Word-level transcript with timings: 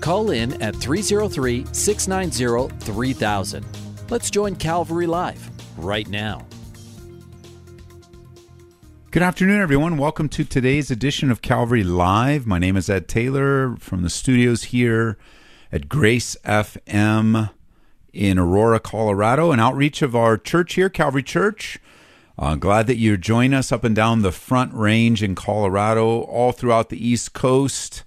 Call 0.00 0.30
in 0.30 0.60
at 0.62 0.76
303 0.76 1.66
690 1.72 2.74
3000. 2.84 3.66
Let's 4.10 4.30
join 4.30 4.56
Calvary 4.56 5.06
Live 5.06 5.50
right 5.76 6.08
now. 6.08 6.46
Good 9.10 9.22
afternoon, 9.22 9.60
everyone. 9.60 9.96
Welcome 9.96 10.28
to 10.28 10.44
today's 10.44 10.90
edition 10.90 11.30
of 11.30 11.42
Calvary 11.42 11.82
Live. 11.82 12.46
My 12.46 12.58
name 12.58 12.76
is 12.76 12.90
Ed 12.90 13.08
Taylor 13.08 13.74
from 13.76 14.02
the 14.02 14.10
studios 14.10 14.64
here 14.64 15.18
at 15.72 15.88
Grace 15.88 16.36
FM 16.44 17.50
in 18.12 18.38
Aurora, 18.38 18.80
Colorado, 18.80 19.50
an 19.50 19.60
outreach 19.60 20.02
of 20.02 20.14
our 20.14 20.36
church 20.36 20.74
here, 20.74 20.88
Calvary 20.88 21.22
Church. 21.22 21.78
Uh, 22.38 22.54
glad 22.54 22.86
that 22.86 22.98
you're 22.98 23.16
joining 23.16 23.54
us 23.54 23.72
up 23.72 23.82
and 23.82 23.96
down 23.96 24.22
the 24.22 24.30
Front 24.30 24.72
Range 24.74 25.22
in 25.22 25.34
Colorado, 25.34 26.20
all 26.22 26.52
throughout 26.52 26.88
the 26.88 27.04
East 27.04 27.32
Coast, 27.32 28.04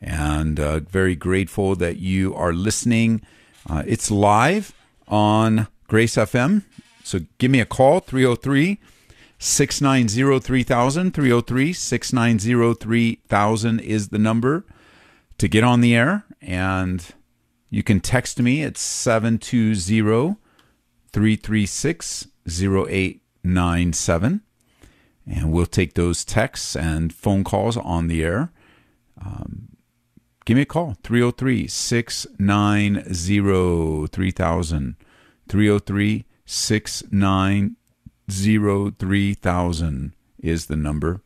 and 0.00 0.58
uh, 0.58 0.80
very 0.80 1.14
grateful 1.14 1.76
that 1.76 1.98
you 1.98 2.34
are 2.34 2.52
listening. 2.52 3.22
Uh, 3.68 3.82
it's 3.86 4.10
live 4.10 4.72
on 5.08 5.68
Grace 5.88 6.16
FM, 6.16 6.64
so 7.02 7.20
give 7.38 7.50
me 7.50 7.60
a 7.60 7.66
call, 7.66 8.00
303- 8.00 8.78
690 9.42 10.38
3000 10.38 11.14
303 11.14 11.72
690 11.72 12.74
3000 12.74 13.80
is 13.80 14.08
the 14.08 14.18
number 14.18 14.66
to 15.38 15.48
get 15.48 15.64
on 15.64 15.80
the 15.80 15.96
air. 15.96 16.26
And 16.42 17.02
you 17.70 17.82
can 17.82 18.00
text 18.00 18.38
me 18.38 18.62
at 18.62 18.76
720 18.76 20.36
336 21.12 22.26
0897 22.46 24.42
and 25.26 25.52
we'll 25.52 25.66
take 25.66 25.94
those 25.94 26.24
texts 26.24 26.76
and 26.76 27.14
phone 27.14 27.42
calls 27.42 27.78
on 27.78 28.08
the 28.08 28.22
air. 28.22 28.52
Um, 29.24 29.69
give 30.44 30.56
me 30.56 30.62
a 30.62 30.66
call 30.66 30.96
303 31.02 31.66
690 31.66 34.06
3000 34.06 34.96
303 35.48 36.24
690 36.46 37.76
zero 38.30 38.90
three 38.90 39.34
thousand 39.34 40.14
is 40.38 40.66
the 40.66 40.76
number. 40.76 41.20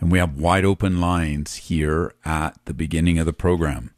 And 0.00 0.10
we 0.10 0.18
have 0.18 0.38
wide 0.38 0.64
open 0.64 1.00
lines 1.00 1.54
here 1.54 2.14
at 2.24 2.58
the 2.64 2.74
beginning 2.74 3.18
of 3.18 3.26
the 3.26 3.32
program. 3.32 3.92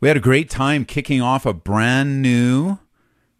We 0.00 0.08
had 0.08 0.16
a 0.16 0.20
great 0.20 0.50
time 0.50 0.84
kicking 0.84 1.20
off 1.20 1.46
a 1.46 1.54
brand 1.54 2.22
new 2.22 2.78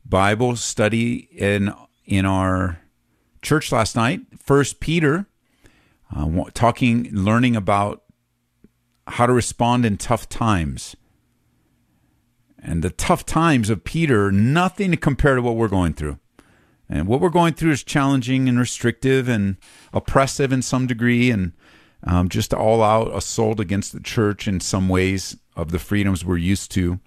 Bible 0.05 0.57
study 0.57 1.29
in 1.33 1.73
in 2.05 2.25
our 2.25 2.81
church 3.43 3.71
last 3.71 3.95
night. 3.95 4.21
First 4.43 4.81
Peter, 4.81 5.27
uh, 6.15 6.45
talking, 6.55 7.09
learning 7.13 7.55
about 7.55 8.03
how 9.07 9.27
to 9.27 9.33
respond 9.33 9.87
in 9.87 9.97
tough 9.97 10.29
times. 10.29 10.97
And 12.59 12.83
the 12.83 12.91
tough 12.91 13.25
times 13.25 13.71
of 13.71 13.85
Peter, 13.85 14.33
nothing 14.33 14.91
to 14.91 14.97
compare 14.97 15.37
to 15.37 15.43
what 15.43 15.57
we're 15.57 15.69
going 15.69 15.95
through. 15.95 16.19
And 16.89 17.07
what 17.07 17.21
we're 17.21 17.31
going 17.31 17.55
through 17.55 17.73
is 17.73 17.83
challenging 17.83 18.49
and 18.49 18.59
restrictive 18.59 19.29
and 19.29 19.57
oppressive 19.93 20.53
in 20.53 20.63
some 20.63 20.87
degree, 20.87 21.31
and 21.31 21.53
um, 22.05 22.29
just 22.29 22.53
all 22.53 22.83
out 22.83 23.15
assault 23.15 23.61
against 23.61 23.93
the 23.93 24.01
church 24.01 24.47
in 24.47 24.61
some 24.61 24.89
ways 24.89 25.37
of 25.57 25.71
the 25.71 25.79
freedoms 25.79 26.25
we're 26.25 26.37
used 26.37 26.71
to. 26.73 27.01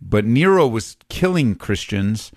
But 0.00 0.24
Nero 0.24 0.66
was 0.66 0.96
killing 1.08 1.54
Christians, 1.54 2.30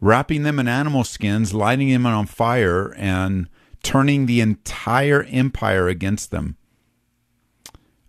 wrapping 0.00 0.42
them 0.42 0.58
in 0.58 0.68
animal 0.68 1.04
skins, 1.04 1.54
lighting 1.54 1.90
them 1.90 2.06
on 2.06 2.26
fire, 2.26 2.94
and 2.96 3.48
turning 3.82 4.26
the 4.26 4.40
entire 4.40 5.24
empire 5.24 5.88
against 5.88 6.30
them. 6.30 6.57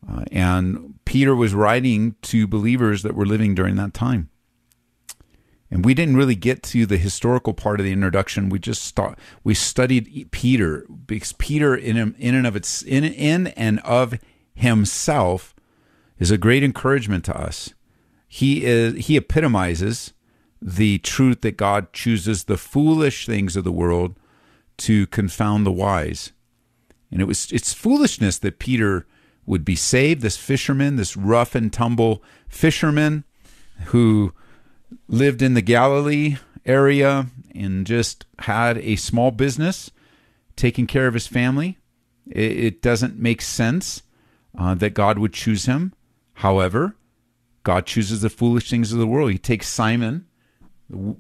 Uh, 0.07 0.23
and 0.31 0.95
Peter 1.05 1.35
was 1.35 1.53
writing 1.53 2.15
to 2.21 2.47
believers 2.47 3.03
that 3.03 3.15
were 3.15 3.25
living 3.25 3.55
during 3.55 3.75
that 3.75 3.93
time. 3.93 4.29
And 5.71 5.85
we 5.85 5.93
didn't 5.93 6.17
really 6.17 6.35
get 6.35 6.63
to 6.63 6.85
the 6.85 6.97
historical 6.97 7.53
part 7.53 7.79
of 7.79 7.85
the 7.85 7.91
introduction. 7.91 8.49
We 8.49 8.59
just 8.59 8.97
we 9.43 9.53
studied 9.53 10.29
Peter 10.31 10.85
because 11.05 11.33
Peter 11.33 11.75
in 11.75 12.15
in 12.17 12.33
and 12.33 12.47
of 12.47 12.55
its 12.55 12.81
in 12.81 13.03
in 13.03 13.47
and 13.47 13.79
of 13.81 14.19
himself 14.55 15.53
is 16.17 16.31
a 16.31 16.37
great 16.37 16.63
encouragement 16.63 17.23
to 17.25 17.37
us. 17.37 17.73
He 18.27 18.65
is 18.65 19.05
he 19.05 19.15
epitomizes 19.15 20.13
the 20.61 20.97
truth 20.99 21.41
that 21.41 21.57
God 21.57 21.93
chooses 21.93 22.45
the 22.45 22.57
foolish 22.57 23.25
things 23.25 23.55
of 23.55 23.63
the 23.63 23.71
world 23.71 24.15
to 24.77 25.07
confound 25.07 25.65
the 25.65 25.71
wise. 25.71 26.31
And 27.11 27.21
it 27.21 27.25
was 27.25 27.51
it's 27.51 27.73
foolishness 27.73 28.39
that 28.39 28.57
Peter 28.57 29.05
would 29.49 29.65
be 29.65 29.75
saved. 29.75 30.21
This 30.21 30.37
fisherman, 30.37 30.95
this 30.95 31.17
rough 31.17 31.55
and 31.55 31.73
tumble 31.73 32.21
fisherman 32.47 33.23
who 33.85 34.31
lived 35.07 35.41
in 35.41 35.55
the 35.55 35.61
Galilee 35.63 36.37
area 36.67 37.25
and 37.55 37.87
just 37.87 38.27
had 38.39 38.77
a 38.77 38.95
small 38.95 39.31
business 39.31 39.89
taking 40.55 40.85
care 40.85 41.07
of 41.07 41.15
his 41.15 41.25
family. 41.25 41.79
It, 42.27 42.83
doesn't 42.83 43.17
make 43.17 43.41
sense 43.41 44.03
uh, 44.55 44.75
that 44.75 44.93
God 44.93 45.17
would 45.17 45.33
choose 45.33 45.65
him. 45.65 45.93
However, 46.33 46.95
God 47.63 47.87
chooses 47.87 48.21
the 48.21 48.29
foolish 48.29 48.69
things 48.69 48.93
of 48.93 48.99
the 48.99 49.07
world. 49.07 49.31
He 49.31 49.39
takes 49.39 49.67
Simon, 49.67 50.27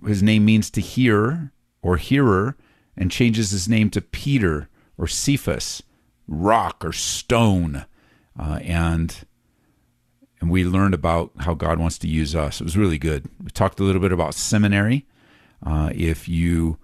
his 0.05 0.21
name 0.21 0.45
means 0.45 0.69
to 0.69 0.81
hear 0.81 1.51
or 1.81 1.97
hearer, 1.97 2.55
and 2.95 3.09
changes 3.09 3.49
his 3.49 3.67
name 3.67 3.89
to 3.89 4.01
Peter 4.01 4.69
or 4.99 5.07
Cephas, 5.07 5.81
rock 6.27 6.85
or 6.85 6.93
stone 6.93 7.85
uh, 8.39 8.59
and 8.63 9.25
and 10.41 10.49
we 10.49 10.63
learned 10.63 10.93
about 10.93 11.31
how 11.39 11.53
God 11.53 11.79
wants 11.79 11.97
to 11.99 12.07
use 12.07 12.33
us. 12.33 12.61
It 12.61 12.63
was 12.63 12.77
really 12.77 12.97
good. 12.97 13.29
We 13.43 13.51
talked 13.51 13.79
a 13.79 13.83
little 13.83 14.01
bit 14.01 14.13
about 14.13 14.33
seminary. 14.33 15.05
Uh, 15.65 15.89
if 15.93 16.29
you 16.29 16.77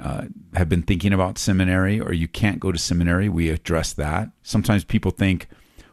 uh, 0.00 0.26
have 0.54 0.68
been 0.68 0.82
thinking 0.82 1.12
about 1.12 1.38
seminary 1.38 2.00
or 2.00 2.12
you 2.12 2.28
can't 2.28 2.60
go 2.60 2.70
to 2.70 2.78
seminary, 2.78 3.28
we 3.28 3.50
address 3.50 3.92
that. 3.94 4.30
Sometimes 4.44 4.84
people 4.84 5.10
think, 5.10 5.48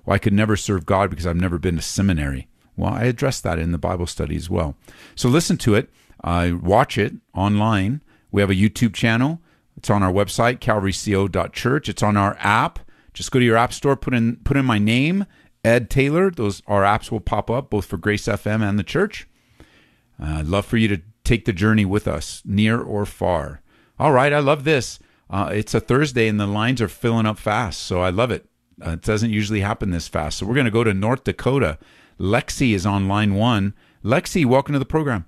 well, 0.06 0.13
I 0.13 0.19
could 0.19 0.34
never 0.34 0.56
serve 0.56 0.85
God 0.85 1.09
because 1.09 1.25
I've 1.25 1.35
never 1.35 1.57
been 1.57 1.78
to 1.78 1.81
seminary. 1.81 2.47
Well, 2.78 2.94
I 2.94 3.06
address 3.06 3.41
that 3.41 3.57
in 3.57 3.72
the 3.72 3.79
Bible 3.79 4.06
study 4.06 4.35
as 4.35 4.50
well. 4.50 4.75
So 5.16 5.28
listen 5.28 5.57
to 5.57 5.74
it, 5.74 5.90
uh, 6.24 6.51
watch 6.62 7.00
it 7.00 7.16
online. 7.34 8.01
We 8.31 8.41
have 8.41 8.51
a 8.51 8.56
YouTube 8.56 8.94
channel. 8.94 9.41
It's 9.75 9.90
on 9.90 10.03
our 10.03 10.12
website, 10.12 10.59
calvaryco.church. 10.59 11.90
It's 11.90 12.03
on 12.03 12.16
our 12.16 12.38
app. 12.40 12.79
Just 13.15 13.31
go 13.31 13.39
to 13.39 13.45
your 13.45 13.57
app 13.57 13.73
store, 13.73 13.95
put 13.95 14.13
in 14.13 14.35
put 14.43 14.57
in 14.57 14.65
my 14.65 14.77
name, 14.77 15.25
Ed 15.63 15.89
Taylor. 15.89 16.29
Those 16.29 16.61
our 16.67 16.83
apps 16.83 17.09
will 17.09 17.21
pop 17.21 17.49
up 17.49 17.69
both 17.69 17.85
for 17.85 17.97
Grace 17.97 18.25
FM 18.25 18.61
and 18.61 18.77
the 18.77 18.83
church. 18.83 19.27
Uh, 20.21 20.39
I'd 20.39 20.47
love 20.47 20.65
for 20.65 20.77
you 20.77 20.89
to 20.89 21.01
take 21.23 21.45
the 21.45 21.53
journey 21.53 21.85
with 21.85 22.07
us, 22.07 22.41
near 22.45 22.79
or 22.79 23.05
far. 23.05 23.61
All 23.97 24.11
right, 24.11 24.33
I 24.33 24.39
love 24.39 24.65
this. 24.65 24.99
Uh, 25.29 25.49
it's 25.53 25.73
a 25.73 25.79
Thursday 25.79 26.27
and 26.27 26.39
the 26.39 26.45
lines 26.45 26.81
are 26.81 26.89
filling 26.89 27.25
up 27.25 27.39
fast, 27.39 27.81
so 27.81 28.01
I 28.01 28.09
love 28.09 28.31
it. 28.31 28.47
Uh, 28.85 28.91
it 28.91 29.01
doesn't 29.01 29.31
usually 29.31 29.61
happen 29.61 29.91
this 29.91 30.07
fast. 30.07 30.37
So 30.37 30.45
we're 30.45 30.53
going 30.53 30.65
to 30.65 30.71
go 30.71 30.83
to 30.83 30.94
North 30.94 31.23
Dakota. 31.23 31.79
Lexi 32.19 32.73
is 32.73 32.85
on 32.85 33.07
line 33.07 33.35
one. 33.35 33.73
Lexi, 34.03 34.45
welcome 34.45 34.73
to 34.73 34.79
the 34.79 34.85
program. 34.85 35.25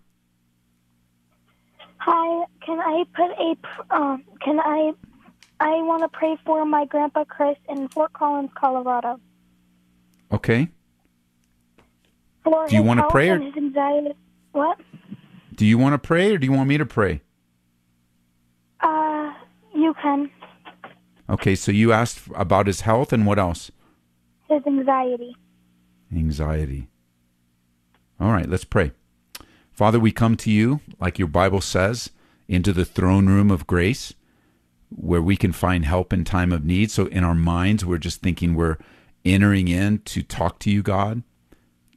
Hi, 1.99 2.45
can 2.65 2.79
I 2.79 3.05
put 3.15 3.31
a 3.31 3.95
um, 3.95 4.23
can 4.41 4.59
I 4.59 4.93
I 5.59 5.81
want 5.81 6.03
to 6.03 6.09
pray 6.09 6.37
for 6.45 6.65
my 6.65 6.85
grandpa 6.85 7.23
Chris 7.23 7.57
in 7.67 7.87
Fort 7.89 8.13
Collins, 8.13 8.51
Colorado. 8.55 9.19
Okay. 10.31 10.67
For 12.43 12.67
do 12.67 12.75
you 12.75 12.83
want 12.83 12.99
to 12.99 13.07
pray 13.09 13.29
or? 13.29 13.41
What? 14.51 14.79
Do 15.55 15.65
you 15.65 15.77
want 15.77 15.93
to 15.93 15.97
pray 15.97 16.31
or 16.31 16.37
do 16.37 16.45
you 16.45 16.53
want 16.53 16.69
me 16.69 16.77
to 16.77 16.85
pray? 16.85 17.21
Uh, 18.81 19.33
you 19.73 19.93
can. 20.01 20.29
Okay, 21.29 21.55
so 21.55 21.71
you 21.71 21.91
asked 21.91 22.21
about 22.35 22.67
his 22.67 22.81
health 22.81 23.11
and 23.11 23.25
what 23.25 23.39
else? 23.39 23.71
His 24.49 24.61
anxiety. 24.65 25.35
Anxiety. 26.15 26.87
All 28.19 28.31
right, 28.31 28.47
let's 28.47 28.63
pray. 28.63 28.91
Father, 29.71 29.99
we 29.99 30.11
come 30.11 30.37
to 30.37 30.51
you, 30.51 30.79
like 30.99 31.19
your 31.19 31.27
Bible 31.27 31.61
says, 31.61 32.11
into 32.47 32.71
the 32.71 32.85
throne 32.85 33.27
room 33.27 33.51
of 33.51 33.67
grace 33.67 34.13
where 34.89 35.21
we 35.21 35.35
can 35.35 35.51
find 35.51 35.85
help 35.85 36.13
in 36.13 36.23
time 36.23 36.51
of 36.51 36.63
need. 36.63 36.91
So 36.91 37.07
in 37.07 37.23
our 37.23 37.35
minds, 37.35 37.85
we're 37.85 37.97
just 37.97 38.21
thinking 38.21 38.55
we're 38.55 38.77
entering 39.25 39.67
in 39.67 39.99
to 39.99 40.23
talk 40.23 40.59
to 40.59 40.71
you, 40.71 40.81
God, 40.81 41.23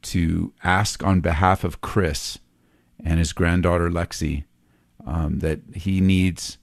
to 0.03 0.53
ask 0.63 1.03
on 1.03 1.21
behalf 1.21 1.63
of 1.63 1.81
Chris 1.81 2.39
and 3.03 3.19
his 3.19 3.33
granddaughter 3.33 3.89
Lexi 3.89 4.43
um, 5.05 5.39
that 5.39 5.61
he 5.73 6.01
needs 6.01 6.57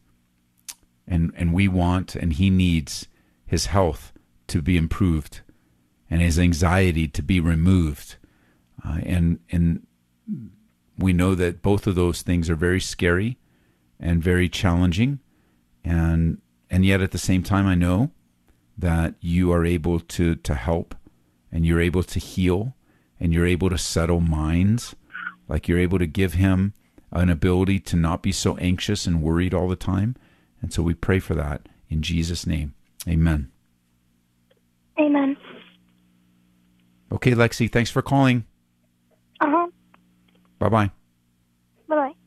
and 1.06 1.32
and 1.36 1.52
we 1.52 1.66
want 1.66 2.14
and 2.14 2.34
he 2.34 2.50
needs 2.50 3.08
his 3.46 3.66
health 3.66 4.12
to 4.46 4.60
be 4.60 4.76
improved 4.76 5.40
and 6.10 6.20
his 6.20 6.38
anxiety 6.38 7.08
to 7.08 7.22
be 7.22 7.40
removed 7.40 8.16
uh, 8.84 8.98
and 9.04 9.40
and 9.50 9.86
we 10.98 11.12
know 11.12 11.34
that 11.34 11.62
both 11.62 11.86
of 11.86 11.94
those 11.94 12.22
things 12.22 12.50
are 12.50 12.56
very 12.56 12.80
scary 12.80 13.38
and 13.98 14.22
very 14.22 14.48
challenging 14.48 15.18
and 15.84 16.38
and 16.70 16.84
yet 16.84 17.00
at 17.00 17.10
the 17.12 17.18
same 17.18 17.42
time 17.42 17.66
I 17.66 17.74
know 17.74 18.10
that 18.76 19.14
you 19.20 19.52
are 19.52 19.64
able 19.64 20.00
to 20.00 20.34
to 20.36 20.54
help 20.54 20.94
and 21.50 21.64
you're 21.66 21.80
able 21.80 22.02
to 22.04 22.18
heal 22.18 22.74
and 23.20 23.32
you're 23.32 23.46
able 23.46 23.70
to 23.70 23.78
settle 23.78 24.20
minds 24.20 24.94
like 25.48 25.66
you're 25.68 25.78
able 25.78 25.98
to 25.98 26.06
give 26.06 26.34
him 26.34 26.74
an 27.10 27.30
ability 27.30 27.80
to 27.80 27.96
not 27.96 28.22
be 28.22 28.32
so 28.32 28.56
anxious 28.58 29.06
and 29.06 29.22
worried 29.22 29.54
all 29.54 29.68
the 29.68 29.76
time 29.76 30.14
and 30.60 30.72
so 30.72 30.82
we 30.82 30.94
pray 30.94 31.18
for 31.18 31.34
that 31.34 31.68
in 31.88 32.02
Jesus 32.02 32.46
name 32.46 32.74
amen 33.08 33.50
Amen. 35.00 35.36
okay 37.12 37.32
lexi 37.32 37.70
thanks 37.70 37.90
for 37.90 38.02
calling 38.02 38.44
Uh 39.40 39.46
huh. 39.48 39.66
bye-bye 40.58 40.90
Bye 41.88 41.96
bye. 41.96 42.17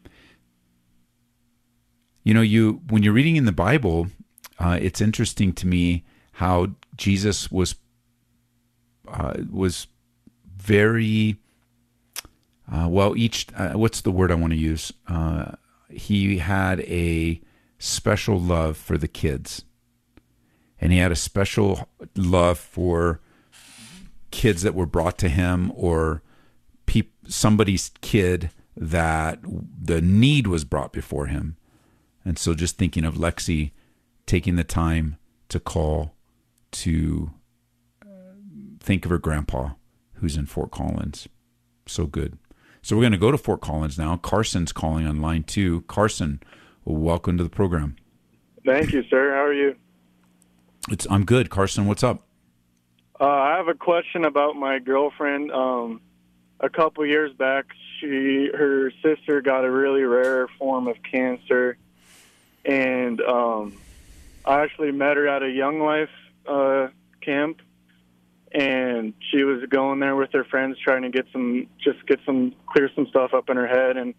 You 2.24 2.34
know, 2.34 2.42
you 2.42 2.82
when 2.90 3.04
you're 3.04 3.14
reading 3.14 3.36
in 3.36 3.46
the 3.46 3.52
Bible, 3.52 4.08
uh, 4.60 4.78
it's 4.82 5.02
interesting 5.02 5.54
to 5.54 5.68
me 5.68 6.06
how 6.34 6.68
Jesus 6.96 7.52
was 7.52 7.76
uh, 9.08 9.34
was 9.50 9.88
very 10.56 11.38
uh, 12.72 12.88
well. 12.88 13.18
Each 13.18 13.48
uh, 13.56 13.74
what's 13.74 14.02
the 14.02 14.12
word 14.12 14.32
I 14.32 14.36
want 14.36 14.54
to 14.54 14.60
use? 14.60 14.94
Uh, 15.08 15.54
he 15.90 16.38
had 16.38 16.82
a 16.82 17.42
special 17.80 18.40
love 18.40 18.78
for 18.78 18.98
the 18.98 19.08
kids, 19.08 19.66
and 20.80 20.92
he 20.92 21.00
had 21.00 21.12
a 21.12 21.16
special 21.16 21.90
love 22.16 22.60
for 22.60 23.20
kids 24.30 24.62
that 24.62 24.76
were 24.76 24.86
brought 24.86 25.18
to 25.18 25.30
him 25.30 25.72
or 25.76 26.22
peop- 26.86 27.14
somebody's 27.28 27.92
kid 28.02 28.52
that 28.78 29.40
the 29.44 30.02
need 30.02 30.48
was 30.48 30.64
brought 30.64 30.94
before 30.94 31.26
him. 31.26 31.58
And 32.24 32.38
so 32.38 32.54
just 32.54 32.78
thinking 32.78 33.06
of 33.06 33.16
Lexi 33.16 33.72
taking 34.26 34.56
the 34.56 34.64
time 34.64 35.18
to 35.50 35.60
call 35.60 36.14
to 36.72 37.32
uh, 38.02 38.36
think 38.80 39.06
of 39.06 39.12
her 39.12 39.18
grandpa 39.18 39.72
who's 40.16 40.38
in 40.38 40.46
Fort 40.46 40.72
Collins. 40.72 41.28
So 41.88 42.06
good. 42.06 42.38
So 42.82 42.96
we're 42.96 43.04
going 43.04 43.12
to 43.12 43.18
go 43.18 43.32
to 43.32 43.38
Fort 43.38 43.62
Collins 43.62 43.98
now. 43.98 44.18
Carson's 44.18 44.72
calling 44.72 45.06
on 45.06 45.22
line 45.22 45.44
two. 45.44 45.82
Carson, 45.82 46.42
welcome 46.86 47.38
to 47.38 47.44
the 47.44 47.50
program. 47.50 47.96
Thank 48.66 48.94
you, 48.94 49.04
sir. 49.10 49.32
How 49.32 49.44
are 49.44 49.54
you? 49.54 49.76
It's 50.90 51.08
I'm 51.10 51.26
good. 51.26 51.50
Carson, 51.50 51.86
what's 51.86 52.04
up? 52.04 52.28
Uh, 53.20 53.26
I 53.26 53.58
have 53.58 53.68
a 53.68 53.76
question 53.76 54.26
about 54.26 54.56
my 54.56 54.80
girlfriend. 54.80 55.52
Um, 55.52 56.02
a 56.60 56.70
couple 56.70 57.06
years 57.06 57.34
back, 57.34 57.66
she 58.00 58.50
her 58.54 58.92
sister 59.04 59.42
got 59.42 59.64
a 59.64 59.72
really 59.72 60.04
rare 60.04 60.48
form 60.60 60.88
of 60.88 60.98
cancer, 61.04 61.78
and 62.66 63.22
um, 63.22 63.78
I 64.46 64.62
actually 64.62 64.92
met 64.92 65.18
her 65.18 65.28
at 65.28 65.44
a 65.44 65.50
Young 65.50 65.80
Life 65.80 66.10
uh, 66.48 66.88
camp, 67.22 67.62
and 68.52 69.14
she 69.32 69.44
was 69.44 69.64
going 69.70 70.00
there 70.00 70.16
with 70.16 70.32
her 70.34 70.44
friends 70.44 70.78
trying 70.84 71.04
to 71.04 71.10
get 71.10 71.26
some 71.32 71.68
just 71.84 72.06
get 72.08 72.20
some 72.26 72.54
clear 72.68 72.90
some 72.96 73.08
stuff 73.08 73.34
up 73.34 73.50
in 73.50 73.58
her 73.58 73.68
head. 73.68 73.98
And 73.98 74.14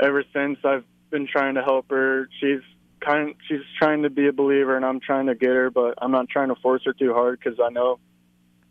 ever 0.00 0.24
since, 0.32 0.58
I've 0.64 0.84
been 1.10 1.26
trying 1.26 1.54
to 1.54 1.62
help 1.62 1.90
her. 1.90 2.28
She's 2.40 2.60
kind 3.00 3.34
she's 3.48 3.60
trying 3.78 4.02
to 4.02 4.10
be 4.10 4.26
a 4.28 4.32
believer, 4.32 4.76
and 4.76 4.84
I'm 4.84 5.00
trying 5.00 5.26
to 5.26 5.34
get 5.34 5.50
her, 5.50 5.70
but 5.70 5.94
I'm 5.98 6.10
not 6.10 6.28
trying 6.28 6.48
to 6.48 6.56
force 6.56 6.82
her 6.86 6.92
too 6.92 7.12
hard 7.12 7.38
because 7.38 7.58
I 7.60 7.70
know 7.70 7.98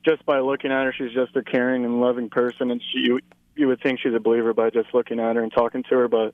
just 0.06 0.26
by 0.26 0.40
looking 0.40 0.72
at 0.72 0.86
her, 0.86 0.94
she's 0.94 1.14
just 1.14 1.36
a 1.36 1.44
caring 1.44 1.84
and 1.84 2.00
loving 2.00 2.30
person, 2.30 2.72
and 2.72 2.82
she 2.82 3.00
you, 3.00 3.20
you 3.56 3.68
would 3.68 3.82
think 3.82 4.00
she's 4.00 4.14
a 4.14 4.20
believer 4.20 4.54
by 4.54 4.70
just 4.70 4.94
looking 4.94 5.20
at 5.20 5.36
her 5.36 5.42
and 5.42 5.52
talking 5.52 5.84
to 5.84 5.96
her. 5.96 6.08
But 6.08 6.34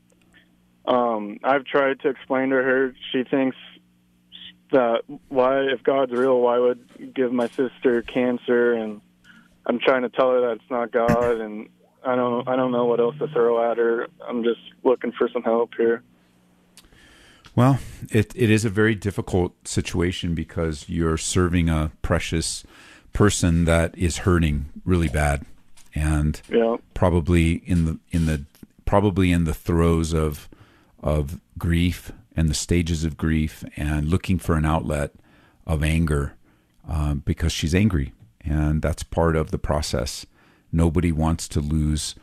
um, 0.86 1.40
I've 1.44 1.66
tried 1.66 2.00
to 2.02 2.10
explain 2.10 2.50
to 2.50 2.56
her. 2.56 2.96
She 3.12 3.24
thinks 3.24 3.58
that 4.72 5.02
why, 5.28 5.62
if 5.64 5.84
God's 5.84 6.12
real, 6.12 6.40
why 6.40 6.58
would 6.58 7.14
give 7.14 7.32
my 7.32 7.48
sister 7.50 8.02
cancer? 8.02 8.74
And 8.74 9.02
I'm 9.66 9.80
trying 9.80 10.04
to 10.04 10.10
tell 10.10 10.32
her 10.32 10.42
that 10.42 10.52
it's 10.54 10.70
not 10.72 10.92
God, 10.92 11.40
and 11.40 11.70
I 12.06 12.16
don't 12.16 12.48
I 12.48 12.56
don't 12.56 12.72
know 12.72 12.86
what 12.86 13.00
else 13.00 13.16
to 13.20 13.28
throw 13.28 13.72
at 13.72 13.78
her. 13.78 14.08
I'm 14.28 14.44
just 14.44 14.62
looking 14.84 15.12
for 15.12 15.30
some 15.30 15.44
help 15.44 15.72
here. 15.78 16.04
Well, 17.56 17.80
it, 18.10 18.34
it 18.34 18.50
is 18.50 18.64
a 18.64 18.70
very 18.70 18.96
difficult 18.96 19.68
situation 19.68 20.34
because 20.34 20.88
you're 20.88 21.18
serving 21.18 21.68
a 21.68 21.92
precious 22.02 22.64
person 23.12 23.66
that 23.66 23.98
is 23.98 24.20
hurting 24.20 24.68
really 24.86 25.10
bad 25.10 25.46
and 25.94 26.42
Yeah. 26.50 26.78
probably 26.94 27.56
in 27.66 27.86
the 27.86 28.00
in 28.12 28.26
the 28.26 28.46
probably 28.86 29.32
in 29.34 29.44
the 29.44 29.54
throes 29.54 30.14
of 30.14 30.48
of 31.02 31.40
grief 31.58 32.12
and 32.36 32.50
the 32.50 32.54
stages 32.54 33.04
of 33.04 33.18
grief 33.18 33.64
and 33.76 34.08
looking 34.08 34.40
for 34.40 34.56
an 34.56 34.66
outlet 34.66 35.12
of 35.66 35.84
anger 35.84 36.36
um, 36.88 37.20
because 37.26 37.52
she's 37.52 37.76
angry. 37.76 38.14
And 38.44 38.82
that's 38.82 39.04
part 39.04 39.36
of 39.36 39.52
the 39.52 39.60
process. 39.60 40.26
Nobody 40.72 41.12
wants 41.12 41.48
to 41.50 41.60
lose 41.60 42.16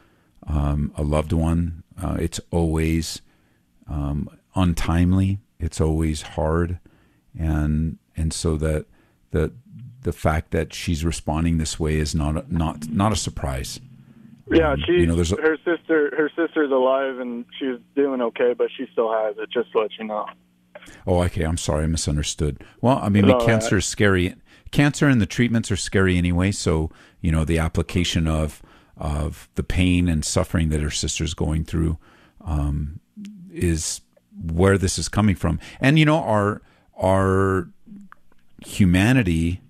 um, 0.47 0.93
a 0.97 1.03
loved 1.03 1.33
one. 1.33 1.85
Uh, 2.01 2.17
it's 2.19 2.41
always 2.51 3.21
um, 3.89 4.29
untimely. 4.55 5.39
It's 5.61 5.81
always 5.81 6.23
hard. 6.23 6.79
And 7.39 7.99
and 8.17 8.33
so 8.33 8.57
that 8.57 8.87
the 9.31 9.53
the 10.03 10.13
fact 10.13 10.51
that 10.53 10.73
she's 10.73 11.05
responding 11.05 11.59
this 11.59 11.79
way 11.79 11.97
is 11.97 12.15
not 12.15 12.51
not 12.51 12.89
not 12.89 13.13
a 13.13 13.17
surprise 13.17 13.81
Yeah, 14.51 14.77
she 14.87 14.93
you 14.93 15.07
know, 15.07 15.15
there's 15.15 15.33
a- 15.33 15.37
her 15.37 15.57
sister 15.59 16.13
her 16.17 16.31
sister's 16.37 16.71
alive 16.71 17.19
and 17.19 17.45
she's 17.59 17.79
doing 17.95 18.21
okay, 18.23 18.55
but 18.57 18.69
she 18.77 18.87
still 18.93 19.13
has 19.13 19.37
it. 19.39 19.51
Just 19.51 19.73
to 19.73 19.81
let 19.81 19.91
you 19.99 20.05
know. 20.07 20.27
Oh, 21.07 21.23
okay. 21.25 21.43
I'm 21.45 21.57
sorry, 21.59 21.85
I 21.85 21.87
misunderstood. 21.87 22.63
Well, 22.81 22.99
I 23.03 23.09
mean, 23.09 23.27
No, 23.27 23.39
cancer 23.45 23.77
is 23.77 23.85
scary. 23.85 24.35
Cancer 24.71 25.07
and 25.07 25.21
the 25.21 25.27
treatments 25.27 25.71
are 25.71 25.77
scary 25.77 26.17
anyway. 26.17 26.51
So 26.53 26.91
you 27.21 27.31
know, 27.33 27.45
the 27.45 27.59
application 27.59 28.27
of 28.27 28.63
of 28.97 29.49
the 29.55 29.63
pain 29.63 30.09
and 30.09 30.25
suffering 30.25 30.71
that 30.71 30.81
her 30.81 30.91
sister's 30.91 31.35
going 31.35 31.65
through 31.65 31.99
um, 32.45 33.01
is 33.53 34.01
where 34.41 34.79
this 34.79 34.99
is 34.99 35.09
coming 35.09 35.35
from. 35.35 35.59
And 35.81 35.99
you 35.99 36.05
know, 36.05 36.19
our 36.23 36.63
our 37.01 37.69
humanity 38.65 39.61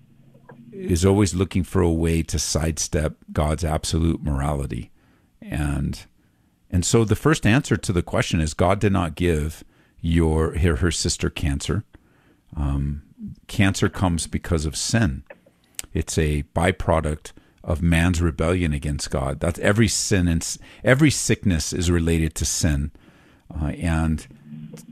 is 0.79 1.05
always 1.05 1.33
looking 1.33 1.63
for 1.63 1.81
a 1.81 1.91
way 1.91 2.21
to 2.23 2.39
sidestep 2.39 3.17
God's 3.31 3.63
absolute 3.63 4.23
morality, 4.23 4.91
and 5.41 6.05
and 6.69 6.85
so 6.85 7.03
the 7.03 7.15
first 7.15 7.45
answer 7.45 7.77
to 7.77 7.91
the 7.91 8.03
question 8.03 8.39
is 8.39 8.53
God 8.53 8.79
did 8.79 8.93
not 8.93 9.15
give 9.15 9.63
your 10.01 10.57
her, 10.57 10.77
her 10.77 10.91
sister 10.91 11.29
cancer. 11.29 11.83
Um, 12.55 13.03
cancer 13.47 13.89
comes 13.89 14.27
because 14.27 14.65
of 14.65 14.75
sin. 14.75 15.23
It's 15.93 16.17
a 16.17 16.43
byproduct 16.55 17.33
of 17.63 17.81
man's 17.81 18.21
rebellion 18.21 18.73
against 18.73 19.11
God. 19.11 19.39
That's 19.39 19.59
every 19.59 19.87
sin 19.87 20.27
and 20.27 20.57
every 20.83 21.11
sickness 21.11 21.73
is 21.73 21.91
related 21.91 22.35
to 22.35 22.45
sin, 22.45 22.91
uh, 23.53 23.67
and 23.67 24.25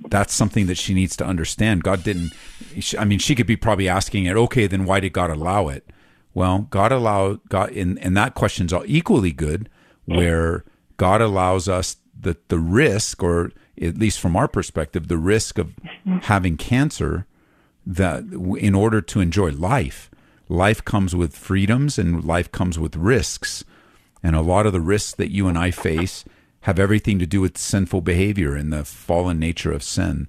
that's 0.09 0.33
something 0.33 0.67
that 0.67 0.77
she 0.77 0.93
needs 0.93 1.15
to 1.17 1.25
understand. 1.25 1.83
God 1.83 2.03
didn't. 2.03 2.31
I 2.97 3.05
mean, 3.05 3.19
she 3.19 3.35
could 3.35 3.47
be 3.47 3.55
probably 3.55 3.89
asking 3.89 4.25
it. 4.25 4.35
Okay, 4.35 4.67
then 4.67 4.85
why 4.85 4.99
did 4.99 5.13
God 5.13 5.29
allow 5.29 5.67
it? 5.67 5.89
Well, 6.33 6.67
God 6.69 6.91
allowed 6.91 7.39
God, 7.49 7.71
and 7.71 7.99
and 7.99 8.15
that 8.15 8.35
question's 8.35 8.71
all 8.73 8.83
equally 8.85 9.31
good, 9.31 9.69
where 10.05 10.63
God 10.97 11.21
allows 11.21 11.67
us 11.67 11.97
the 12.19 12.37
the 12.47 12.59
risk, 12.59 13.23
or 13.23 13.51
at 13.81 13.97
least 13.97 14.19
from 14.19 14.35
our 14.35 14.47
perspective, 14.47 15.07
the 15.07 15.17
risk 15.17 15.57
of 15.57 15.73
having 16.23 16.57
cancer, 16.57 17.25
that 17.85 18.23
in 18.59 18.75
order 18.75 19.01
to 19.01 19.19
enjoy 19.19 19.51
life, 19.51 20.09
life 20.49 20.83
comes 20.83 21.15
with 21.15 21.35
freedoms 21.35 21.97
and 21.97 22.23
life 22.23 22.51
comes 22.51 22.77
with 22.77 22.95
risks, 22.95 23.63
and 24.21 24.35
a 24.35 24.41
lot 24.41 24.65
of 24.65 24.73
the 24.73 24.81
risks 24.81 25.15
that 25.15 25.31
you 25.31 25.47
and 25.47 25.57
I 25.57 25.71
face 25.71 26.23
have 26.61 26.79
everything 26.79 27.19
to 27.19 27.25
do 27.25 27.41
with 27.41 27.57
sinful 27.57 28.01
behavior 28.01 28.55
and 28.55 28.71
the 28.73 28.83
fallen 28.83 29.39
nature 29.39 29.71
of 29.71 29.83
sin. 29.83 30.27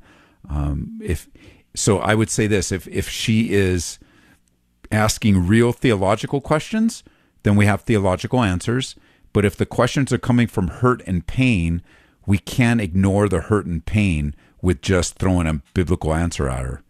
Um, 0.48 1.00
if 1.02 1.28
so, 1.74 1.98
I 1.98 2.14
would 2.14 2.30
say 2.30 2.46
this: 2.46 2.72
if 2.72 2.86
if 2.88 3.08
she 3.08 3.52
is 3.52 3.98
asking 4.90 5.46
real 5.46 5.72
theological 5.72 6.40
questions, 6.40 7.02
then 7.42 7.56
we 7.56 7.66
have 7.66 7.82
theological 7.82 8.42
answers. 8.42 8.94
But 9.32 9.44
if 9.44 9.56
the 9.56 9.66
questions 9.66 10.12
are 10.12 10.18
coming 10.18 10.46
from 10.46 10.68
hurt 10.68 11.02
and 11.06 11.26
pain, 11.26 11.82
we 12.26 12.38
can't 12.38 12.80
ignore 12.80 13.28
the 13.28 13.42
hurt 13.42 13.66
and 13.66 13.84
pain 13.84 14.34
with 14.62 14.80
just 14.82 15.14
throwing 15.18 15.46
a 15.46 15.62
biblical 15.74 16.14
answer 16.14 16.48
at 16.48 16.64
her. 16.64 16.82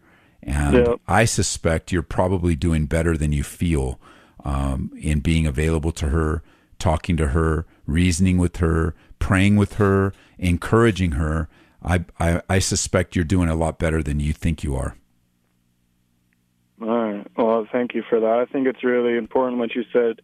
And 0.43 0.77
Yeah. 0.77 0.95
I 1.07 1.25
suspect 1.25 1.93
you're 1.93 2.03
probably 2.03 2.55
doing 2.55 2.87
better 2.87 3.17
than 3.17 3.33
you 3.33 3.43
feel 3.43 4.01
um, 4.45 4.93
in 4.99 5.21
being 5.21 5.47
available 5.47 5.93
to 5.93 6.09
her, 6.09 6.43
talking 6.79 7.17
to 7.17 7.29
her, 7.29 7.67
reasoning 7.87 8.39
with 8.39 8.59
her, 8.59 8.95
praying 9.19 9.57
with 9.57 9.75
her, 9.75 10.13
encouraging 10.39 11.13
her, 11.13 11.49
I, 11.83 12.05
I, 12.19 12.43
I 12.49 12.59
suspect 12.59 13.15
you're 13.15 13.25
doing 13.25 13.49
a 13.49 13.55
lot 13.55 13.79
better 13.79 14.03
than 14.03 14.21
you 14.21 14.33
think 14.33 14.63
you 14.65 14.77
are. 14.77 14.97
All 16.81 16.89
right. 16.89 17.27
Well, 17.37 17.67
thank 17.71 17.95
you 17.95 18.03
for 18.09 18.21
that. 18.21 18.39
I 18.39 18.45
think 18.47 18.67
it's 18.67 18.85
really 18.85 19.17
important 19.17 19.59
what 19.59 19.75
you 19.75 19.85
said 19.93 20.21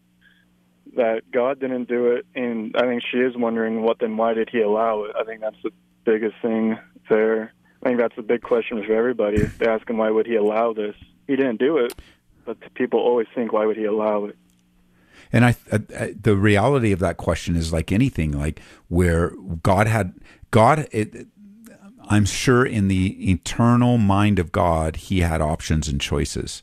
that 0.96 1.22
God 1.32 1.60
didn't 1.60 1.88
do 1.88 2.12
it, 2.12 2.26
and 2.34 2.74
I 2.76 2.82
think 2.82 3.02
she 3.10 3.18
is 3.18 3.36
wondering 3.36 3.82
what 3.82 3.98
then 3.98 4.16
why 4.16 4.34
did 4.34 4.48
He 4.50 4.60
allow 4.60 5.04
it? 5.04 5.16
I 5.18 5.24
think 5.24 5.40
that's 5.40 5.60
the 5.62 5.70
biggest 6.04 6.36
thing 6.42 6.78
there. 7.08 7.52
I 7.82 7.88
think 7.88 7.98
that's 7.98 8.16
the 8.16 8.22
big 8.22 8.42
question 8.42 8.82
for 8.84 8.92
everybody. 8.92 9.42
They're 9.42 9.70
asking 9.70 9.96
why 9.96 10.10
would 10.10 10.26
He 10.26 10.36
allow 10.36 10.72
this? 10.72 10.94
He 11.26 11.36
didn't 11.36 11.58
do 11.58 11.78
it, 11.78 11.94
but 12.44 12.58
people 12.74 13.00
always 13.00 13.26
think 13.34 13.52
why 13.52 13.66
would 13.66 13.76
He 13.76 13.84
allow 13.84 14.26
it? 14.26 14.36
And 15.34 15.44
I, 15.44 15.56
I, 15.72 16.14
the 16.18 16.36
reality 16.36 16.92
of 16.92 17.00
that 17.00 17.16
question 17.16 17.56
is 17.56 17.72
like 17.72 17.90
anything, 17.90 18.38
like 18.38 18.60
where 18.86 19.32
God 19.64 19.88
had 19.88 20.14
God. 20.52 20.86
It, 20.92 21.26
I'm 22.08 22.24
sure 22.24 22.64
in 22.64 22.86
the 22.86 23.32
eternal 23.32 23.98
mind 23.98 24.38
of 24.38 24.52
God, 24.52 24.94
He 24.94 25.22
had 25.22 25.40
options 25.40 25.88
and 25.88 26.00
choices. 26.00 26.62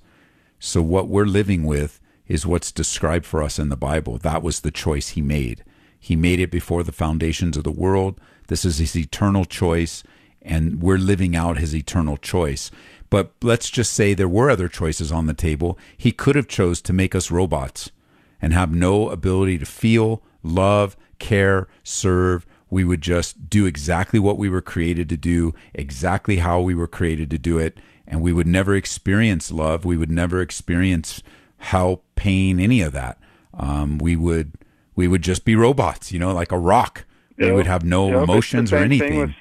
So 0.57 0.81
what 0.81 1.09
we're 1.09 1.25
living 1.25 1.65
with 1.65 1.99
is 2.27 2.45
what's 2.45 2.71
described 2.71 3.25
for 3.25 3.43
us 3.43 3.59
in 3.59 3.67
the 3.67 3.75
Bible. 3.75 4.17
That 4.19 4.41
was 4.41 4.61
the 4.61 4.71
choice 4.71 5.09
He 5.09 5.21
made. 5.21 5.65
He 5.99 6.15
made 6.15 6.39
it 6.39 6.49
before 6.49 6.83
the 6.83 6.93
foundations 6.93 7.57
of 7.57 7.65
the 7.65 7.71
world. 7.71 8.21
This 8.47 8.63
is 8.63 8.77
His 8.77 8.95
eternal 8.95 9.43
choice, 9.43 10.01
and 10.41 10.81
we're 10.81 10.97
living 10.97 11.35
out 11.35 11.57
His 11.57 11.75
eternal 11.75 12.15
choice. 12.15 12.71
But 13.09 13.33
let's 13.41 13.69
just 13.69 13.91
say 13.91 14.13
there 14.13 14.29
were 14.29 14.49
other 14.49 14.69
choices 14.69 15.11
on 15.11 15.25
the 15.25 15.33
table. 15.33 15.77
He 15.97 16.13
could 16.13 16.37
have 16.37 16.47
chose 16.47 16.81
to 16.83 16.93
make 16.93 17.13
us 17.13 17.31
robots 17.31 17.91
and 18.41 18.53
have 18.53 18.73
no 18.73 19.09
ability 19.09 19.57
to 19.57 19.65
feel, 19.65 20.23
love, 20.43 20.97
care, 21.19 21.67
serve, 21.83 22.45
we 22.71 22.85
would 22.85 23.01
just 23.01 23.49
do 23.49 23.65
exactly 23.65 24.17
what 24.17 24.37
we 24.37 24.49
were 24.49 24.61
created 24.61 25.09
to 25.09 25.17
do, 25.17 25.53
exactly 25.73 26.37
how 26.37 26.61
we 26.61 26.73
were 26.73 26.87
created 26.87 27.29
to 27.29 27.37
do 27.37 27.59
it, 27.59 27.77
and 28.07 28.21
we 28.21 28.31
would 28.31 28.47
never 28.47 28.75
experience 28.75 29.51
love. 29.51 29.83
We 29.83 29.97
would 29.97 30.09
never 30.09 30.41
experience 30.41 31.21
help, 31.57 32.05
pain, 32.15 32.59
any 32.59 32.81
of 32.81 32.93
that. 32.93 33.19
Um, 33.53 33.97
we 33.97 34.15
would 34.15 34.53
we 34.95 35.07
would 35.07 35.21
just 35.21 35.43
be 35.43 35.55
robots, 35.55 36.11
you 36.11 36.19
know, 36.19 36.33
like 36.33 36.51
a 36.51 36.57
rock. 36.57 37.05
Yep. 37.37 37.49
We 37.49 37.55
would 37.55 37.67
have 37.67 37.83
no 37.83 38.09
yep. 38.09 38.23
emotions 38.23 38.71
or 38.71 38.77
anything. 38.77 39.09
Thing 39.09 39.19
with, 39.19 39.31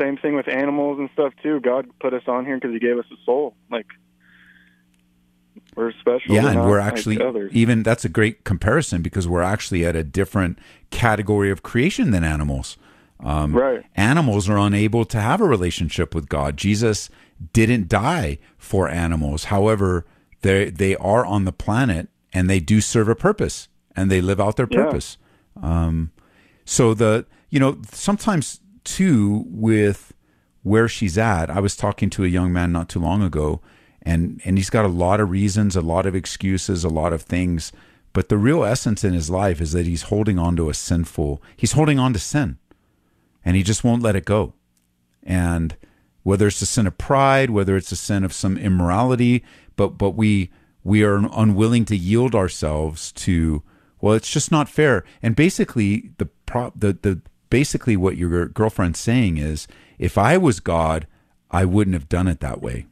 same 0.00 0.16
thing 0.16 0.34
with 0.34 0.48
animals 0.48 0.98
and 0.98 1.10
stuff 1.12 1.34
too. 1.42 1.60
God 1.60 1.88
put 2.00 2.14
us 2.14 2.22
on 2.26 2.46
here 2.46 2.56
because 2.56 2.72
He 2.72 2.78
gave 2.78 2.98
us 2.98 3.06
a 3.12 3.16
soul. 3.26 3.54
Like 3.70 3.86
we're 5.78 5.92
special. 5.92 6.34
Yeah, 6.34 6.50
and 6.50 6.60
we're 6.62 6.80
actually 6.80 7.16
like 7.16 7.52
even 7.52 7.84
that's 7.84 8.04
a 8.04 8.08
great 8.08 8.44
comparison 8.44 9.00
because 9.00 9.28
we're 9.28 9.42
actually 9.42 9.86
at 9.86 9.94
a 9.94 10.02
different 10.02 10.58
category 10.90 11.50
of 11.50 11.62
creation 11.62 12.10
than 12.10 12.24
animals. 12.24 12.76
Um, 13.20 13.54
right. 13.54 13.84
Animals 13.94 14.48
are 14.48 14.58
unable 14.58 15.04
to 15.04 15.20
have 15.20 15.40
a 15.40 15.44
relationship 15.46 16.14
with 16.14 16.28
God. 16.28 16.56
Jesus 16.56 17.10
didn't 17.52 17.88
die 17.88 18.38
for 18.56 18.88
animals. 18.88 19.44
However, 19.44 20.04
they 20.42 20.70
they 20.70 20.96
are 20.96 21.24
on 21.24 21.44
the 21.44 21.52
planet 21.52 22.08
and 22.32 22.50
they 22.50 22.58
do 22.58 22.80
serve 22.80 23.08
a 23.08 23.14
purpose 23.14 23.68
and 23.94 24.10
they 24.10 24.20
live 24.20 24.40
out 24.40 24.56
their 24.56 24.66
purpose. 24.66 25.16
Yeah. 25.62 25.86
Um, 25.86 26.10
so 26.64 26.92
the 26.92 27.24
you 27.50 27.60
know 27.60 27.78
sometimes 27.92 28.60
too 28.82 29.44
with 29.46 30.12
where 30.62 30.88
she's 30.88 31.16
at. 31.16 31.50
I 31.50 31.60
was 31.60 31.76
talking 31.76 32.10
to 32.10 32.24
a 32.24 32.28
young 32.28 32.52
man 32.52 32.72
not 32.72 32.88
too 32.88 32.98
long 33.00 33.22
ago 33.22 33.60
and 34.08 34.40
and 34.46 34.56
he's 34.56 34.70
got 34.70 34.86
a 34.86 34.88
lot 34.88 35.20
of 35.20 35.30
reasons, 35.30 35.76
a 35.76 35.82
lot 35.82 36.06
of 36.06 36.14
excuses, 36.14 36.82
a 36.82 36.88
lot 36.88 37.12
of 37.12 37.22
things. 37.22 37.72
But 38.14 38.30
the 38.30 38.38
real 38.38 38.64
essence 38.64 39.04
in 39.04 39.12
his 39.12 39.28
life 39.28 39.60
is 39.60 39.72
that 39.72 39.84
he's 39.84 40.04
holding 40.04 40.38
on 40.38 40.56
to 40.56 40.70
a 40.70 40.74
sinful. 40.74 41.42
He's 41.54 41.72
holding 41.72 41.98
on 41.98 42.14
to 42.14 42.18
sin, 42.18 42.56
and 43.44 43.54
he 43.54 43.62
just 43.62 43.84
won't 43.84 44.02
let 44.02 44.16
it 44.16 44.24
go. 44.24 44.54
And 45.22 45.76
whether 46.22 46.46
it's 46.46 46.62
a 46.62 46.66
sin 46.66 46.86
of 46.86 46.96
pride, 46.96 47.50
whether 47.50 47.76
it's 47.76 47.92
a 47.92 47.96
sin 47.96 48.24
of 48.24 48.32
some 48.32 48.56
immorality, 48.56 49.44
but 49.76 49.98
but 49.98 50.12
we 50.12 50.50
we 50.82 51.02
are 51.02 51.16
unwilling 51.16 51.84
to 51.86 51.96
yield 51.96 52.34
ourselves 52.34 53.12
to. 53.12 53.62
Well, 54.00 54.14
it's 54.14 54.30
just 54.30 54.50
not 54.50 54.70
fair. 54.70 55.04
And 55.22 55.36
basically, 55.36 56.12
the 56.16 56.26
pro, 56.46 56.72
the 56.74 56.94
the 56.94 57.20
basically 57.50 57.96
what 57.96 58.16
your 58.16 58.46
girlfriend's 58.46 59.00
saying 59.00 59.36
is, 59.36 59.68
if 59.98 60.16
I 60.16 60.38
was 60.38 60.60
God, 60.60 61.06
I 61.50 61.66
wouldn't 61.66 61.94
have 61.94 62.08
done 62.08 62.26
it 62.26 62.40
that 62.40 62.62
way. 62.62 62.86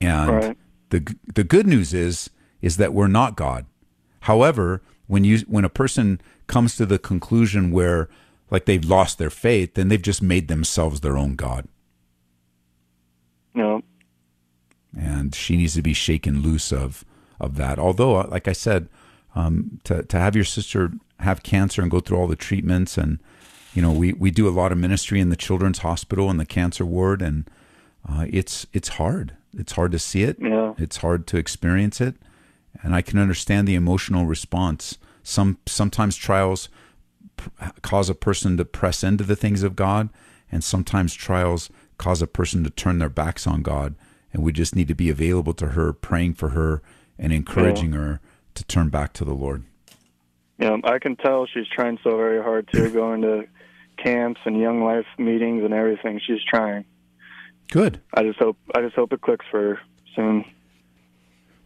And 0.00 0.30
right. 0.30 0.58
the 0.90 1.16
the 1.34 1.44
good 1.44 1.66
news 1.66 1.94
is 1.94 2.30
is 2.60 2.76
that 2.76 2.92
we're 2.92 3.08
not 3.08 3.36
God. 3.36 3.66
However, 4.20 4.82
when 5.06 5.24
you 5.24 5.38
when 5.48 5.64
a 5.64 5.70
person 5.70 6.20
comes 6.46 6.76
to 6.76 6.86
the 6.86 6.98
conclusion 6.98 7.70
where 7.70 8.08
like 8.50 8.64
they've 8.64 8.84
lost 8.84 9.18
their 9.18 9.30
faith, 9.30 9.74
then 9.74 9.88
they've 9.88 10.02
just 10.02 10.22
made 10.22 10.48
themselves 10.48 11.00
their 11.00 11.16
own 11.16 11.34
God. 11.34 11.68
No. 13.54 13.82
And 14.96 15.34
she 15.34 15.56
needs 15.56 15.74
to 15.74 15.82
be 15.82 15.94
shaken 15.94 16.42
loose 16.42 16.72
of 16.72 17.04
of 17.40 17.56
that. 17.56 17.78
Although, 17.78 18.16
uh, 18.16 18.28
like 18.30 18.48
I 18.48 18.52
said, 18.52 18.88
um, 19.34 19.80
to 19.84 20.02
to 20.04 20.18
have 20.18 20.34
your 20.34 20.44
sister 20.44 20.92
have 21.20 21.42
cancer 21.42 21.82
and 21.82 21.90
go 21.90 22.00
through 22.00 22.18
all 22.18 22.26
the 22.26 22.36
treatments, 22.36 22.96
and 22.96 23.18
you 23.74 23.82
know, 23.82 23.92
we 23.92 24.12
we 24.12 24.30
do 24.30 24.48
a 24.48 24.50
lot 24.50 24.72
of 24.72 24.78
ministry 24.78 25.20
in 25.20 25.30
the 25.30 25.36
children's 25.36 25.78
hospital 25.78 26.30
and 26.30 26.40
the 26.40 26.46
cancer 26.46 26.84
ward, 26.84 27.22
and 27.22 27.48
uh, 28.08 28.26
it's 28.30 28.66
it's 28.72 28.88
hard. 28.88 29.35
It's 29.56 29.72
hard 29.72 29.92
to 29.92 29.98
see 29.98 30.22
it. 30.22 30.36
Yeah. 30.40 30.74
It's 30.78 30.98
hard 30.98 31.26
to 31.28 31.36
experience 31.36 32.00
it, 32.00 32.16
and 32.82 32.94
I 32.94 33.02
can 33.02 33.18
understand 33.18 33.66
the 33.66 33.74
emotional 33.74 34.26
response. 34.26 34.98
Some 35.22 35.58
sometimes 35.66 36.16
trials 36.16 36.68
cause 37.82 38.08
a 38.08 38.14
person 38.14 38.56
to 38.56 38.64
press 38.64 39.02
into 39.02 39.24
the 39.24 39.36
things 39.36 39.62
of 39.62 39.76
God, 39.76 40.10
and 40.52 40.62
sometimes 40.62 41.14
trials 41.14 41.70
cause 41.98 42.22
a 42.22 42.26
person 42.26 42.64
to 42.64 42.70
turn 42.70 42.98
their 42.98 43.08
backs 43.08 43.46
on 43.46 43.62
God. 43.62 43.94
And 44.32 44.42
we 44.42 44.52
just 44.52 44.76
need 44.76 44.88
to 44.88 44.94
be 44.94 45.08
available 45.08 45.54
to 45.54 45.68
her, 45.68 45.92
praying 45.92 46.34
for 46.34 46.50
her, 46.50 46.82
and 47.18 47.32
encouraging 47.32 47.92
yeah. 47.92 47.98
her 47.98 48.20
to 48.54 48.64
turn 48.64 48.90
back 48.90 49.14
to 49.14 49.24
the 49.24 49.34
Lord. 49.34 49.64
Yeah, 50.58 50.76
I 50.84 50.98
can 50.98 51.16
tell 51.16 51.46
she's 51.46 51.68
trying 51.68 51.98
so 52.02 52.16
very 52.16 52.42
hard 52.42 52.68
to 52.72 52.90
going 52.90 53.22
to 53.22 53.46
camps 53.96 54.40
and 54.44 54.60
young 54.60 54.82
life 54.82 55.06
meetings 55.18 55.64
and 55.64 55.72
everything. 55.72 56.20
She's 56.26 56.42
trying. 56.48 56.84
Good. 57.70 58.00
I 58.14 58.22
just 58.22 58.38
hope 58.38 58.56
I 58.74 58.80
just 58.80 58.94
hope 58.94 59.12
it 59.12 59.20
clicks 59.20 59.44
for 59.50 59.80
soon. 60.14 60.44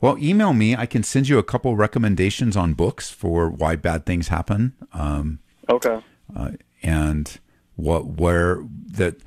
Well, 0.01 0.17
email 0.19 0.55
me. 0.55 0.75
I 0.75 0.87
can 0.87 1.03
send 1.03 1.29
you 1.29 1.39
a 1.39 1.43
couple 1.43 1.77
recommendations 1.77 2.57
on 2.57 2.73
books 2.73 3.11
for 3.11 3.51
why 3.51 3.77
bad 3.77 4.07
things 4.07 4.29
happen. 4.29 4.75
Um, 4.95 5.41
okay. 5.69 6.01
Uh, 6.35 6.53
and 6.83 7.39
what 7.77 8.07
where 8.07 8.65
that 8.93 9.21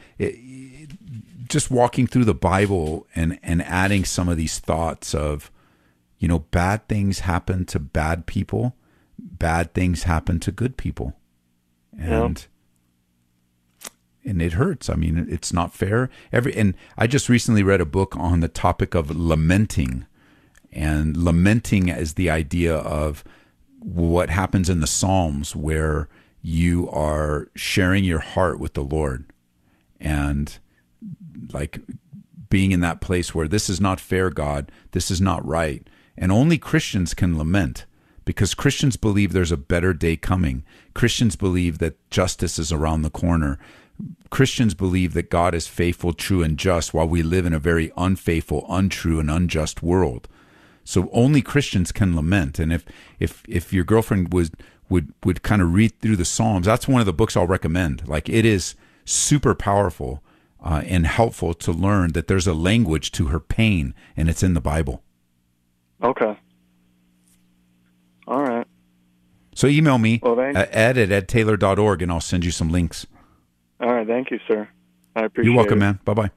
just 1.47 1.69
walking 1.69 2.07
through 2.07 2.25
the 2.25 2.33
Bible 2.33 3.05
and 3.15 3.39
and 3.43 3.61
adding 3.63 4.03
some 4.03 4.27
of 4.27 4.37
these 4.37 4.57
thoughts 4.57 5.13
of, 5.13 5.51
you 6.17 6.27
know, 6.27 6.39
bad 6.39 6.87
things 6.87 7.19
happen 7.19 7.65
to 7.65 7.79
bad 7.79 8.25
people, 8.25 8.75
bad 9.19 9.73
things 9.73 10.03
happen 10.03 10.39
to 10.39 10.51
good 10.51 10.75
people, 10.77 11.13
and. 11.97 12.47
And 14.25 14.41
it 14.41 14.53
hurts. 14.53 14.89
I 14.89 14.95
mean, 14.95 15.27
it's 15.29 15.51
not 15.51 15.73
fair. 15.73 16.09
Every 16.31 16.55
and 16.55 16.75
I 16.97 17.07
just 17.07 17.27
recently 17.27 17.61
read 17.61 17.81
a 17.81 17.85
book 17.85 18.15
on 18.15 18.39
the 18.39 18.47
topic 18.47 18.95
of 18.95 19.11
lamenting, 19.11 20.05
and 20.71 21.17
lamenting 21.17 21.89
is 21.89 22.13
the 22.13 22.29
idea 22.29 22.73
of 22.73 23.23
what 23.79 24.29
happens 24.29 24.69
in 24.69 24.79
the 24.79 24.87
Psalms 24.87 25.55
where 25.55 26.07
you 26.41 26.89
are 26.89 27.49
sharing 27.55 28.05
your 28.05 28.19
heart 28.19 28.59
with 28.59 28.73
the 28.73 28.83
Lord, 28.83 29.25
and 29.99 30.57
like 31.51 31.81
being 32.49 32.71
in 32.71 32.79
that 32.79 33.01
place 33.01 33.35
where 33.35 33.47
this 33.47 33.69
is 33.69 33.81
not 33.81 33.99
fair, 33.99 34.29
God, 34.29 34.71
this 34.91 35.11
is 35.11 35.19
not 35.19 35.45
right, 35.45 35.85
and 36.17 36.31
only 36.31 36.57
Christians 36.57 37.13
can 37.13 37.37
lament 37.37 37.85
because 38.25 38.53
Christians 38.53 38.95
believe 38.95 39.33
there's 39.33 39.51
a 39.51 39.57
better 39.57 39.93
day 39.93 40.15
coming. 40.15 40.63
Christians 40.93 41.35
believe 41.35 41.79
that 41.79 42.09
justice 42.09 42.57
is 42.57 42.71
around 42.71 43.01
the 43.01 43.09
corner. 43.09 43.59
Christians 44.29 44.73
believe 44.73 45.13
that 45.13 45.29
God 45.29 45.53
is 45.53 45.67
faithful, 45.67 46.13
true, 46.13 46.41
and 46.41 46.57
just, 46.57 46.93
while 46.93 47.07
we 47.07 47.21
live 47.21 47.45
in 47.45 47.53
a 47.53 47.59
very 47.59 47.91
unfaithful, 47.95 48.65
untrue, 48.69 49.19
and 49.19 49.29
unjust 49.29 49.83
world. 49.83 50.27
So 50.83 51.09
only 51.13 51.41
Christians 51.41 51.91
can 51.91 52.15
lament. 52.15 52.59
And 52.59 52.73
if 52.73 52.85
if 53.19 53.43
if 53.47 53.71
your 53.71 53.83
girlfriend 53.83 54.33
was 54.33 54.51
would 54.89 55.13
would 55.23 55.43
kind 55.43 55.62
of 55.62 55.73
read 55.73 56.00
through 56.00 56.17
the 56.17 56.25
Psalms, 56.25 56.65
that's 56.65 56.88
one 56.88 57.00
of 57.00 57.05
the 57.05 57.13
books 57.13 57.38
I'll 57.38 57.47
recommend. 57.47 58.07
Like 58.07 58.27
it 58.27 58.45
is 58.45 58.75
super 59.05 59.55
powerful 59.55 60.21
uh, 60.63 60.81
and 60.85 61.05
helpful 61.05 61.53
to 61.53 61.71
learn 61.71 62.13
that 62.13 62.27
there's 62.27 62.47
a 62.47 62.53
language 62.53 63.12
to 63.13 63.27
her 63.27 63.39
pain, 63.39 63.93
and 64.17 64.29
it's 64.29 64.43
in 64.43 64.53
the 64.53 64.62
Bible. 64.62 65.03
Okay. 66.01 66.38
All 68.27 68.41
right. 68.41 68.67
So 69.55 69.67
email 69.67 69.97
me 69.97 70.19
well, 70.23 70.39
ed 70.39 70.97
at 70.97 71.09
edtaylor.org 71.09 72.01
and 72.01 72.12
I'll 72.12 72.19
send 72.19 72.43
you 72.43 72.51
some 72.51 72.69
links. 72.69 73.05
All 73.83 73.93
right. 73.93 74.07
Thank 74.07 74.31
you, 74.31 74.39
sir. 74.47 74.67
I 75.15 75.25
appreciate 75.25 75.51
You're 75.51 75.57
welcome, 75.57 75.79
it. 75.79 75.85
man. 75.85 75.99
Bye 76.05 76.13
bye. 76.13 76.31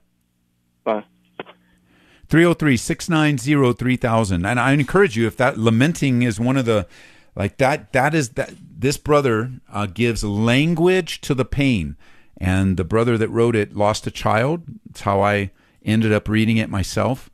Bye. 0.85 1.05
303 2.29 2.77
690 2.77 3.73
3000. 3.75 4.45
And 4.45 4.59
I 4.59 4.73
encourage 4.73 5.17
you, 5.17 5.29
if 5.29 5.37
that 5.37 5.57
lamenting 5.57 6.23
is 6.23 6.41
one 6.41 6.57
of 6.57 6.65
the, 6.65 6.89
like 7.37 7.59
that, 7.59 7.93
that 7.93 8.15
is 8.15 8.31
that 8.31 8.53
this 8.61 8.97
brother 8.97 9.53
uh, 9.73 9.87
gives 9.87 10.25
language 10.25 11.21
to 11.21 11.35
the 11.35 11.45
pain. 11.45 11.97
And 12.37 12.77
the 12.77 12.85
brother 12.85 13.17
that 13.17 13.29
wrote 13.29 13.55
it 13.55 13.77
lost 13.77 14.09
a 14.09 14.11
child. 14.11 14.65
That's 14.87 15.03
how 15.03 15.23
I 15.23 15.53
ended 15.85 16.13
up 16.13 16.29
reading 16.29 16.57
it 16.57 16.69
myself. 16.69 17.31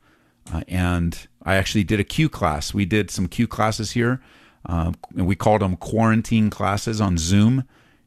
Uh, 0.53 0.61
and 0.67 1.27
I 1.43 1.55
actually 1.55 1.83
did 1.83 1.99
a 1.99 2.03
Q 2.03 2.29
class. 2.29 2.71
We 2.73 2.85
did 2.85 3.09
some 3.09 3.27
Q 3.27 3.47
classes 3.47 3.91
here, 3.91 4.21
uh, 4.67 4.91
and 5.15 5.25
we 5.25 5.35
called 5.35 5.61
them 5.61 5.75
quarantine 5.75 6.49
classes 6.49 7.01
on 7.01 7.17
Zoom. 7.17 7.63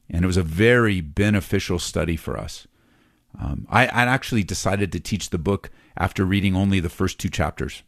And 0.09 0.23
it 0.23 0.27
was 0.27 0.37
a 0.37 0.43
very 0.43 1.01
beneficial 1.01 1.79
study 1.79 2.15
for 2.15 2.37
us. 2.37 2.67
Um, 3.39 3.67
I, 3.69 3.87
I 3.87 4.03
actually 4.03 4.43
decided 4.43 4.91
to 4.91 4.99
teach 4.99 5.29
the 5.29 5.37
book 5.37 5.69
after 5.97 6.25
reading 6.25 6.55
only 6.55 6.79
the 6.79 6.89
first 6.89 7.19
two 7.19 7.29
chapters. 7.29 7.83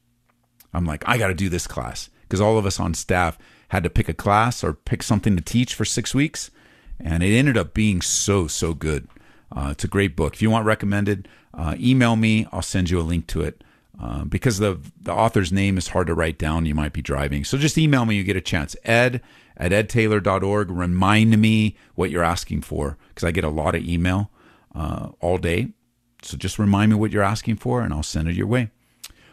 I'm 0.73 0.85
like, 0.85 1.03
I 1.07 1.17
got 1.17 1.27
to 1.27 1.33
do 1.33 1.49
this 1.49 1.67
class 1.67 2.09
because 2.23 2.41
all 2.41 2.57
of 2.57 2.65
us 2.65 2.79
on 2.79 2.93
staff 2.93 3.38
had 3.69 3.83
to 3.83 3.89
pick 3.89 4.09
a 4.09 4.13
class 4.13 4.63
or 4.63 4.73
pick 4.73 5.01
something 5.01 5.35
to 5.35 5.41
teach 5.41 5.73
for 5.73 5.85
six 5.85 6.13
weeks. 6.13 6.51
And 6.99 7.23
it 7.23 7.35
ended 7.35 7.57
up 7.57 7.73
being 7.73 8.01
so, 8.01 8.47
so 8.47 8.73
good. 8.73 9.07
Uh, 9.55 9.69
it's 9.71 9.83
a 9.83 9.88
great 9.88 10.15
book. 10.15 10.33
If 10.33 10.41
you 10.41 10.51
want 10.51 10.65
recommended, 10.65 11.27
uh, 11.53 11.75
email 11.79 12.15
me. 12.15 12.45
I'll 12.51 12.61
send 12.61 12.89
you 12.89 12.99
a 12.99 13.01
link 13.01 13.27
to 13.27 13.41
it. 13.41 13.63
Uh, 14.01 14.23
because 14.23 14.59
the 14.59 14.79
the 15.01 15.11
author's 15.11 15.51
name 15.51 15.77
is 15.77 15.89
hard 15.89 16.07
to 16.07 16.13
write 16.13 16.38
down, 16.38 16.65
you 16.65 16.73
might 16.73 16.93
be 16.93 17.01
driving. 17.01 17.43
So 17.43 17.57
just 17.57 17.77
email 17.77 18.05
me. 18.05 18.15
You 18.15 18.23
get 18.23 18.38
a 18.38 18.41
chance. 18.41 18.75
Ed 18.85 19.21
at 19.59 19.71
edtaylor.org. 19.71 20.71
Remind 20.71 21.37
me 21.39 21.75
what 21.95 22.09
you're 22.09 22.23
asking 22.23 22.61
for 22.61 22.97
because 23.09 23.23
I 23.27 23.31
get 23.31 23.43
a 23.43 23.49
lot 23.49 23.75
of 23.75 23.83
email 23.83 24.31
uh, 24.73 25.09
all 25.19 25.37
day. 25.37 25.69
So 26.21 26.37
just 26.37 26.57
remind 26.57 26.91
me 26.91 26.97
what 26.97 27.11
you're 27.11 27.23
asking 27.23 27.57
for, 27.57 27.81
and 27.81 27.93
I'll 27.93 28.03
send 28.03 28.27
it 28.27 28.35
your 28.35 28.47
way. 28.47 28.71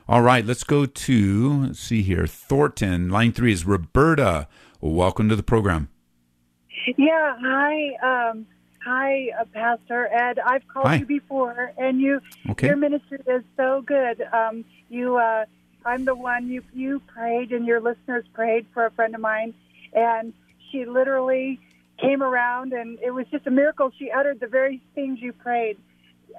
All 0.09 0.23
right, 0.23 0.45
let's 0.45 0.63
go 0.65 0.87
to 0.87 1.63
let's 1.63 1.81
see 1.81 2.03
here. 2.03 2.27
Thornton, 2.27 3.09
line 3.11 3.33
three 3.33 3.53
is 3.53 3.65
Roberta. 3.65 4.47
welcome 4.81 5.29
to 5.29 5.35
the 5.37 5.43
program. 5.43 5.89
Yeah, 6.97 7.37
hi, 7.41 8.31
um, 8.31 8.47
hi, 8.85 9.29
uh, 9.41 9.45
Pastor 9.53 10.07
Ed. 10.07 10.39
I've 10.39 10.67
called 10.69 10.87
Hi. 10.87 10.97
you 10.97 11.07
before, 11.07 11.73
and 11.77 12.01
you, 12.01 12.21
Okay. 12.51 12.69
your 12.69 12.77
ministry 12.77 13.19
is 13.27 13.43
so 13.57 13.83
good. 13.85 14.23
Um, 14.33 14.65
you, 14.89 15.17
uh, 15.17 15.47
I'm 15.85 16.05
the 16.05 16.15
one 16.15 16.49
you 16.49 16.63
you 16.73 17.01
prayed, 17.09 17.51
and 17.51 17.67
your 17.67 17.81
listeners 17.81 18.25
prayed 18.33 18.67
for 18.73 18.87
a 18.87 18.93
friend 18.93 19.17
of 19.17 19.21
mine, 19.21 19.55
and 19.97 20.33
she 20.71 20.85
literally 20.85 21.59
came 22.01 22.23
around, 22.23 22.73
and 22.73 22.99
it 23.01 23.11
was 23.11 23.27
just 23.33 23.47
a 23.47 23.51
miracle. 23.51 23.91
She 23.99 24.11
uttered 24.11 24.39
the 24.39 24.47
very 24.47 24.81
things 24.95 25.19
you 25.21 25.33
prayed 25.33 25.79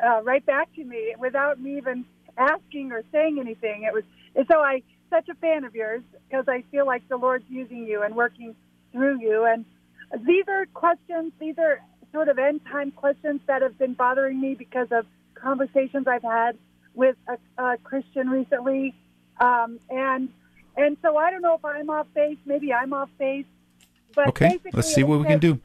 uh, 0.05 0.21
right 0.23 0.45
back 0.45 0.73
to 0.75 0.83
me 0.83 1.15
without 1.19 1.59
me 1.59 1.77
even 1.77 2.05
asking 2.37 2.91
or 2.91 3.03
saying 3.11 3.39
anything. 3.39 3.83
It 3.83 3.93
was, 3.93 4.03
and 4.35 4.45
so 4.49 4.59
I 4.59 4.83
such 5.09 5.27
a 5.29 5.35
fan 5.35 5.63
of 5.63 5.73
yours 5.73 6.03
because 6.29 6.45
I 6.47 6.63
feel 6.71 6.85
like 6.85 7.07
the 7.09 7.17
Lord's 7.17 7.45
using 7.49 7.85
you 7.85 8.03
and 8.03 8.15
working 8.15 8.55
through 8.91 9.19
you. 9.21 9.45
And 9.45 9.65
these 10.25 10.45
are 10.47 10.65
questions, 10.73 11.31
these 11.39 11.57
are 11.57 11.79
sort 12.11 12.29
of 12.29 12.37
end 12.37 12.61
time 12.69 12.91
questions 12.91 13.41
that 13.47 13.61
have 13.61 13.77
been 13.77 13.93
bothering 13.93 14.39
me 14.39 14.55
because 14.55 14.87
of 14.91 15.05
conversations 15.35 16.07
I've 16.07 16.23
had 16.23 16.57
with 16.93 17.15
a, 17.27 17.63
a 17.63 17.77
Christian 17.77 18.29
recently. 18.29 18.95
Um, 19.39 19.79
and 19.89 20.29
and 20.77 20.97
so 21.01 21.17
I 21.17 21.31
don't 21.31 21.41
know 21.41 21.55
if 21.55 21.65
I'm 21.65 21.89
off 21.89 22.07
base, 22.13 22.37
maybe 22.45 22.73
I'm 22.73 22.93
off 22.93 23.09
base. 23.17 23.45
But 24.15 24.29
Okay, 24.29 24.59
let's 24.73 24.93
see 24.93 25.03
what 25.03 25.19
we 25.19 25.25
can 25.25 25.39
do. 25.39 25.59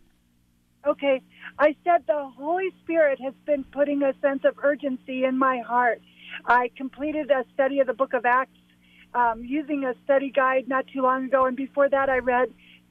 Okay. 0.87 1.23
I 1.59 1.77
said 1.85 2.05
the 2.07 2.31
Holy 2.37 2.71
Spirit 2.83 3.21
has 3.21 3.35
been 3.47 3.65
putting 3.65 4.03
a 4.03 4.15
sense 4.21 4.45
of 4.45 4.59
urgency 4.63 5.25
in 5.25 5.39
my 5.39 5.61
heart. 5.61 6.01
I 6.47 6.71
completed 6.77 7.31
a 7.31 7.45
study 7.55 7.79
of 7.81 7.87
the 7.87 7.93
book 7.93 8.15
of 8.15 8.25
Acts 8.25 8.59
um, 9.15 9.45
using 9.45 9.85
a 9.85 9.95
study 10.05 10.31
guide 10.31 10.69
not 10.69 10.87
too 10.89 11.03
long 11.03 11.27
ago. 11.27 11.47
And 11.47 11.57
before 11.57 11.89
that, 11.89 12.09
I 12.09 12.19
read 12.19 12.49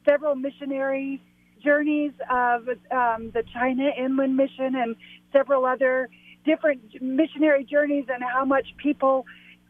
several 0.07 0.35
missionary 0.35 1.21
journeys 1.63 2.13
of 2.29 2.67
um, 2.91 3.31
the 3.33 3.43
China 3.53 3.89
Inland 3.97 4.37
Mission 4.37 4.75
and 4.75 4.95
several 5.31 5.65
other 5.65 6.09
different 6.45 6.81
missionary 7.01 7.63
journeys 7.63 8.05
and 8.09 8.23
how 8.23 8.45
much 8.45 8.67
people, 8.77 9.25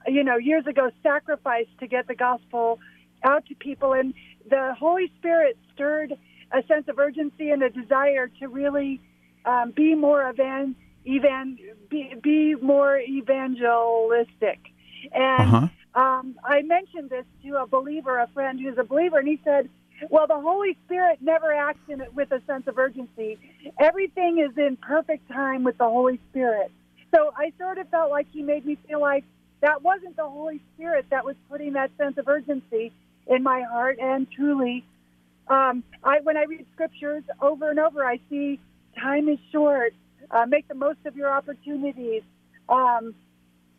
you 0.07 0.23
know, 0.23 0.37
years 0.37 0.65
ago 0.67 0.91
sacrificed 1.03 1.77
to 1.79 1.87
get 1.87 2.07
the 2.07 2.15
gospel 2.15 2.79
out 3.23 3.45
to 3.47 3.55
people. 3.55 3.93
And 3.93 4.13
the 4.49 4.75
Holy 4.77 5.11
Spirit 5.19 5.57
stirred 5.73 6.17
a 6.51 6.63
sense 6.67 6.87
of 6.87 6.99
urgency 6.99 7.49
and 7.51 7.63
a 7.63 7.69
desire 7.69 8.27
to 8.39 8.47
really 8.47 8.99
um, 9.45 9.71
be 9.71 9.95
more 9.95 10.23
evan, 10.23 10.75
evan 11.07 11.57
be, 11.89 12.13
be 12.21 12.55
more 12.55 12.97
evangelistic. 12.99 14.59
And 15.13 15.53
Uh-huh. 15.53 16.01
um, 16.01 16.35
I 16.43 16.61
mentioned 16.61 17.09
this 17.09 17.25
to 17.43 17.57
a 17.57 17.67
believer, 17.67 18.19
a 18.19 18.27
friend 18.27 18.59
who's 18.59 18.77
a 18.77 18.83
believer, 18.83 19.17
and 19.19 19.27
he 19.27 19.39
said, 19.43 19.69
"Well, 20.09 20.27
the 20.27 20.39
Holy 20.39 20.77
Spirit 20.85 21.19
never 21.21 21.51
acts 21.53 21.87
in 21.89 22.01
it 22.01 22.13
with 22.13 22.31
a 22.31 22.41
sense 22.45 22.67
of 22.67 22.77
urgency. 22.77 23.39
Everything 23.79 24.37
is 24.39 24.55
in 24.57 24.77
perfect 24.77 25.27
time 25.29 25.63
with 25.63 25.77
the 25.77 25.85
Holy 25.85 26.19
Spirit." 26.29 26.71
So 27.13 27.33
I 27.35 27.51
sort 27.57 27.77
of 27.77 27.89
felt 27.89 28.09
like 28.11 28.27
he 28.31 28.41
made 28.41 28.65
me 28.65 28.77
feel 28.87 29.01
like 29.01 29.25
that 29.61 29.83
wasn't 29.83 30.15
the 30.17 30.27
Holy 30.27 30.61
Spirit 30.75 31.05
that 31.11 31.25
was 31.25 31.35
putting 31.49 31.73
that 31.73 31.91
sense 31.97 32.17
of 32.17 32.27
urgency 32.27 32.93
in 33.27 33.43
my 33.43 33.61
heart, 33.61 33.97
and 34.01 34.27
truly, 34.31 34.85
um, 35.47 35.83
I 36.03 36.19
when 36.23 36.37
I 36.37 36.43
read 36.43 36.65
scriptures 36.73 37.23
over 37.41 37.69
and 37.69 37.79
over, 37.79 38.05
I 38.05 38.19
see 38.29 38.59
time 39.01 39.29
is 39.29 39.39
short. 39.51 39.93
Uh, 40.31 40.45
make 40.47 40.67
the 40.67 40.75
most 40.75 40.99
of 41.05 41.15
your 41.15 41.31
opportunities. 41.31 42.23
Um, 42.69 43.15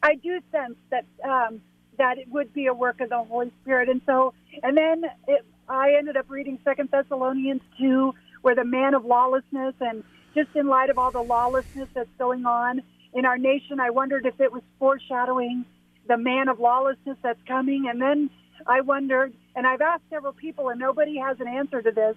I 0.03 0.15
do 0.17 0.41
sense 0.53 0.77
that 0.91 1.07
um, 1.25 1.63
that 1.99 2.19
it 2.19 2.29
would 2.31 2.53
be 2.53 2.67
a 2.67 2.75
work 2.75 3.01
of 3.01 3.11
the 3.11 3.23
Holy 3.25 3.53
Spirit, 3.63 3.89
and 3.89 4.01
so 4.07 4.35
and 4.63 4.77
then 4.77 5.05
it, 5.29 5.45
I 5.69 5.95
ended 5.99 6.17
up 6.17 6.27
reading 6.29 6.59
Second 6.65 6.91
Thessalonians 6.93 7.63
two, 7.81 8.13
where 8.43 8.55
the 8.55 8.65
man 8.65 8.95
of 8.95 9.05
lawlessness, 9.05 9.75
and 9.81 10.05
just 10.35 10.51
in 10.55 10.69
light 10.69 10.91
of 10.91 10.99
all 10.99 11.13
the 11.13 11.23
lawlessness 11.23 11.89
that's 11.95 12.11
going 12.19 12.47
on 12.47 12.83
in 13.13 13.27
our 13.27 13.39
nation, 13.39 13.81
I 13.81 13.91
wondered 13.91 14.27
if 14.27 14.41
it 14.41 14.53
was 14.53 14.63
foreshadowing 14.79 15.65
the 16.09 16.17
man 16.17 16.49
of 16.49 16.59
lawlessness 16.59 17.17
that's 17.23 17.41
coming, 17.47 17.89
and 17.89 18.01
then 18.01 18.31
I 18.67 18.81
wondered, 18.81 19.35
and 19.55 19.67
I've 19.67 19.81
asked 19.81 20.05
several 20.11 20.33
people, 20.33 20.69
and 20.71 20.81
nobody 20.81 21.19
has 21.19 21.39
an 21.41 21.49
answer 21.49 21.83
to 21.83 21.91
this: 21.91 22.17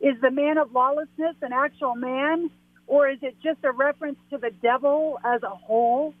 is 0.00 0.20
the 0.20 0.30
man 0.30 0.58
of 0.58 0.72
lawlessness 0.72 1.36
an 1.42 1.52
actual 1.52 1.94
man, 1.94 2.50
or 2.86 3.08
is 3.08 3.18
it 3.22 3.36
just 3.42 3.58
a 3.64 3.72
reference 3.72 4.18
to 4.30 4.38
the 4.38 4.50
devil 4.62 5.18
as 5.24 5.42
a 5.42 5.50
whole? 5.50 6.14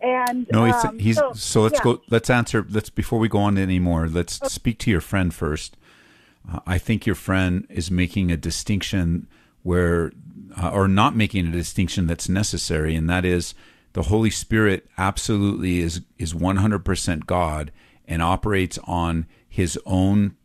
And 0.00 0.48
No, 0.50 0.64
he's, 0.64 0.84
um, 0.84 0.98
he's 0.98 1.20
so, 1.34 1.62
let's 1.62 1.74
yeah. 1.74 1.84
go. 1.84 2.02
Let's 2.10 2.28
answer. 2.28 2.66
Let's 2.68 2.90
before 2.90 3.20
we 3.20 3.28
go 3.28 3.38
on 3.38 3.56
anymore. 3.56 4.08
Let's 4.08 4.40
speak 4.52 4.78
to 4.80 4.90
your 4.90 5.00
friend 5.00 5.32
first. 5.32 5.76
Uh, 6.50 6.58
I 6.66 6.78
think 6.78 7.06
your 7.06 7.14
friend 7.14 7.66
is 7.70 7.88
making 7.90 8.32
a 8.32 8.36
distinction 8.36 9.28
where, 9.62 10.10
uh, 10.56 10.70
or 10.70 10.88
not 10.88 11.16
making 11.16 11.46
a 11.46 11.52
distinction 11.52 12.06
that's 12.06 12.28
necessary, 12.28 12.94
and 12.94 13.08
that 13.08 13.24
is 13.24 13.54
the 13.92 14.04
Holy 14.04 14.30
Spirit 14.30 14.86
absolutely 14.96 15.80
is 15.80 16.02
is 16.18 16.34
one 16.34 16.56
hundred 16.56 16.84
percent 16.84 17.26
God 17.26 17.70
and 18.06 18.22
operates 18.22 18.78
on 18.84 19.26
His 19.48 19.78
own. 19.86 20.36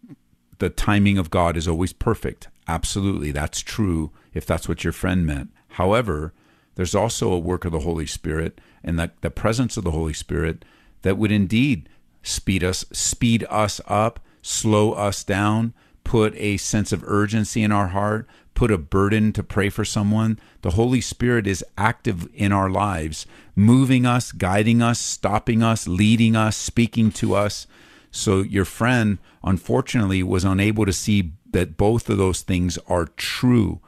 The 0.60 0.70
timing 0.70 1.18
of 1.18 1.30
God 1.30 1.56
is 1.56 1.68
always 1.68 1.94
perfect. 1.94 2.48
Absolutely, 2.68 3.32
that's 3.32 3.62
true. 3.62 4.12
If 4.34 4.46
that's 4.46 4.68
what 4.68 4.84
your 4.84 4.94
friend 4.94 5.26
meant. 5.26 5.50
However, 5.70 6.34
there's 6.76 6.96
also 6.96 7.32
a 7.32 7.40
work 7.40 7.66
of 7.66 7.72
the 7.72 7.80
Holy 7.80 8.06
Spirit 8.06 8.60
and 8.84 9.00
that 9.00 9.22
the 9.22 9.32
presence 9.32 9.78
of 9.78 9.84
the 9.84 9.92
Holy 9.92 10.14
Spirit 10.14 10.64
that 11.02 11.18
would 11.18 11.32
indeed 11.32 11.90
speed 12.22 12.64
us 12.64 12.86
speed 12.92 13.46
us 13.50 13.82
up, 13.88 14.20
slow 14.42 14.94
us 14.94 15.24
down, 15.24 15.74
put 16.04 16.36
a 16.36 16.58
sense 16.58 16.92
of 16.92 17.04
urgency 17.06 17.64
in 17.64 17.72
our 17.72 17.88
heart, 17.88 18.28
put 18.58 18.72
a 18.72 18.78
burden 18.80 19.32
to 19.32 19.44
pray 19.44 19.70
for 19.70 19.86
someone. 19.86 20.40
The 20.64 20.72
Holy 20.72 21.00
Spirit 21.00 21.46
is 21.46 21.64
active 21.78 22.28
in 22.34 22.52
our 22.52 22.72
lives, 22.72 23.28
moving 23.56 24.04
us, 24.04 24.32
guiding 24.32 24.82
us, 24.82 25.00
stopping 25.00 25.62
us, 25.62 25.88
leading 25.88 26.36
us, 26.36 26.58
speaking 26.58 27.12
to 27.12 27.36
us. 27.36 27.68
So 28.10 28.42
your 28.42 28.66
friend 28.66 29.20
unfortunately 29.44 30.24
was 30.24 30.44
unable 30.44 30.88
to 30.88 30.92
see 30.92 31.34
that 31.52 31.78
both 31.78 32.10
of 32.10 32.18
those 32.18 32.42
things 32.42 32.80
are 32.88 33.06
true 33.06 33.80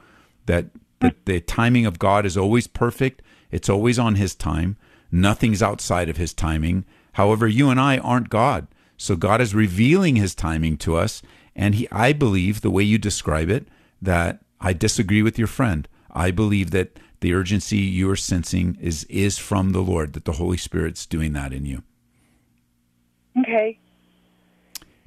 that 0.46 0.66
the, 1.00 1.16
the 1.24 1.40
timing 1.40 1.84
of 1.84 1.98
God 1.98 2.24
is 2.24 2.36
always 2.36 2.68
perfect. 2.68 3.22
It's 3.50 3.68
always 3.68 3.98
on 3.98 4.14
His 4.14 4.36
time. 4.36 4.76
Nothing's 5.10 5.64
outside 5.64 6.08
of 6.08 6.16
His 6.16 6.32
timing. 6.32 6.84
However, 7.14 7.48
you 7.48 7.70
and 7.70 7.80
I 7.80 7.98
aren't 7.98 8.30
God. 8.30 8.68
So 8.96 9.16
God 9.16 9.40
is 9.40 9.52
revealing 9.52 10.14
His 10.14 10.32
timing 10.32 10.76
to 10.78 10.94
us. 10.94 11.22
And 11.56 11.74
He, 11.74 11.88
I 11.90 12.12
believe, 12.12 12.60
the 12.60 12.70
way 12.70 12.84
you 12.84 12.98
describe 12.98 13.50
it, 13.50 13.66
that 14.00 14.40
I 14.60 14.72
disagree 14.72 15.22
with 15.22 15.38
your 15.38 15.48
friend. 15.48 15.88
I 16.10 16.30
believe 16.30 16.70
that 16.72 16.98
the 17.20 17.34
urgency 17.34 17.78
you 17.78 18.10
are 18.10 18.16
sensing 18.16 18.76
is 18.80 19.04
is 19.04 19.38
from 19.38 19.70
the 19.70 19.80
Lord. 19.80 20.12
That 20.14 20.24
the 20.24 20.32
Holy 20.32 20.56
Spirit's 20.56 21.06
doing 21.06 21.32
that 21.32 21.52
in 21.52 21.66
you. 21.66 21.82
Okay. 23.38 23.78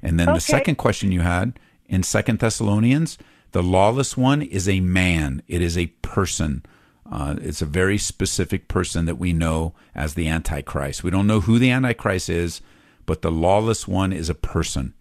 And 0.02 0.18
then 0.20 0.26
the 0.26 0.40
second 0.40 0.76
question 0.76 1.12
you 1.12 1.20
had 1.20 1.58
in 1.86 2.02
Second 2.02 2.38
Thessalonians, 2.38 3.18
the 3.52 3.62
lawless 3.62 4.16
one 4.16 4.42
is 4.42 4.68
a 4.68 4.80
man. 4.80 5.42
It 5.48 5.62
is 5.62 5.78
a 5.78 5.86
person. 6.02 6.64
Uh, 7.10 7.36
it's 7.40 7.62
a 7.62 7.66
very 7.66 7.98
specific 7.98 8.68
person 8.68 9.06
that 9.06 9.18
we 9.18 9.32
know 9.32 9.74
as 9.94 10.14
the 10.14 10.28
Antichrist. 10.28 11.04
We 11.04 11.10
don't 11.10 11.26
know 11.26 11.40
who 11.40 11.58
the 11.58 11.70
Antichrist 11.70 12.28
is, 12.28 12.60
but 13.06 13.22
the 13.22 13.30
lawless 13.30 13.86
one 13.86 14.12
is 14.12 14.28
a 14.28 14.34
person. 14.34 14.94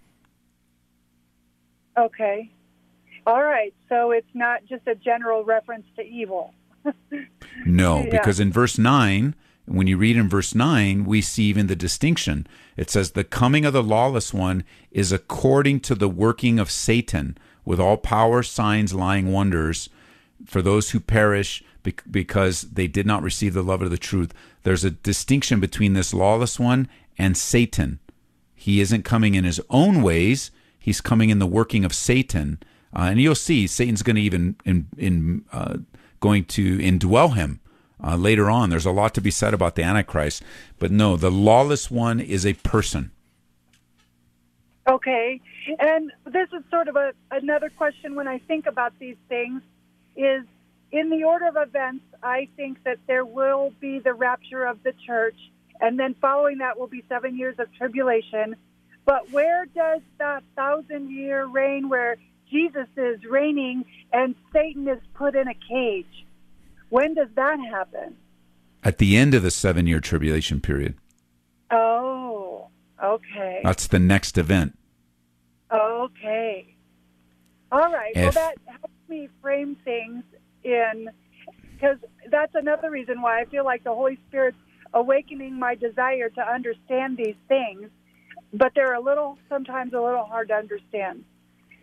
Okay. 1.98 2.52
All 3.26 3.44
right. 3.44 3.74
So 3.90 4.12
it's 4.12 4.28
not 4.34 4.66
just 4.66 4.88
a 4.88 4.96
general 4.96 5.44
reference 5.44 5.86
to 5.96 6.04
evil. 6.04 6.54
No, 7.66 8.00
Yeah. 8.04 8.10
because 8.12 8.40
in 8.40 8.52
verse 8.52 8.78
9, 8.78 9.36
when 9.66 9.88
you 9.88 9.96
read 9.98 10.18
in 10.18 10.28
verse 10.28 10.54
9, 10.54 11.06
we 11.06 11.22
see 11.22 11.44
even 11.46 11.68
the 11.68 11.76
distinction. 11.76 12.46
It 12.76 12.90
says, 12.90 13.12
The 13.12 13.24
coming 13.24 13.64
of 13.64 13.72
the 13.74 13.84
lawless 13.84 14.34
one 14.34 14.64
is 14.92 15.12
according 15.14 15.80
to 15.82 15.96
the 15.96 16.10
working 16.10 16.60
of 16.60 16.70
Satan, 16.72 17.38
with 17.64 17.80
all 17.80 17.96
power, 17.96 18.44
signs, 18.44 18.94
lying 18.94 19.32
wonders, 19.32 19.88
for 20.46 20.62
those 20.62 20.90
who 20.90 21.00
perish 21.00 21.64
because 22.10 22.62
they 22.64 22.88
did 22.88 23.06
not 23.06 23.24
receive 23.24 23.54
the 23.54 23.64
love 23.64 23.82
of 23.82 23.92
the 23.92 23.98
truth. 23.98 24.34
There's 24.64 24.84
a 24.84 24.92
distinction 24.92 25.60
between 25.60 25.94
this 25.94 26.14
lawless 26.14 26.60
one 26.60 26.90
and 27.18 27.38
Satan. 27.38 28.00
He 28.56 28.82
isn't 28.82 29.04
coming 29.04 29.36
in 29.36 29.44
his 29.44 29.62
own 29.70 30.02
ways, 30.02 30.52
he's 30.80 31.02
coming 31.02 31.30
in 31.30 31.40
the 31.40 31.46
working 31.48 31.86
of 31.86 31.94
Satan. 31.94 32.60
Uh, 32.96 33.08
and 33.10 33.22
you'll 33.22 33.36
see 33.36 33.68
Satan's 33.68 34.04
going 34.04 34.16
to 34.16 34.22
even 34.22 34.56
in, 34.66 34.88
in 34.98 35.46
uh, 35.52 35.78
going 36.20 36.46
to 36.46 36.78
indwell 36.78 37.36
him 37.36 37.60
uh, 38.04 38.16
later 38.16 38.50
on. 38.50 38.70
There's 38.70 38.86
a 38.86 38.92
lot 38.92 39.14
to 39.16 39.22
be 39.22 39.32
said 39.32 39.54
about 39.54 39.76
the 39.76 39.84
Antichrist, 39.84 40.44
but 40.80 40.92
no, 40.92 41.18
the 41.18 41.32
lawless 41.32 41.90
one 41.90 42.20
is 42.20 42.46
a 42.46 42.54
person. 42.54 43.12
Okay. 44.88 45.40
And 45.80 46.12
this 46.26 46.50
is 46.52 46.64
sort 46.70 46.88
of 46.88 46.96
a, 46.96 47.14
another 47.32 47.70
question 47.70 48.16
when 48.16 48.28
I 48.28 48.40
think 48.40 48.66
about 48.68 48.94
these 49.00 49.16
things 49.30 49.62
is 50.16 50.44
in 50.92 51.10
the 51.10 51.24
order 51.24 51.48
of 51.48 51.56
events, 51.58 52.06
I 52.22 52.50
think 52.56 52.84
that 52.84 53.00
there 53.08 53.26
will 53.26 53.74
be 53.80 54.00
the 54.00 54.14
rapture 54.14 54.66
of 54.66 54.84
the 54.84 54.94
church, 55.06 55.38
and 55.82 55.98
then 55.98 56.16
following 56.22 56.60
that 56.60 56.78
will 56.78 56.88
be 56.88 57.04
seven 57.10 57.38
years 57.38 57.56
of 57.58 57.74
tribulation. 57.74 58.56
But 59.06 59.32
where 59.32 59.66
does 59.66 60.02
that 60.20 60.44
thousand 60.56 61.12
year 61.12 61.46
reign 61.46 61.90
where 61.90 62.18
Jesus 62.54 62.88
is 62.96 63.20
reigning 63.30 63.84
and 64.14 64.36
Satan 64.54 64.88
is 64.88 65.00
put 65.16 65.36
in 65.36 65.48
a 65.48 65.56
cage? 65.68 66.26
When 66.90 67.16
does 67.16 67.30
that 67.36 67.58
happen? 67.72 68.16
At 68.84 69.00
the 69.00 69.18
end 69.18 69.34
of 69.34 69.42
the 69.42 69.50
seven 69.52 69.88
year 69.88 70.00
tribulation 70.00 70.62
period, 70.62 70.96
Oh, 71.72 72.68
okay. 73.04 73.62
that's 73.64 73.88
the 73.88 73.98
next 74.00 74.38
event. 74.38 74.78
Okay. 75.72 76.76
All 77.72 77.92
right. 77.92 78.12
If- 78.16 78.22
well, 78.24 78.32
that 78.34 78.56
helps 78.68 78.94
me 79.10 79.28
frame 79.42 79.76
things 79.84 80.24
in 80.64 81.10
because 81.74 81.98
that's 82.30 82.54
another 82.56 82.92
reason 82.92 83.22
why 83.22 83.42
I 83.42 83.46
feel 83.46 83.66
like 83.66 83.84
the 83.84 83.94
Holy 83.94 84.18
Spirit's 84.28 84.58
awakening 84.94 85.58
my 85.58 85.74
desire 85.76 86.30
to 86.30 86.42
understand 86.42 87.18
these 87.18 87.36
things, 87.48 87.90
but 88.54 88.72
they're 88.76 88.94
a 88.94 89.02
little 89.02 89.38
sometimes 89.50 89.94
a 89.94 90.00
little 90.00 90.24
hard 90.26 90.50
to 90.50 90.54
understand. 90.54 91.26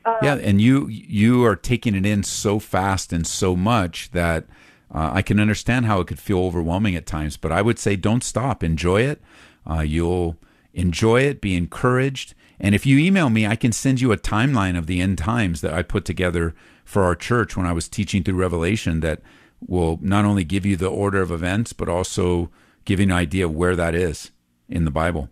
Uh, 0.05 0.17
Yeah, 0.23 0.35
and 0.35 0.61
you 0.61 0.89
you 0.89 1.45
are 1.45 1.57
taking 1.57 1.95
it 1.95 2.07
in 2.07 2.23
so 2.23 2.59
fast 2.59 3.13
and 3.13 3.27
so 3.27 3.55
much 3.55 4.11
that 4.13 4.45
uh, 4.93 5.11
I 5.13 5.23
can 5.23 5.39
understand 5.39 5.87
how 5.87 6.01
it 6.01 6.07
could 6.07 6.19
feel 6.19 6.39
overwhelming 6.41 6.97
at 6.97 7.07
times. 7.07 7.37
But 7.37 7.53
I 7.53 7.63
would 7.63 7.79
say 7.79 7.97
don't 7.97 8.25
stop, 8.25 8.63
enjoy 8.65 9.03
it. 9.03 9.21
Uh, 9.69 9.81
you'll 9.81 10.37
enjoy 10.73 11.23
it, 11.23 11.41
be 11.41 11.57
encouraged, 11.57 12.35
and 12.59 12.75
if 12.75 12.87
you 12.87 12.99
email 12.99 13.31
me, 13.31 13.47
I 13.47 13.57
can 13.57 13.73
send 13.73 14.01
you 14.01 14.13
a 14.13 14.17
timeline 14.17 14.79
of 14.79 14.87
the 14.87 15.01
end 15.01 15.19
times 15.19 15.61
that 15.61 15.75
I 15.75 15.83
put 15.83 16.05
together 16.05 16.55
for 16.85 17.05
our 17.05 17.15
church 17.15 17.57
when 17.57 17.67
I 17.67 17.73
was 17.73 17.89
teaching 17.89 18.23
through 18.23 18.37
Revelation. 18.37 19.01
That 19.01 19.21
will 19.67 19.99
not 20.01 20.25
only 20.25 20.45
give 20.45 20.65
you 20.65 20.77
the 20.77 20.89
order 20.89 21.21
of 21.21 21.31
events, 21.31 21.73
but 21.75 21.89
also 21.89 22.51
give 22.85 22.99
you 23.01 23.07
an 23.07 23.13
idea 23.13 23.45
of 23.45 23.55
where 23.55 23.77
that 23.77 23.95
is 23.95 24.31
in 24.69 24.85
the 24.85 24.91
Bible. 24.91 25.29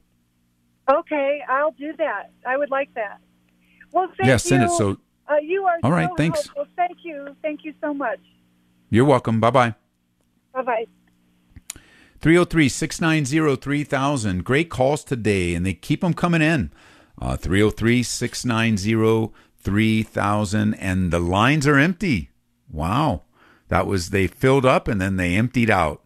Okay, 0.91 1.43
I'll 1.49 1.73
do 1.73 1.93
that. 1.99 2.31
I 2.47 2.57
would 2.57 2.71
like 2.71 2.93
that. 2.95 3.21
Well, 3.93 4.09
thank 4.17 4.27
yeah, 4.27 4.35
you. 4.35 4.39
send 4.39 4.63
it. 4.65 4.71
So 4.71 4.97
uh, 5.29 5.37
you 5.43 5.65
are 5.65 5.79
All 5.83 5.91
right, 5.93 6.09
so 6.09 6.17
thanks. 6.17 6.45
helpful. 6.45 6.67
Thank 6.77 6.99
you. 7.03 7.37
Thank 7.43 7.65
you 7.65 7.75
so 7.81 7.93
much. 7.95 8.21
you're 8.91 9.05
welcome. 9.05 9.41
Bye 9.41 9.51
bye. 9.51 9.75
Bye 10.55 10.63
bye. 10.63 10.85
303 12.21 12.69
690 12.69 13.57
3000. 13.57 14.45
Great 14.45 14.71
calls 14.71 15.05
today, 15.05 15.55
and 15.55 15.65
they 15.65 15.75
keep 15.75 16.01
them 16.01 16.15
coming 16.15 16.43
in. 16.43 16.73
Uh, 17.21 17.37
303 17.37 18.03
690 18.03 19.33
3000. 19.61 20.75
And 20.75 21.11
the 21.13 21.21
lines 21.21 21.67
are 21.67 21.79
empty. 21.79 22.31
Wow. 22.71 23.23
That 23.69 23.87
was, 23.87 24.11
they 24.11 24.27
filled 24.27 24.65
up 24.65 24.89
and 24.89 25.01
then 25.01 25.17
they 25.17 25.37
emptied 25.37 25.71
out. 25.71 26.03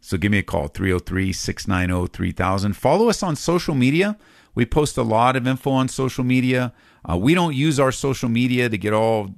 So 0.00 0.16
give 0.16 0.32
me 0.32 0.38
a 0.38 0.42
call, 0.42 0.68
303 0.68 1.32
690 1.32 2.12
3000. 2.12 2.72
Follow 2.74 3.08
us 3.08 3.22
on 3.22 3.36
social 3.36 3.74
media. 3.74 4.16
We 4.54 4.64
post 4.64 4.96
a 4.96 5.02
lot 5.02 5.36
of 5.36 5.46
info 5.46 5.70
on 5.70 5.88
social 5.88 6.24
media. 6.24 6.72
Uh, 7.08 7.16
we 7.16 7.34
don't 7.34 7.54
use 7.54 7.78
our 7.78 7.92
social 7.92 8.28
media 8.28 8.68
to 8.68 8.76
get 8.78 8.92
all 8.92 9.34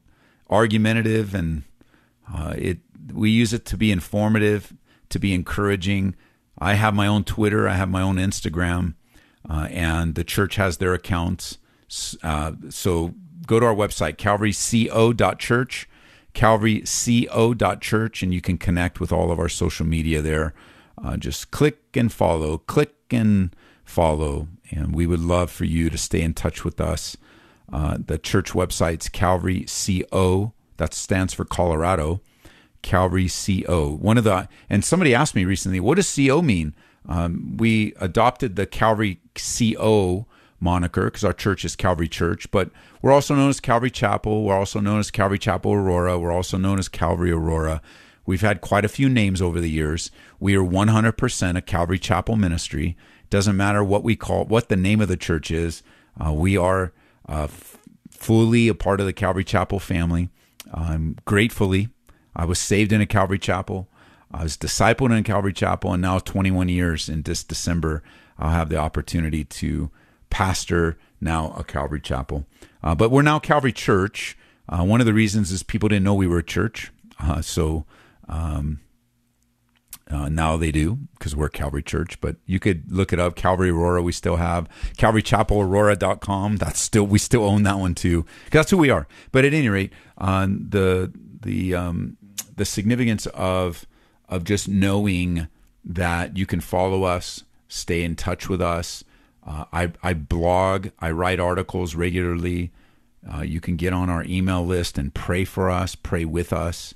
argumentative 0.50 1.34
and 1.34 1.62
uh, 2.32 2.54
it 2.56 2.78
we 3.12 3.30
use 3.30 3.52
it 3.52 3.64
to 3.64 3.76
be 3.76 3.90
informative, 3.90 4.74
to 5.08 5.18
be 5.18 5.32
encouraging. 5.32 6.14
I 6.58 6.74
have 6.74 6.94
my 6.94 7.06
own 7.06 7.24
Twitter, 7.24 7.68
I 7.68 7.74
have 7.74 7.88
my 7.88 8.02
own 8.02 8.16
Instagram, 8.16 8.94
uh, 9.48 9.68
and 9.70 10.14
the 10.14 10.24
church 10.24 10.56
has 10.56 10.76
their 10.78 10.92
accounts. 10.94 11.58
Uh, 12.22 12.52
so 12.68 13.14
go 13.46 13.60
to 13.60 13.66
our 13.66 13.74
website, 13.74 14.16
calvaryco.church, 14.16 15.88
calvaryco.church, 16.34 18.22
and 18.22 18.34
you 18.34 18.40
can 18.40 18.58
connect 18.58 19.00
with 19.00 19.12
all 19.12 19.30
of 19.30 19.38
our 19.38 19.48
social 19.48 19.86
media 19.86 20.20
there. 20.20 20.52
Uh, 21.02 21.16
just 21.16 21.50
click 21.50 21.78
and 21.94 22.12
follow, 22.12 22.58
click 22.58 22.94
and 23.10 23.54
follow, 23.84 24.48
and 24.70 24.94
we 24.94 25.06
would 25.06 25.20
love 25.20 25.50
for 25.50 25.64
you 25.64 25.88
to 25.88 25.96
stay 25.96 26.20
in 26.20 26.34
touch 26.34 26.64
with 26.64 26.80
us. 26.80 27.16
Uh, 27.72 27.98
the 28.04 28.18
church 28.18 28.52
website's 28.52 29.08
Calvary 29.08 29.66
CO. 29.66 30.52
That 30.78 30.94
stands 30.94 31.34
for 31.34 31.44
Colorado. 31.44 32.20
Calvary 32.82 33.28
CO. 33.28 33.96
One 33.96 34.18
of 34.18 34.24
the 34.24 34.48
and 34.70 34.84
somebody 34.84 35.14
asked 35.14 35.34
me 35.34 35.44
recently, 35.44 35.80
what 35.80 35.96
does 35.96 36.14
CO 36.14 36.42
mean? 36.42 36.74
Um, 37.08 37.56
we 37.56 37.94
adopted 38.00 38.56
the 38.56 38.66
Calvary 38.66 39.20
CO 39.34 40.26
moniker 40.60 41.04
because 41.04 41.24
our 41.24 41.32
church 41.32 41.64
is 41.64 41.76
Calvary 41.76 42.08
Church, 42.08 42.50
but 42.50 42.70
we're 43.00 43.12
also 43.12 43.34
known 43.34 43.48
as 43.48 43.60
Calvary 43.60 43.90
Chapel. 43.90 44.44
We're 44.44 44.58
also 44.58 44.80
known 44.80 44.98
as 44.98 45.10
Calvary 45.10 45.38
Chapel 45.38 45.72
Aurora. 45.72 46.18
We're 46.18 46.32
also 46.32 46.58
known 46.58 46.78
as 46.78 46.88
Calvary 46.88 47.30
Aurora. 47.30 47.80
We've 48.26 48.40
had 48.42 48.60
quite 48.60 48.84
a 48.84 48.88
few 48.88 49.08
names 49.08 49.40
over 49.40 49.60
the 49.60 49.70
years. 49.70 50.10
We 50.38 50.54
are 50.54 50.62
100% 50.62 51.56
a 51.56 51.62
Calvary 51.62 51.98
Chapel 51.98 52.36
ministry. 52.36 52.96
Doesn't 53.30 53.56
matter 53.56 53.82
what 53.82 54.04
we 54.04 54.16
call 54.16 54.44
what 54.44 54.68
the 54.68 54.76
name 54.76 55.00
of 55.00 55.08
the 55.08 55.16
church 55.16 55.50
is. 55.50 55.82
Uh, 56.22 56.32
we 56.32 56.56
are 56.56 56.92
uh, 57.28 57.48
fully 58.10 58.68
a 58.68 58.74
part 58.74 59.00
of 59.00 59.06
the 59.06 59.12
Calvary 59.12 59.44
Chapel 59.44 59.78
family. 59.78 60.30
I'm 60.72 60.92
um, 60.92 61.16
gratefully, 61.24 61.88
I 62.34 62.44
was 62.44 62.58
saved 62.58 62.92
in 62.92 63.00
a 63.00 63.06
Calvary 63.06 63.38
Chapel. 63.38 63.88
I 64.30 64.42
was 64.42 64.56
discipled 64.56 65.06
in 65.06 65.12
a 65.12 65.22
Calvary 65.22 65.52
Chapel, 65.52 65.92
and 65.92 66.02
now 66.02 66.18
21 66.18 66.68
years 66.68 67.08
in 67.08 67.22
this 67.22 67.42
December, 67.42 68.02
I'll 68.38 68.50
have 68.50 68.68
the 68.68 68.76
opportunity 68.76 69.44
to 69.44 69.90
pastor 70.30 70.98
now 71.20 71.54
a 71.56 71.64
Calvary 71.64 72.00
Chapel. 72.00 72.46
Uh, 72.82 72.94
but 72.94 73.10
we're 73.10 73.22
now 73.22 73.38
Calvary 73.38 73.72
Church. 73.72 74.36
Uh, 74.68 74.84
one 74.84 75.00
of 75.00 75.06
the 75.06 75.14
reasons 75.14 75.50
is 75.50 75.62
people 75.62 75.88
didn't 75.88 76.04
know 76.04 76.14
we 76.14 76.26
were 76.26 76.38
a 76.38 76.44
church, 76.44 76.92
uh, 77.20 77.40
so 77.40 77.86
um, 78.28 78.80
uh, 80.10 80.28
now 80.28 80.56
they 80.56 80.72
do 80.72 80.98
because 81.18 81.36
we're 81.36 81.48
Calvary 81.48 81.82
Church. 81.82 82.20
But 82.20 82.36
you 82.46 82.58
could 82.58 82.90
look 82.90 83.12
it 83.12 83.20
up, 83.20 83.36
Calvary 83.36 83.70
Aurora. 83.70 84.02
We 84.02 84.12
still 84.12 84.36
have 84.36 84.68
CalvaryChapelAurora.com. 84.96 86.56
That's 86.56 86.80
still 86.80 87.04
we 87.04 87.18
still 87.18 87.44
own 87.44 87.62
that 87.64 87.78
one 87.78 87.94
too. 87.94 88.24
that's 88.50 88.70
who 88.70 88.78
we 88.78 88.90
are. 88.90 89.06
But 89.32 89.44
at 89.44 89.54
any 89.54 89.68
rate, 89.68 89.92
uh, 90.16 90.46
the 90.46 91.12
the 91.40 91.74
um, 91.74 92.16
the 92.56 92.64
significance 92.64 93.26
of 93.26 93.86
of 94.28 94.44
just 94.44 94.68
knowing 94.68 95.48
that 95.84 96.36
you 96.36 96.46
can 96.46 96.60
follow 96.60 97.04
us, 97.04 97.44
stay 97.68 98.02
in 98.02 98.16
touch 98.16 98.48
with 98.48 98.60
us. 98.60 99.04
Uh, 99.46 99.64
I 99.72 99.92
I 100.02 100.14
blog, 100.14 100.88
I 100.98 101.10
write 101.10 101.40
articles 101.40 101.94
regularly. 101.94 102.72
Uh, 103.30 103.42
you 103.42 103.60
can 103.60 103.76
get 103.76 103.92
on 103.92 104.08
our 104.08 104.24
email 104.24 104.64
list 104.64 104.96
and 104.96 105.12
pray 105.12 105.44
for 105.44 105.70
us, 105.70 105.94
pray 105.94 106.24
with 106.24 106.52
us. 106.52 106.94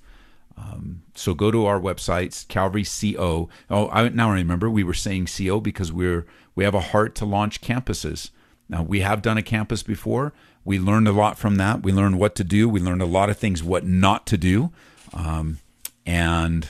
Um, 0.57 1.03
so 1.15 1.35
go 1.35 1.51
to 1.51 1.67
our 1.67 1.81
websites, 1.81 2.47
Calvary 2.47 2.85
CO. 2.85 3.49
Oh, 3.71 3.88
I 3.91 4.09
now 4.11 4.31
I 4.31 4.35
remember 4.35 4.71
we 4.71 4.85
were 4.85 4.95
saying 4.95 5.27
CO 5.27 5.61
because 5.61 5.93
we're 5.93 6.27
we 6.55 6.65
have 6.65 6.75
a 6.75 6.81
heart 6.81 7.15
to 7.17 7.25
launch 7.25 7.61
campuses. 7.61 8.31
Now 8.69 8.83
we 8.83 9.01
have 9.01 9.23
done 9.23 9.38
a 9.38 9.43
campus 9.43 9.83
before. 9.83 10.33
We 10.65 10.79
learned 10.79 11.09
a 11.09 11.12
lot 11.12 11.38
from 11.38 11.57
that. 11.57 11.83
We 11.83 11.93
learned 11.93 12.19
what 12.19 12.35
to 12.37 12.45
do. 12.45 12.69
We 12.69 12.81
learned 12.81 13.03
a 13.03 13.07
lot 13.07 13.31
of 13.31 13.37
things 13.37 13.62
what 13.62 13.85
not 13.85 14.27
to 14.29 14.38
do, 14.38 14.71
um, 15.12 15.59
and 16.07 16.69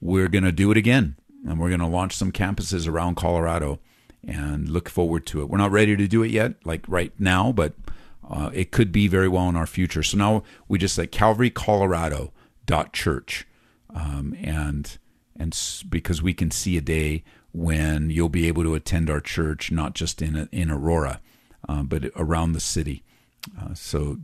we're 0.00 0.28
going 0.28 0.44
to 0.44 0.52
do 0.52 0.70
it 0.70 0.76
again. 0.76 1.16
And 1.46 1.58
we're 1.58 1.68
going 1.68 1.80
to 1.80 1.86
launch 1.86 2.14
some 2.14 2.32
campuses 2.32 2.88
around 2.88 3.16
Colorado, 3.16 3.80
and 4.26 4.68
look 4.68 4.88
forward 4.88 5.26
to 5.26 5.42
it. 5.42 5.48
We're 5.48 5.58
not 5.58 5.72
ready 5.72 5.96
to 5.96 6.06
do 6.06 6.22
it 6.22 6.30
yet, 6.30 6.54
like 6.64 6.84
right 6.88 7.12
now, 7.18 7.52
but 7.52 7.74
uh, 8.28 8.50
it 8.54 8.70
could 8.70 8.92
be 8.92 9.08
very 9.08 9.28
well 9.28 9.48
in 9.48 9.56
our 9.56 9.66
future. 9.66 10.02
So 10.02 10.16
now 10.16 10.42
we 10.68 10.78
just 10.78 10.94
say 10.94 11.06
Calvary 11.06 11.50
Colorado 11.50 12.32
dot 12.66 12.92
church. 12.92 13.46
um, 13.94 14.34
and 14.40 14.98
and 15.36 15.56
because 15.88 16.22
we 16.22 16.32
can 16.34 16.50
see 16.50 16.76
a 16.76 16.80
day 16.80 17.24
when 17.52 18.10
you'll 18.10 18.28
be 18.28 18.48
able 18.48 18.62
to 18.64 18.74
attend 18.74 19.08
our 19.10 19.20
church, 19.20 19.70
not 19.70 19.94
just 19.94 20.22
in 20.22 20.48
in 20.52 20.70
Aurora, 20.70 21.20
uh, 21.68 21.82
but 21.82 22.04
around 22.16 22.52
the 22.52 22.60
city. 22.60 23.02
Uh, 23.60 23.74
so, 23.74 24.18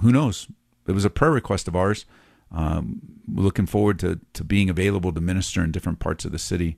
who 0.00 0.12
knows? 0.12 0.48
It 0.86 0.92
was 0.92 1.04
a 1.04 1.10
prayer 1.10 1.30
request 1.30 1.68
of 1.68 1.76
ours. 1.76 2.04
Um, 2.50 3.00
looking 3.26 3.66
forward 3.66 3.98
to 4.00 4.20
to 4.32 4.44
being 4.44 4.70
available 4.70 5.12
to 5.12 5.20
minister 5.20 5.62
in 5.62 5.72
different 5.72 5.98
parts 5.98 6.24
of 6.24 6.32
the 6.32 6.38
city. 6.38 6.76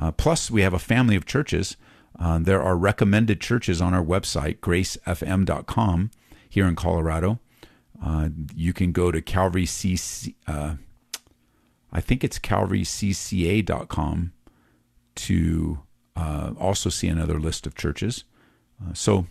Uh, 0.00 0.12
plus, 0.12 0.50
we 0.50 0.62
have 0.62 0.74
a 0.74 0.78
family 0.78 1.16
of 1.16 1.26
churches. 1.26 1.76
Uh, 2.18 2.38
there 2.38 2.62
are 2.62 2.76
recommended 2.76 3.40
churches 3.40 3.80
on 3.80 3.94
our 3.94 4.04
website, 4.04 4.58
gracefm.com, 4.60 6.10
here 6.48 6.66
in 6.66 6.76
Colorado. 6.76 7.38
Uh, 8.04 8.28
you 8.54 8.72
can 8.72 8.92
go 8.92 9.10
to 9.10 9.20
Calvary 9.20 9.64
CC, 9.66 10.34
uh, 10.46 10.74
I 11.92 12.00
think 12.00 12.22
it's 12.22 12.38
calvarycca.com 12.38 14.32
to 15.16 15.78
uh, 16.14 16.52
also 16.58 16.90
see 16.90 17.08
another 17.08 17.40
list 17.40 17.66
of 17.66 17.74
churches. 17.74 18.24
Uh, 18.80 18.92
so 18.92 19.26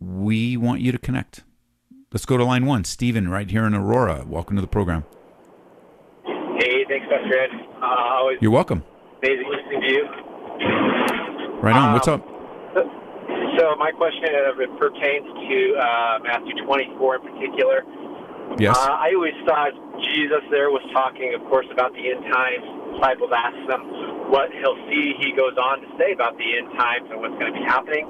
we 0.00 0.56
want 0.56 0.80
you 0.80 0.92
to 0.92 0.98
connect. 0.98 1.42
Let's 2.12 2.24
go 2.24 2.36
to 2.38 2.44
line 2.44 2.64
one. 2.64 2.84
Stephen, 2.84 3.28
right 3.28 3.50
here 3.50 3.64
in 3.66 3.74
Aurora. 3.74 4.24
Welcome 4.26 4.56
to 4.56 4.62
the 4.62 4.68
program. 4.68 5.04
Hey, 6.24 6.84
thanks, 6.88 7.06
Pastor 7.10 7.38
Ed. 7.38 7.50
Uh, 7.82 8.28
You're 8.40 8.50
welcome. 8.50 8.82
Amazing 9.22 9.50
listening 9.50 9.80
to 9.82 9.92
you. 9.92 10.04
Right 11.60 11.74
on. 11.76 11.92
What's 11.92 12.08
Um, 12.08 12.22
up? 12.22 12.28
So, 13.58 13.74
my 13.74 13.90
question 13.90 14.30
uh, 14.30 14.54
pertains 14.78 15.26
to 15.26 15.58
uh, 15.74 16.18
Matthew 16.22 16.54
24 16.62 16.94
in 16.94 17.22
particular. 17.26 17.82
Yes. 18.54 18.78
Uh, 18.78 18.94
I 18.94 19.10
always 19.18 19.34
thought 19.42 19.74
Jesus 20.14 20.46
there 20.50 20.70
was 20.70 20.82
talking, 20.94 21.34
of 21.34 21.42
course, 21.50 21.66
about 21.74 21.90
the 21.92 22.06
end 22.06 22.22
times. 22.30 22.62
The 22.62 23.02
disciples 23.02 23.34
ask 23.34 23.58
them 23.66 24.30
what 24.30 24.54
he'll 24.54 24.78
see. 24.86 25.18
He 25.18 25.34
goes 25.34 25.58
on 25.58 25.82
to 25.82 25.88
say 25.98 26.14
about 26.14 26.38
the 26.38 26.46
end 26.46 26.70
times 26.78 27.10
and 27.10 27.18
what's 27.18 27.34
going 27.34 27.50
to 27.50 27.58
be 27.58 27.66
happening. 27.66 28.06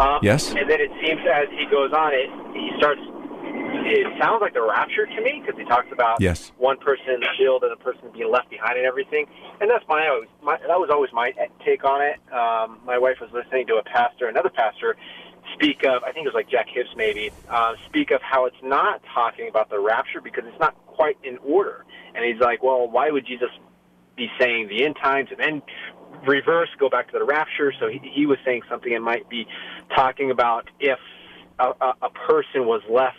Um, 0.00 0.18
Yes. 0.24 0.56
And 0.56 0.64
then 0.64 0.80
it 0.80 0.90
seems 1.04 1.20
as 1.28 1.52
he 1.52 1.68
goes 1.68 1.92
on, 1.92 2.16
it 2.16 2.32
he 2.56 2.72
starts. 2.80 3.00
It 3.86 4.06
sounds 4.20 4.40
like 4.40 4.54
the 4.54 4.62
rapture 4.62 5.06
to 5.06 5.20
me 5.22 5.42
because 5.44 5.58
he 5.58 5.64
talks 5.64 5.86
about 5.92 6.20
Yes. 6.20 6.52
one 6.58 6.76
person 6.78 7.10
in 7.14 7.20
the 7.20 7.28
field 7.38 7.62
and 7.62 7.72
a 7.72 7.76
person 7.76 8.10
being 8.12 8.30
left 8.30 8.50
behind 8.50 8.78
and 8.78 8.86
everything. 8.86 9.26
And 9.60 9.70
that's 9.70 9.84
my, 9.88 10.08
always, 10.08 10.28
my 10.42 10.58
that 10.58 10.78
was 10.80 10.90
always 10.90 11.12
my 11.12 11.32
take 11.64 11.84
on 11.84 12.02
it. 12.02 12.18
Um, 12.32 12.80
my 12.84 12.98
wife 12.98 13.18
was 13.20 13.30
listening 13.32 13.66
to 13.68 13.76
a 13.76 13.84
pastor, 13.84 14.28
another 14.28 14.50
pastor, 14.50 14.96
speak 15.54 15.84
of 15.84 16.02
I 16.02 16.12
think 16.12 16.26
it 16.26 16.30
was 16.30 16.34
like 16.34 16.50
Jack 16.50 16.66
Hibbs 16.68 16.90
maybe 16.96 17.30
uh, 17.48 17.74
speak 17.86 18.10
of 18.10 18.20
how 18.22 18.46
it's 18.46 18.56
not 18.62 19.02
talking 19.14 19.48
about 19.48 19.70
the 19.70 19.78
rapture 19.78 20.20
because 20.20 20.44
it's 20.46 20.60
not 20.60 20.74
quite 20.86 21.16
in 21.22 21.38
order. 21.38 21.84
And 22.14 22.24
he's 22.24 22.40
like, 22.40 22.62
well, 22.62 22.88
why 22.90 23.10
would 23.10 23.26
Jesus 23.26 23.50
be 24.16 24.28
saying 24.38 24.68
the 24.68 24.84
end 24.84 24.96
times 25.00 25.28
and 25.30 25.38
then 25.38 25.62
reverse 26.26 26.68
go 26.78 26.88
back 26.88 27.12
to 27.12 27.18
the 27.18 27.24
rapture? 27.24 27.72
So 27.78 27.88
he, 27.88 28.00
he 28.02 28.26
was 28.26 28.38
saying 28.44 28.62
something 28.68 28.92
and 28.92 29.04
might 29.04 29.28
be 29.28 29.46
talking 29.94 30.30
about 30.30 30.68
if 30.80 30.98
a, 31.58 31.92
a, 32.02 32.10
person 32.10 32.66
was 32.66 32.82
left 32.90 33.16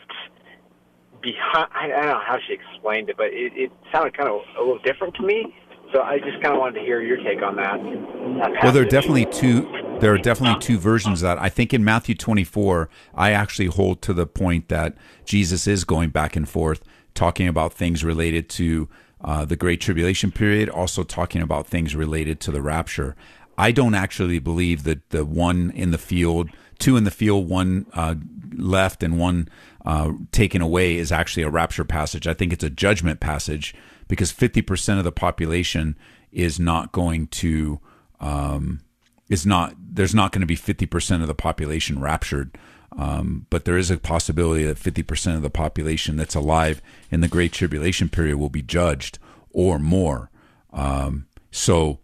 behind. 1.21 1.67
I, 1.73 1.86
I 1.86 1.88
don't 1.88 2.06
know 2.08 2.21
how 2.26 2.38
she 2.47 2.54
explained 2.54 3.10
it, 3.10 3.17
but 3.17 3.28
it, 3.28 3.54
it 3.56 3.71
sounded 3.91 4.15
kind 4.15 4.30
of 4.30 4.41
a 4.58 4.60
little 4.60 4.80
different 4.80 5.15
to 5.15 5.23
me. 5.23 5.56
So 5.93 6.02
I 6.02 6.19
just 6.19 6.41
kind 6.41 6.54
of 6.54 6.60
wanted 6.60 6.80
to 6.80 6.86
hear 6.86 7.02
your 7.02 7.17
take 7.17 7.41
on 7.41 7.56
that. 7.56 7.80
that 7.82 8.63
Well, 8.63 8.73
there 8.73 8.84
are 8.84 8.86
definitely 8.86 9.26
two. 9.26 9.62
There 10.00 10.13
are 10.13 10.17
definitely 10.17 10.60
two 10.60 10.78
versions 10.78 11.21
of 11.21 11.28
that. 11.28 11.41
I 11.41 11.50
think 11.50 11.73
in 11.73 11.84
Matthew 11.84 12.13
24, 12.13 12.89
I 13.15 13.32
actually 13.32 13.67
hold 13.67 14.02
to 14.04 14.13
the 14.13 14.28
point 14.28 14.67
that 14.67 14.95
Jesus 15.26 15.65
is 15.65 15.86
going 15.86 16.10
back 16.10 16.36
and 16.36 16.47
forth, 16.47 16.84
talking 17.13 17.47
about 17.47 17.73
things 17.73 18.04
related 18.04 18.50
to 18.50 18.89
uh, 19.21 19.45
the 19.45 19.56
Great 19.56 19.82
Tribulation 19.82 20.32
period, 20.32 20.69
also 20.69 21.04
talking 21.04 21.41
about 21.41 21.67
things 21.67 21.95
related 21.95 22.39
to 22.41 22.52
the 22.52 22.62
rapture. 22.62 23.15
I 23.58 23.71
don't 23.71 23.95
actually 23.95 24.39
believe 24.39 24.84
that 24.84 25.10
the 25.10 25.26
one 25.26 25.71
in 25.71 25.91
the 25.91 25.97
field, 25.97 26.50
two 26.77 26.97
in 26.97 27.03
the 27.03 27.11
field, 27.11 27.49
one 27.49 27.85
uh, 27.93 28.15
left, 28.55 29.03
and 29.03 29.19
one 29.19 29.49
uh, 29.85 30.11
taken 30.31 30.61
away 30.61 30.97
is 30.97 31.11
actually 31.11 31.43
a 31.43 31.49
rapture 31.49 31.85
passage. 31.85 32.27
I 32.27 32.33
think 32.33 32.53
it's 32.53 32.63
a 32.63 32.69
judgment 32.69 33.19
passage 33.19 33.73
because 34.07 34.31
50% 34.31 34.97
of 34.97 35.03
the 35.03 35.11
population 35.11 35.97
is 36.31 36.59
not 36.59 36.91
going 36.91 37.27
to 37.27 37.79
um, 38.19 38.81
is 39.29 39.45
not 39.45 39.75
there's 39.77 40.15
not 40.15 40.31
going 40.31 40.41
to 40.41 40.47
be 40.47 40.55
50% 40.55 41.21
of 41.21 41.27
the 41.27 41.35
population 41.35 41.99
raptured 41.99 42.57
um, 42.97 43.45
but 43.49 43.65
there 43.65 43.77
is 43.77 43.91
a 43.91 43.97
possibility 43.97 44.63
that 44.63 44.77
50% 44.77 45.35
of 45.35 45.41
the 45.41 45.49
population 45.49 46.15
that's 46.15 46.35
alive 46.35 46.81
in 47.11 47.21
the 47.21 47.27
great 47.27 47.51
tribulation 47.51 48.09
period 48.09 48.37
will 48.37 48.49
be 48.49 48.61
judged 48.61 49.19
or 49.51 49.79
more 49.79 50.29
um, 50.73 51.27
so 51.51 51.99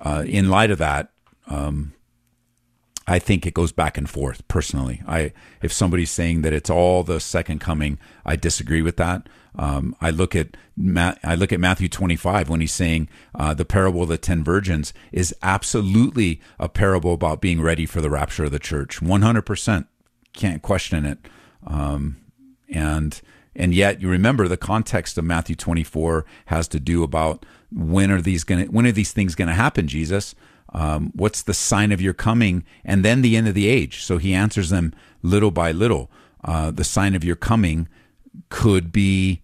uh, 0.00 0.24
in 0.26 0.48
light 0.48 0.70
of 0.70 0.78
that 0.78 1.10
um, 1.48 1.92
I 3.08 3.18
think 3.18 3.46
it 3.46 3.54
goes 3.54 3.72
back 3.72 3.96
and 3.96 4.08
forth 4.08 4.46
personally. 4.48 5.02
I 5.08 5.32
if 5.62 5.72
somebody's 5.72 6.10
saying 6.10 6.42
that 6.42 6.52
it's 6.52 6.68
all 6.68 7.02
the 7.02 7.20
second 7.20 7.58
coming, 7.58 7.98
I 8.24 8.36
disagree 8.36 8.82
with 8.82 8.98
that. 8.98 9.28
Um, 9.56 9.96
I 10.00 10.10
look 10.10 10.36
at 10.36 10.56
Ma- 10.76 11.14
I 11.24 11.34
look 11.34 11.50
at 11.50 11.58
Matthew 11.58 11.88
25 11.88 12.50
when 12.50 12.60
he's 12.60 12.72
saying 12.72 13.08
uh, 13.34 13.54
the 13.54 13.64
parable 13.64 14.02
of 14.02 14.10
the 14.10 14.18
ten 14.18 14.44
virgins 14.44 14.92
is 15.10 15.34
absolutely 15.42 16.40
a 16.58 16.68
parable 16.68 17.14
about 17.14 17.40
being 17.40 17.62
ready 17.62 17.86
for 17.86 18.02
the 18.02 18.10
rapture 18.10 18.44
of 18.44 18.52
the 18.52 18.58
church. 18.58 19.00
100 19.00 19.42
percent 19.42 19.86
can't 20.34 20.60
question 20.60 21.06
it. 21.06 21.18
Um, 21.66 22.18
and 22.68 23.20
and 23.56 23.74
yet 23.74 24.02
you 24.02 24.10
remember 24.10 24.46
the 24.46 24.58
context 24.58 25.16
of 25.16 25.24
Matthew 25.24 25.56
24 25.56 26.26
has 26.46 26.68
to 26.68 26.78
do 26.78 27.02
about 27.02 27.46
when 27.72 28.10
are 28.10 28.20
these 28.20 28.44
going 28.44 28.66
when 28.66 28.86
are 28.86 28.92
these 28.92 29.12
things 29.12 29.34
going 29.34 29.48
to 29.48 29.54
happen, 29.54 29.88
Jesus? 29.88 30.34
Um, 30.72 31.12
what's 31.14 31.42
the 31.42 31.54
sign 31.54 31.92
of 31.92 32.00
your 32.00 32.14
coming 32.14 32.64
and 32.84 33.04
then 33.04 33.22
the 33.22 33.36
end 33.36 33.48
of 33.48 33.54
the 33.54 33.68
age? 33.68 34.02
So 34.02 34.18
he 34.18 34.34
answers 34.34 34.70
them 34.70 34.92
little 35.22 35.50
by 35.50 35.72
little. 35.72 36.10
Uh, 36.44 36.70
the 36.70 36.84
sign 36.84 37.14
of 37.14 37.24
your 37.24 37.36
coming 37.36 37.88
could 38.48 38.92
be 38.92 39.42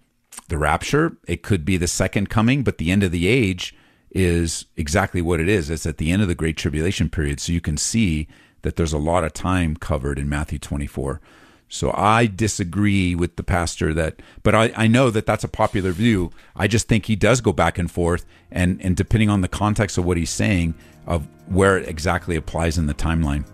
the 0.48 0.58
rapture. 0.58 1.16
It 1.26 1.42
could 1.42 1.64
be 1.64 1.76
the 1.76 1.88
second 1.88 2.28
coming, 2.28 2.62
but 2.62 2.78
the 2.78 2.90
end 2.90 3.02
of 3.02 3.10
the 3.10 3.26
age 3.26 3.74
is 4.10 4.66
exactly 4.76 5.20
what 5.20 5.40
it 5.40 5.48
is. 5.48 5.70
It's 5.70 5.86
at 5.86 5.98
the 5.98 6.10
end 6.10 6.22
of 6.22 6.28
the 6.28 6.34
great 6.34 6.56
tribulation 6.56 7.10
period. 7.10 7.40
So 7.40 7.52
you 7.52 7.60
can 7.60 7.76
see 7.76 8.28
that 8.62 8.76
there's 8.76 8.92
a 8.92 8.98
lot 8.98 9.24
of 9.24 9.32
time 9.32 9.76
covered 9.76 10.18
in 10.18 10.28
Matthew 10.28 10.58
24. 10.58 11.20
So 11.68 11.92
I 11.96 12.26
disagree 12.26 13.14
with 13.14 13.36
the 13.36 13.42
pastor 13.42 13.92
that, 13.94 14.20
but 14.42 14.54
I, 14.54 14.72
I 14.76 14.86
know 14.86 15.10
that 15.10 15.26
that's 15.26 15.44
a 15.44 15.48
popular 15.48 15.90
view. 15.90 16.30
I 16.54 16.68
just 16.68 16.86
think 16.86 17.06
he 17.06 17.16
does 17.16 17.40
go 17.40 17.52
back 17.52 17.78
and 17.78 17.90
forth, 17.90 18.24
and, 18.50 18.80
and 18.80 18.94
depending 18.94 19.28
on 19.28 19.40
the 19.40 19.48
context 19.48 19.98
of 19.98 20.04
what 20.04 20.16
he's 20.16 20.30
saying, 20.30 20.74
of 21.06 21.26
where 21.48 21.76
it 21.76 21.88
exactly 21.88 22.36
applies 22.36 22.78
in 22.78 22.86
the 22.86 22.94
timeline. 22.94 23.44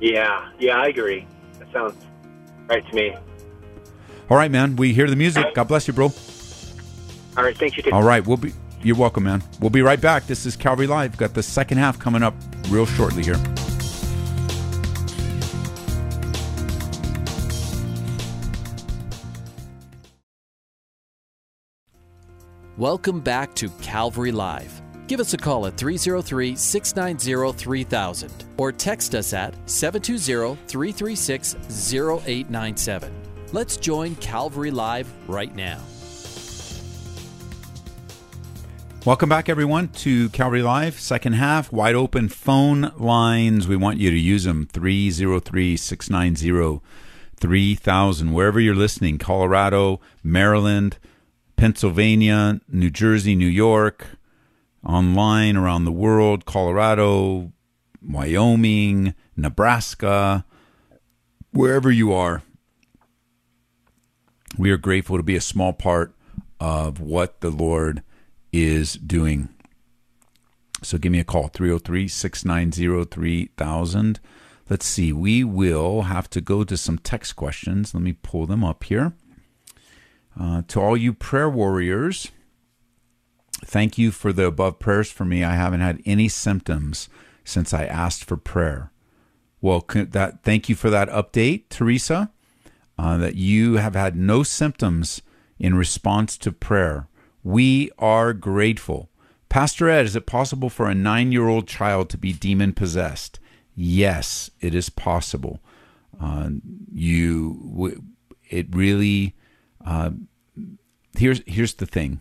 Yeah, 0.00 0.50
yeah, 0.58 0.78
I 0.78 0.88
agree. 0.88 1.26
That 1.58 1.72
sounds 1.72 1.94
right 2.68 2.86
to 2.86 2.94
me. 2.94 3.14
All 4.28 4.36
right, 4.36 4.50
man. 4.50 4.76
We 4.76 4.92
hear 4.92 5.08
the 5.08 5.16
music. 5.16 5.54
God 5.54 5.68
bless 5.68 5.86
you, 5.86 5.94
bro. 5.94 6.06
All 7.36 7.44
right, 7.44 7.56
thank 7.56 7.76
you. 7.76 7.92
All 7.92 8.02
right, 8.02 8.26
we'll 8.26 8.36
be. 8.36 8.52
You're 8.82 8.96
welcome, 8.96 9.24
man. 9.24 9.42
We'll 9.60 9.70
be 9.70 9.82
right 9.82 10.00
back. 10.00 10.26
This 10.26 10.44
is 10.44 10.56
Calvary 10.56 10.88
Live. 10.88 11.16
Got 11.16 11.34
the 11.34 11.42
second 11.42 11.78
half 11.78 11.98
coming 11.98 12.22
up 12.22 12.34
real 12.68 12.86
shortly 12.86 13.22
here. 13.22 13.40
Welcome 22.78 23.20
back 23.20 23.54
to 23.56 23.68
Calvary 23.82 24.32
Live. 24.32 24.80
Give 25.06 25.20
us 25.20 25.34
a 25.34 25.36
call 25.36 25.66
at 25.66 25.76
303 25.76 26.56
690 26.56 27.52
3000 27.58 28.44
or 28.56 28.72
text 28.72 29.14
us 29.14 29.34
at 29.34 29.54
720 29.68 30.56
336 30.68 31.54
0897. 31.54 33.12
Let's 33.52 33.76
join 33.76 34.14
Calvary 34.16 34.70
Live 34.70 35.12
right 35.28 35.54
now. 35.54 35.82
Welcome 39.04 39.28
back, 39.28 39.50
everyone, 39.50 39.88
to 39.88 40.30
Calvary 40.30 40.62
Live, 40.62 40.98
second 40.98 41.34
half, 41.34 41.70
wide 41.70 41.94
open 41.94 42.30
phone 42.30 42.90
lines. 42.96 43.68
We 43.68 43.76
want 43.76 43.98
you 43.98 44.10
to 44.10 44.18
use 44.18 44.44
them 44.44 44.66
303 44.72 45.76
690 45.76 46.80
3000. 47.36 48.32
Wherever 48.32 48.58
you're 48.58 48.74
listening, 48.74 49.18
Colorado, 49.18 50.00
Maryland, 50.24 50.96
Pennsylvania, 51.62 52.60
New 52.66 52.90
Jersey, 52.90 53.36
New 53.36 53.46
York, 53.46 54.18
online 54.84 55.56
around 55.56 55.84
the 55.84 55.92
world, 55.92 56.44
Colorado, 56.44 57.52
Wyoming, 58.04 59.14
Nebraska, 59.36 60.44
wherever 61.52 61.88
you 61.88 62.12
are. 62.12 62.42
We 64.58 64.72
are 64.72 64.76
grateful 64.76 65.18
to 65.18 65.22
be 65.22 65.36
a 65.36 65.40
small 65.40 65.72
part 65.72 66.12
of 66.58 66.98
what 66.98 67.42
the 67.42 67.50
Lord 67.50 68.02
is 68.52 68.94
doing. 68.94 69.48
So 70.82 70.98
give 70.98 71.12
me 71.12 71.20
a 71.20 71.24
call 71.24 71.46
303 71.46 72.08
690 72.08 73.04
3000. 73.04 74.20
Let's 74.68 74.86
see, 74.86 75.12
we 75.12 75.44
will 75.44 76.02
have 76.02 76.28
to 76.30 76.40
go 76.40 76.64
to 76.64 76.76
some 76.76 76.98
text 76.98 77.36
questions. 77.36 77.94
Let 77.94 78.02
me 78.02 78.14
pull 78.14 78.46
them 78.46 78.64
up 78.64 78.82
here. 78.82 79.12
Uh, 80.38 80.62
to 80.68 80.80
all 80.80 80.96
you 80.96 81.12
prayer 81.12 81.48
warriors, 81.48 82.30
thank 83.64 83.98
you 83.98 84.10
for 84.10 84.32
the 84.32 84.46
above 84.46 84.78
prayers 84.78 85.10
for 85.10 85.24
me. 85.24 85.44
I 85.44 85.54
haven't 85.54 85.80
had 85.80 86.00
any 86.04 86.28
symptoms 86.28 87.08
since 87.44 87.74
I 87.74 87.84
asked 87.84 88.24
for 88.24 88.36
prayer. 88.36 88.92
Well, 89.60 89.84
that 89.88 90.42
thank 90.42 90.68
you 90.68 90.74
for 90.74 90.90
that 90.90 91.08
update, 91.08 91.64
Teresa. 91.68 92.30
Uh, 92.98 93.16
that 93.16 93.36
you 93.36 93.74
have 93.74 93.94
had 93.94 94.16
no 94.16 94.42
symptoms 94.42 95.22
in 95.58 95.74
response 95.74 96.36
to 96.38 96.52
prayer. 96.52 97.08
We 97.42 97.90
are 97.98 98.32
grateful. 98.32 99.08
Pastor 99.48 99.88
Ed, 99.88 100.06
is 100.06 100.14
it 100.14 100.26
possible 100.26 100.68
for 100.68 100.88
a 100.88 100.94
nine 100.94 101.32
year 101.32 101.48
old 101.48 101.66
child 101.66 102.10
to 102.10 102.18
be 102.18 102.32
demon 102.32 102.72
possessed? 102.72 103.40
Yes, 103.74 104.50
it 104.60 104.74
is 104.74 104.90
possible. 104.90 105.60
Uh, 106.20 106.50
you, 106.92 108.02
it 108.48 108.66
really. 108.74 109.34
Uh, 109.84 110.10
here's 111.16 111.42
here's 111.46 111.74
the 111.74 111.86
thing. 111.86 112.20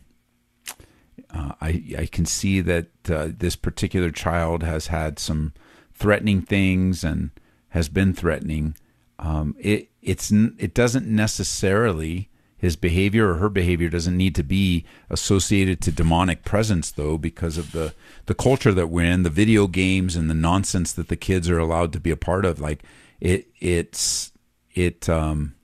Uh, 1.33 1.53
I 1.61 1.83
I 1.97 2.05
can 2.11 2.25
see 2.25 2.61
that 2.61 2.87
uh, 3.09 3.29
this 3.37 3.55
particular 3.55 4.11
child 4.11 4.63
has 4.63 4.87
had 4.87 5.19
some 5.19 5.53
threatening 5.93 6.41
things 6.41 7.03
and 7.03 7.31
has 7.69 7.89
been 7.89 8.13
threatening. 8.13 8.75
Um, 9.19 9.55
it 9.59 9.89
it's 10.01 10.31
it 10.31 10.73
doesn't 10.73 11.07
necessarily 11.07 12.29
his 12.57 12.75
behavior 12.75 13.29
or 13.29 13.35
her 13.35 13.49
behavior 13.49 13.89
doesn't 13.89 14.15
need 14.15 14.35
to 14.35 14.43
be 14.43 14.85
associated 15.09 15.81
to 15.81 15.91
demonic 15.91 16.43
presence 16.43 16.91
though 16.91 17.17
because 17.17 17.57
of 17.57 17.71
the 17.71 17.93
the 18.27 18.35
culture 18.35 18.71
that 18.71 18.87
we're 18.87 19.05
in 19.05 19.23
the 19.23 19.29
video 19.31 19.65
games 19.67 20.15
and 20.15 20.29
the 20.29 20.35
nonsense 20.35 20.93
that 20.93 21.07
the 21.07 21.15
kids 21.15 21.49
are 21.49 21.57
allowed 21.57 21.91
to 21.91 21.99
be 21.99 22.11
a 22.11 22.15
part 22.17 22.45
of 22.45 22.59
like 22.59 22.83
it 23.19 23.47
it's 23.59 24.31
it 24.75 25.09
um 25.09 25.55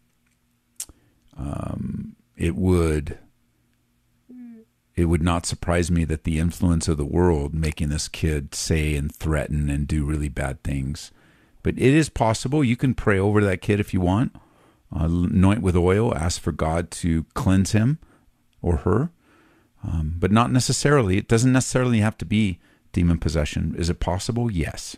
um 1.38 2.16
it 2.36 2.56
would 2.56 3.18
it 4.96 5.06
would 5.06 5.22
not 5.22 5.46
surprise 5.46 5.92
me 5.92 6.04
that 6.06 6.24
the 6.24 6.40
influence 6.40 6.88
of 6.88 6.98
the 6.98 7.06
world 7.06 7.54
making 7.54 7.90
this 7.90 8.08
kid 8.08 8.56
say 8.56 8.96
and 8.96 9.14
threaten 9.14 9.70
and 9.70 9.88
do 9.88 10.04
really 10.04 10.30
bad 10.30 10.62
things 10.64 11.12
but 11.62 11.76
it 11.78 11.94
is 11.94 12.10
possible 12.10 12.64
you 12.64 12.76
can 12.76 12.94
pray 12.94 13.20
over 13.20 13.44
that 13.44 13.62
kid 13.62 13.80
if 13.80 13.94
you 13.94 14.02
want 14.02 14.36
uh, 14.96 15.06
anoint 15.06 15.62
with 15.62 15.76
oil, 15.76 16.16
ask 16.16 16.42
for 16.42 16.52
God 16.52 16.92
to 16.92 17.26
cleanse 17.34 17.74
him 17.74 18.00
or 18.62 18.78
her, 18.78 19.10
um, 19.84 20.16
but 20.18 20.32
not 20.32 20.52
necessarily. 20.52 21.18
It 21.18 21.28
doesn't 21.28 21.52
necessarily 21.52 22.00
have 22.00 22.18
to 22.20 22.26
be 22.26 22.60
demon 22.94 23.18
possession. 23.18 23.76
Is 23.78 23.90
it 23.90 24.00
possible? 24.00 24.50
Yes. 24.50 24.96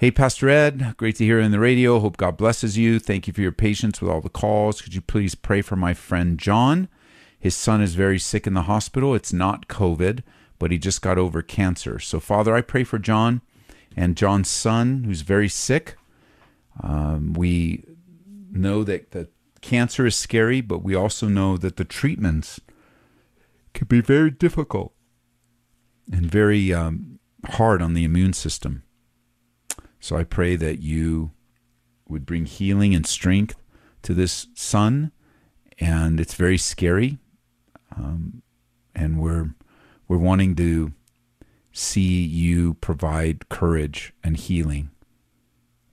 Hey, 0.00 0.12
Pastor 0.12 0.48
Ed, 0.48 0.94
great 0.96 1.16
to 1.16 1.24
hear 1.24 1.40
you 1.40 1.44
on 1.44 1.50
the 1.50 1.58
radio. 1.58 1.98
Hope 1.98 2.16
God 2.16 2.36
blesses 2.36 2.78
you. 2.78 3.00
Thank 3.00 3.26
you 3.26 3.32
for 3.32 3.40
your 3.40 3.50
patience 3.50 4.00
with 4.00 4.08
all 4.08 4.20
the 4.20 4.28
calls. 4.28 4.80
Could 4.80 4.94
you 4.94 5.00
please 5.00 5.34
pray 5.34 5.60
for 5.60 5.74
my 5.74 5.92
friend 5.92 6.38
John? 6.38 6.86
His 7.36 7.56
son 7.56 7.82
is 7.82 7.96
very 7.96 8.20
sick 8.20 8.46
in 8.46 8.54
the 8.54 8.62
hospital. 8.62 9.12
It's 9.16 9.32
not 9.32 9.66
COVID, 9.66 10.22
but 10.60 10.70
he 10.70 10.78
just 10.78 11.02
got 11.02 11.18
over 11.18 11.42
cancer. 11.42 11.98
So, 11.98 12.20
Father, 12.20 12.54
I 12.54 12.60
pray 12.60 12.84
for 12.84 13.00
John 13.00 13.40
and 13.96 14.16
John's 14.16 14.48
son, 14.48 15.02
who's 15.02 15.22
very 15.22 15.48
sick. 15.48 15.96
Um, 16.80 17.32
we 17.32 17.82
know 18.52 18.84
that 18.84 19.10
the 19.10 19.28
cancer 19.62 20.06
is 20.06 20.14
scary, 20.14 20.60
but 20.60 20.84
we 20.84 20.94
also 20.94 21.26
know 21.26 21.56
that 21.56 21.76
the 21.76 21.84
treatments 21.84 22.60
can 23.74 23.88
be 23.88 24.00
very 24.00 24.30
difficult 24.30 24.92
and 26.12 26.30
very 26.30 26.72
um, 26.72 27.18
hard 27.46 27.82
on 27.82 27.94
the 27.94 28.04
immune 28.04 28.32
system. 28.32 28.84
So 30.00 30.16
I 30.16 30.24
pray 30.24 30.56
that 30.56 30.80
you 30.80 31.32
would 32.08 32.24
bring 32.24 32.46
healing 32.46 32.94
and 32.94 33.06
strength 33.06 33.56
to 34.02 34.14
this 34.14 34.46
son, 34.54 35.12
and 35.78 36.20
it's 36.20 36.34
very 36.34 36.58
scary, 36.58 37.18
um, 37.96 38.42
and 38.94 39.20
we're 39.20 39.54
we're 40.06 40.18
wanting 40.18 40.54
to 40.56 40.92
see 41.72 42.24
you 42.24 42.74
provide 42.74 43.48
courage 43.48 44.12
and 44.24 44.36
healing 44.36 44.90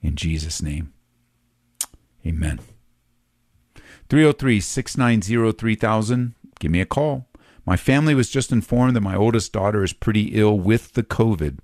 in 0.02 0.16
Jesus' 0.16 0.62
name. 0.62 0.92
Amen. 2.24 2.60
303 4.08 4.60
690 4.60 5.52
3000. 5.52 6.34
Give 6.58 6.70
me 6.70 6.80
a 6.80 6.86
call. 6.86 7.26
My 7.66 7.76
family 7.76 8.14
was 8.14 8.30
just 8.30 8.52
informed 8.52 8.94
that 8.94 9.00
my 9.00 9.16
oldest 9.16 9.52
daughter 9.52 9.82
is 9.82 9.92
pretty 9.92 10.38
ill 10.38 10.58
with 10.58 10.92
the 10.92 11.02
COVID. 11.02 11.58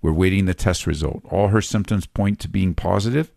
We're 0.00 0.12
waiting 0.12 0.44
the 0.44 0.54
test 0.54 0.86
result. 0.86 1.22
All 1.30 1.48
her 1.48 1.60
symptoms 1.60 2.06
point 2.06 2.38
to 2.40 2.48
being 2.48 2.74
positive. 2.74 3.32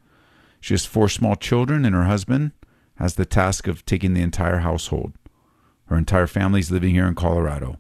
She 0.60 0.74
has 0.74 0.86
four 0.86 1.10
small 1.10 1.36
children, 1.36 1.86
and 1.86 1.96
her 1.96 2.06
husband 2.06 2.52
has 2.96 3.16
the 3.16 3.26
task 3.26 3.68
of 3.68 3.86
taking 3.86 4.14
the 4.14 4.22
entire 4.22 4.60
household. 4.60 5.14
Her 5.86 5.98
entire 5.98 6.28
family 6.28 6.60
is 6.60 6.72
living 6.72 6.94
here 6.94 7.08
in 7.08 7.16
Colorado. 7.16 7.78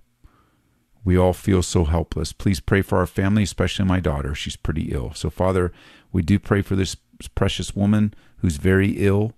We 1.04 1.18
all 1.18 1.34
feel 1.34 1.64
so 1.64 1.86
helpless. 1.86 2.34
Please 2.34 2.60
pray 2.60 2.82
for 2.82 2.98
our 2.98 3.08
family, 3.08 3.44
especially 3.44 3.86
my 3.86 4.00
daughter. 4.00 4.36
She's 4.36 4.56
pretty 4.56 4.92
ill. 4.92 5.14
So, 5.14 5.30
Father, 5.30 5.72
we 6.12 6.22
do 6.22 6.40
pray 6.40 6.62
for 6.62 6.76
this 6.76 6.96
precious 7.36 7.76
woman 7.76 8.14
who's 8.38 8.58
very 8.58 8.92
ill. 8.98 9.34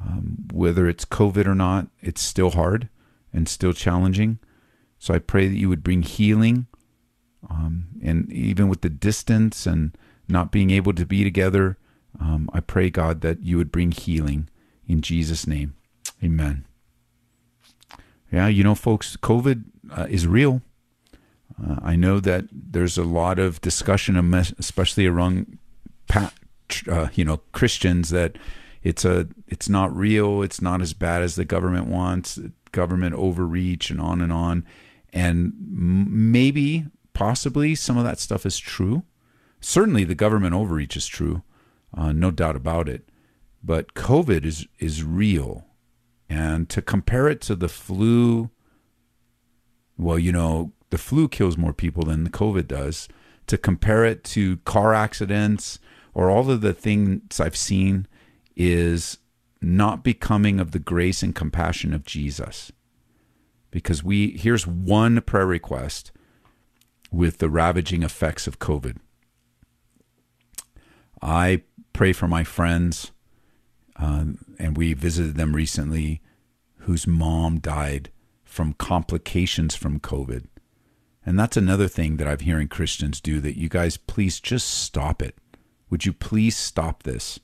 Um, 0.00 0.48
whether 0.52 0.88
it's 0.88 1.04
COVID 1.04 1.46
or 1.46 1.54
not, 1.54 1.86
it's 2.00 2.20
still 2.20 2.50
hard 2.50 2.88
and 3.32 3.48
still 3.48 3.72
challenging. 3.72 4.38
So 4.98 5.14
I 5.14 5.18
pray 5.18 5.48
that 5.48 5.56
you 5.56 5.68
would 5.68 5.84
bring 5.84 6.02
healing. 6.02 6.66
Um, 7.50 7.88
and 8.02 8.30
even 8.32 8.68
with 8.68 8.80
the 8.80 8.90
distance 8.90 9.66
and 9.66 9.96
not 10.28 10.50
being 10.50 10.70
able 10.70 10.92
to 10.94 11.06
be 11.06 11.24
together, 11.24 11.76
um, 12.20 12.48
I 12.52 12.60
pray, 12.60 12.90
God, 12.90 13.20
that 13.22 13.42
you 13.42 13.56
would 13.56 13.72
bring 13.72 13.90
healing 13.90 14.48
in 14.86 15.00
Jesus' 15.00 15.46
name. 15.46 15.74
Amen. 16.22 16.64
Yeah, 18.30 18.48
you 18.48 18.64
know, 18.64 18.74
folks, 18.74 19.16
COVID 19.16 19.64
uh, 19.96 20.06
is 20.08 20.26
real. 20.26 20.62
Uh, 21.62 21.76
I 21.82 21.96
know 21.96 22.20
that 22.20 22.46
there's 22.50 22.98
a 22.98 23.04
lot 23.04 23.38
of 23.38 23.60
discussion, 23.60 24.16
especially 24.58 25.06
around 25.06 25.58
uh, 26.14 27.08
you 27.14 27.24
know 27.24 27.40
Christians 27.52 28.10
that 28.10 28.36
it's 28.82 29.04
a 29.04 29.28
it's 29.46 29.68
not 29.68 29.94
real. 29.94 30.42
It's 30.42 30.60
not 30.60 30.82
as 30.82 30.92
bad 30.94 31.22
as 31.22 31.36
the 31.36 31.44
government 31.44 31.86
wants. 31.86 32.38
Government 32.72 33.14
overreach 33.14 33.90
and 33.90 34.00
on 34.00 34.20
and 34.20 34.32
on, 34.32 34.66
and 35.12 35.52
maybe 35.60 36.86
possibly 37.14 37.74
some 37.74 37.96
of 37.96 38.04
that 38.04 38.18
stuff 38.18 38.44
is 38.44 38.58
true. 38.58 39.04
Certainly, 39.60 40.04
the 40.04 40.14
government 40.14 40.54
overreach 40.54 40.96
is 40.96 41.06
true, 41.06 41.42
uh, 41.96 42.12
no 42.12 42.30
doubt 42.30 42.56
about 42.56 42.88
it. 42.88 43.08
But 43.62 43.94
COVID 43.94 44.44
is 44.44 44.66
is 44.78 45.02
real, 45.02 45.64
and 46.28 46.68
to 46.68 46.82
compare 46.82 47.28
it 47.28 47.40
to 47.42 47.54
the 47.56 47.68
flu, 47.68 48.50
well, 49.96 50.18
you 50.18 50.32
know, 50.32 50.72
the 50.90 50.98
flu 50.98 51.28
kills 51.28 51.56
more 51.56 51.72
people 51.72 52.04
than 52.04 52.24
the 52.24 52.30
COVID 52.30 52.66
does. 52.66 53.08
To 53.48 53.58
compare 53.58 54.04
it 54.04 54.24
to 54.24 54.56
car 54.58 54.94
accidents 54.94 55.78
or 56.14 56.30
all 56.30 56.50
of 56.50 56.60
the 56.62 56.72
things 56.72 57.40
I've 57.40 57.56
seen 57.56 58.06
is 58.56 59.18
not 59.60 60.04
becoming 60.04 60.60
of 60.60 60.70
the 60.70 60.78
grace 60.78 61.22
and 61.22 61.34
compassion 61.34 61.92
of 61.92 62.04
Jesus. 62.04 62.72
Because 63.70 64.04
we 64.04 64.36
here's 64.36 64.66
one 64.66 65.20
prayer 65.22 65.46
request 65.46 66.12
with 67.14 67.38
the 67.38 67.48
ravaging 67.48 68.02
effects 68.02 68.46
of 68.46 68.58
COVID. 68.58 68.96
I 71.22 71.62
pray 71.92 72.12
for 72.12 72.26
my 72.26 72.42
friends, 72.42 73.12
uh, 73.96 74.24
and 74.58 74.76
we 74.76 74.92
visited 74.94 75.36
them 75.36 75.54
recently, 75.54 76.20
whose 76.78 77.06
mom 77.06 77.60
died 77.60 78.10
from 78.42 78.74
complications 78.74 79.74
from 79.74 80.00
COVID. 80.00 80.46
And 81.24 81.38
that's 81.38 81.56
another 81.56 81.88
thing 81.88 82.18
that 82.18 82.28
I'm 82.28 82.40
hearing 82.40 82.68
Christians 82.68 83.20
do 83.20 83.40
that 83.40 83.58
you 83.58 83.68
guys 83.68 83.96
please 83.96 84.40
just 84.40 84.68
stop 84.68 85.22
it. 85.22 85.36
Would 85.88 86.04
you 86.04 86.12
please 86.12 86.56
stop 86.56 87.04
this? 87.04 87.38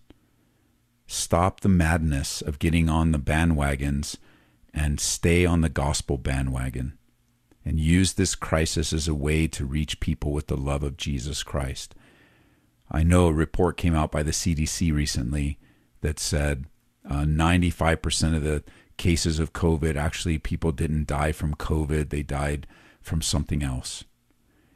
Stop 1.07 1.61
the 1.61 1.69
madness 1.69 2.43
of 2.43 2.59
getting 2.59 2.89
on 2.89 3.13
the 3.13 3.19
bandwagons 3.19 4.17
and 4.75 5.01
stay 5.01 5.47
on 5.47 5.63
the 5.63 5.69
gospel 5.69 6.19
bandwagon 6.19 6.99
and 7.65 7.79
use 7.79 8.15
this 8.15 8.35
crisis 8.35 8.93
as 8.93 9.07
a 9.07 9.15
way 9.15 9.47
to 9.49 9.65
reach 9.65 10.01
people 10.01 10.33
with 10.33 10.47
the 10.47 10.57
love 10.57 10.83
of 10.83 10.97
Jesus 10.97 11.43
Christ. 11.43 11.95
I 12.91 13.03
know 13.03 13.27
a 13.27 13.33
report 13.33 13.77
came 13.77 13.95
out 13.95 14.11
by 14.11 14.23
the 14.23 14.31
CDC 14.31 14.93
recently 14.93 15.59
that 16.01 16.19
said 16.19 16.67
uh, 17.09 17.25
95% 17.25 18.37
of 18.37 18.43
the 18.43 18.65
cases 18.97 19.39
of 19.39 19.53
COVID 19.53 19.97
actually 19.97 20.39
people 20.39 20.73
didn't 20.73 21.07
die 21.07 21.33
from 21.33 21.55
COVID, 21.55 22.11
they 22.11 22.23
died 22.23 22.67
from 23.01 23.23
something 23.23 23.63
else. 23.63 24.05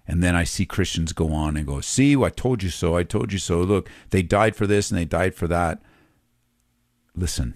And 0.06 0.22
then 0.22 0.36
I 0.36 0.44
see 0.44 0.66
Christians 0.66 1.12
go 1.12 1.32
on 1.32 1.56
and 1.56 1.66
go, 1.66 1.80
See, 1.80 2.14
I 2.22 2.28
told 2.28 2.62
you 2.62 2.68
so. 2.68 2.96
I 2.96 3.04
told 3.04 3.32
you 3.32 3.38
so. 3.38 3.60
Look, 3.60 3.88
they 4.10 4.22
died 4.22 4.54
for 4.54 4.66
this 4.66 4.90
and 4.90 4.98
they 4.98 5.06
died 5.06 5.34
for 5.34 5.48
that. 5.48 5.80
Listen, 7.16 7.54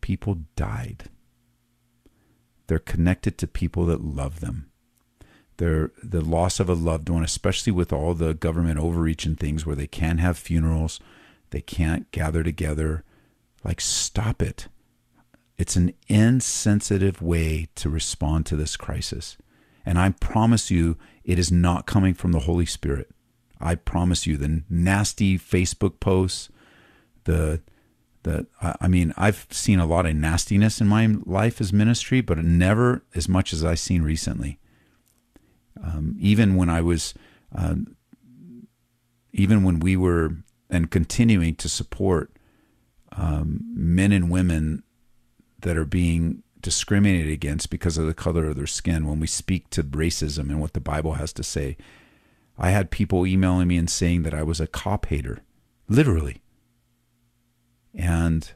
people 0.00 0.38
died. 0.54 1.10
They're 2.66 2.78
connected 2.78 3.38
to 3.38 3.46
people 3.46 3.86
that 3.86 4.00
love 4.02 4.40
them. 4.40 4.70
They're, 5.58 5.92
the 6.02 6.20
loss 6.20 6.60
of 6.60 6.68
a 6.68 6.74
loved 6.74 7.08
one, 7.08 7.24
especially 7.24 7.72
with 7.72 7.92
all 7.92 8.14
the 8.14 8.34
government 8.34 8.78
overreach 8.78 9.24
and 9.24 9.38
things 9.38 9.64
where 9.64 9.76
they 9.76 9.86
can't 9.86 10.20
have 10.20 10.36
funerals, 10.36 11.00
they 11.50 11.60
can't 11.60 12.10
gather 12.10 12.42
together. 12.42 13.04
Like, 13.64 13.80
stop 13.80 14.42
it. 14.42 14.68
It's 15.56 15.76
an 15.76 15.94
insensitive 16.08 17.22
way 17.22 17.68
to 17.76 17.88
respond 17.88 18.44
to 18.46 18.56
this 18.56 18.76
crisis. 18.76 19.36
And 19.86 19.98
I 19.98 20.10
promise 20.10 20.70
you, 20.70 20.98
it 21.24 21.38
is 21.38 21.50
not 21.50 21.86
coming 21.86 22.12
from 22.12 22.32
the 22.32 22.40
Holy 22.40 22.66
Spirit. 22.66 23.08
I 23.60 23.76
promise 23.76 24.26
you, 24.26 24.36
the 24.36 24.62
nasty 24.68 25.38
Facebook 25.38 26.00
posts, 26.00 26.50
the 27.24 27.62
the 28.26 28.46
I 28.60 28.88
mean, 28.88 29.14
I've 29.16 29.46
seen 29.50 29.78
a 29.78 29.86
lot 29.86 30.04
of 30.04 30.14
nastiness 30.14 30.80
in 30.80 30.88
my 30.88 31.06
life 31.24 31.60
as 31.60 31.72
ministry, 31.72 32.20
but 32.20 32.38
never 32.38 33.02
as 33.14 33.28
much 33.28 33.52
as 33.52 33.64
I've 33.64 33.78
seen 33.78 34.02
recently. 34.02 34.58
Um, 35.82 36.16
even 36.18 36.56
when 36.56 36.68
I 36.68 36.80
was, 36.80 37.14
uh, 37.56 37.76
even 39.32 39.62
when 39.62 39.78
we 39.78 39.96
were 39.96 40.36
and 40.68 40.90
continuing 40.90 41.54
to 41.54 41.68
support 41.68 42.32
um, 43.12 43.60
men 43.72 44.10
and 44.10 44.28
women 44.28 44.82
that 45.60 45.76
are 45.76 45.84
being 45.84 46.42
discriminated 46.60 47.32
against 47.32 47.70
because 47.70 47.96
of 47.96 48.06
the 48.06 48.14
color 48.14 48.46
of 48.46 48.56
their 48.56 48.66
skin 48.66 49.06
when 49.06 49.20
we 49.20 49.28
speak 49.28 49.70
to 49.70 49.84
racism 49.84 50.50
and 50.50 50.60
what 50.60 50.72
the 50.72 50.80
Bible 50.80 51.14
has 51.14 51.32
to 51.34 51.44
say. 51.44 51.76
I 52.58 52.70
had 52.70 52.90
people 52.90 53.26
emailing 53.26 53.68
me 53.68 53.76
and 53.76 53.88
saying 53.88 54.24
that 54.24 54.34
I 54.34 54.42
was 54.42 54.60
a 54.60 54.66
cop 54.66 55.06
hater, 55.06 55.44
literally. 55.88 56.40
And 57.96 58.52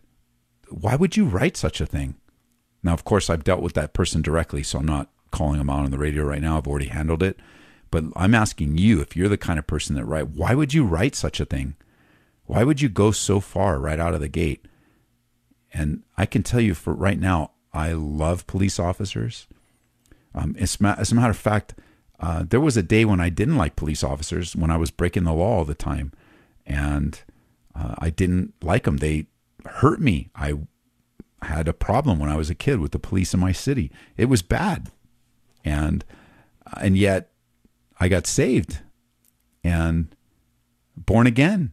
why 0.68 0.94
would 0.94 1.16
you 1.16 1.24
write 1.24 1.56
such 1.56 1.80
a 1.80 1.86
thing? 1.86 2.16
Now, 2.82 2.92
of 2.92 3.04
course, 3.04 3.28
I've 3.28 3.44
dealt 3.44 3.62
with 3.62 3.74
that 3.74 3.92
person 3.92 4.22
directly, 4.22 4.62
so 4.62 4.78
I'm 4.78 4.86
not 4.86 5.10
calling 5.30 5.58
them 5.58 5.70
out 5.70 5.84
on 5.84 5.90
the 5.90 5.98
radio 5.98 6.24
right 6.24 6.42
now. 6.42 6.58
I've 6.58 6.66
already 6.66 6.88
handled 6.88 7.22
it. 7.22 7.38
But 7.90 8.04
I'm 8.14 8.34
asking 8.34 8.78
you, 8.78 9.00
if 9.00 9.16
you're 9.16 9.28
the 9.28 9.36
kind 9.36 9.58
of 9.58 9.66
person 9.66 9.96
that 9.96 10.04
write, 10.04 10.28
why 10.28 10.54
would 10.54 10.72
you 10.72 10.84
write 10.84 11.14
such 11.14 11.40
a 11.40 11.44
thing? 11.44 11.74
Why 12.44 12.62
would 12.62 12.80
you 12.80 12.88
go 12.88 13.10
so 13.10 13.40
far 13.40 13.78
right 13.78 13.98
out 13.98 14.14
of 14.14 14.20
the 14.20 14.28
gate? 14.28 14.64
And 15.72 16.02
I 16.16 16.26
can 16.26 16.42
tell 16.42 16.60
you 16.60 16.74
for 16.74 16.92
right 16.92 17.18
now, 17.18 17.52
I 17.72 17.92
love 17.92 18.46
police 18.46 18.78
officers. 18.78 19.46
Um, 20.34 20.56
as, 20.58 20.78
as 20.80 21.12
a 21.12 21.14
matter 21.14 21.30
of 21.30 21.36
fact, 21.36 21.74
uh, 22.18 22.44
there 22.48 22.60
was 22.60 22.76
a 22.76 22.82
day 22.82 23.04
when 23.04 23.20
I 23.20 23.28
didn't 23.28 23.56
like 23.56 23.76
police 23.76 24.04
officers 24.04 24.54
when 24.54 24.70
I 24.70 24.76
was 24.76 24.90
breaking 24.90 25.24
the 25.24 25.32
law 25.32 25.58
all 25.58 25.64
the 25.64 25.74
time, 25.74 26.12
and 26.66 27.20
uh, 27.74 27.94
I 27.98 28.10
didn't 28.10 28.54
like 28.62 28.84
them. 28.84 28.98
They 28.98 29.26
hurt 29.66 30.00
me. 30.00 30.30
I 30.34 30.54
had 31.42 31.68
a 31.68 31.72
problem 31.72 32.18
when 32.18 32.28
I 32.28 32.36
was 32.36 32.50
a 32.50 32.54
kid 32.54 32.80
with 32.80 32.92
the 32.92 32.98
police 32.98 33.32
in 33.34 33.40
my 33.40 33.52
city. 33.52 33.90
It 34.16 34.26
was 34.26 34.42
bad, 34.42 34.90
and 35.64 36.04
and 36.80 36.96
yet 36.96 37.30
I 37.98 38.08
got 38.08 38.26
saved 38.26 38.80
and 39.62 40.14
born 40.96 41.26
again, 41.26 41.72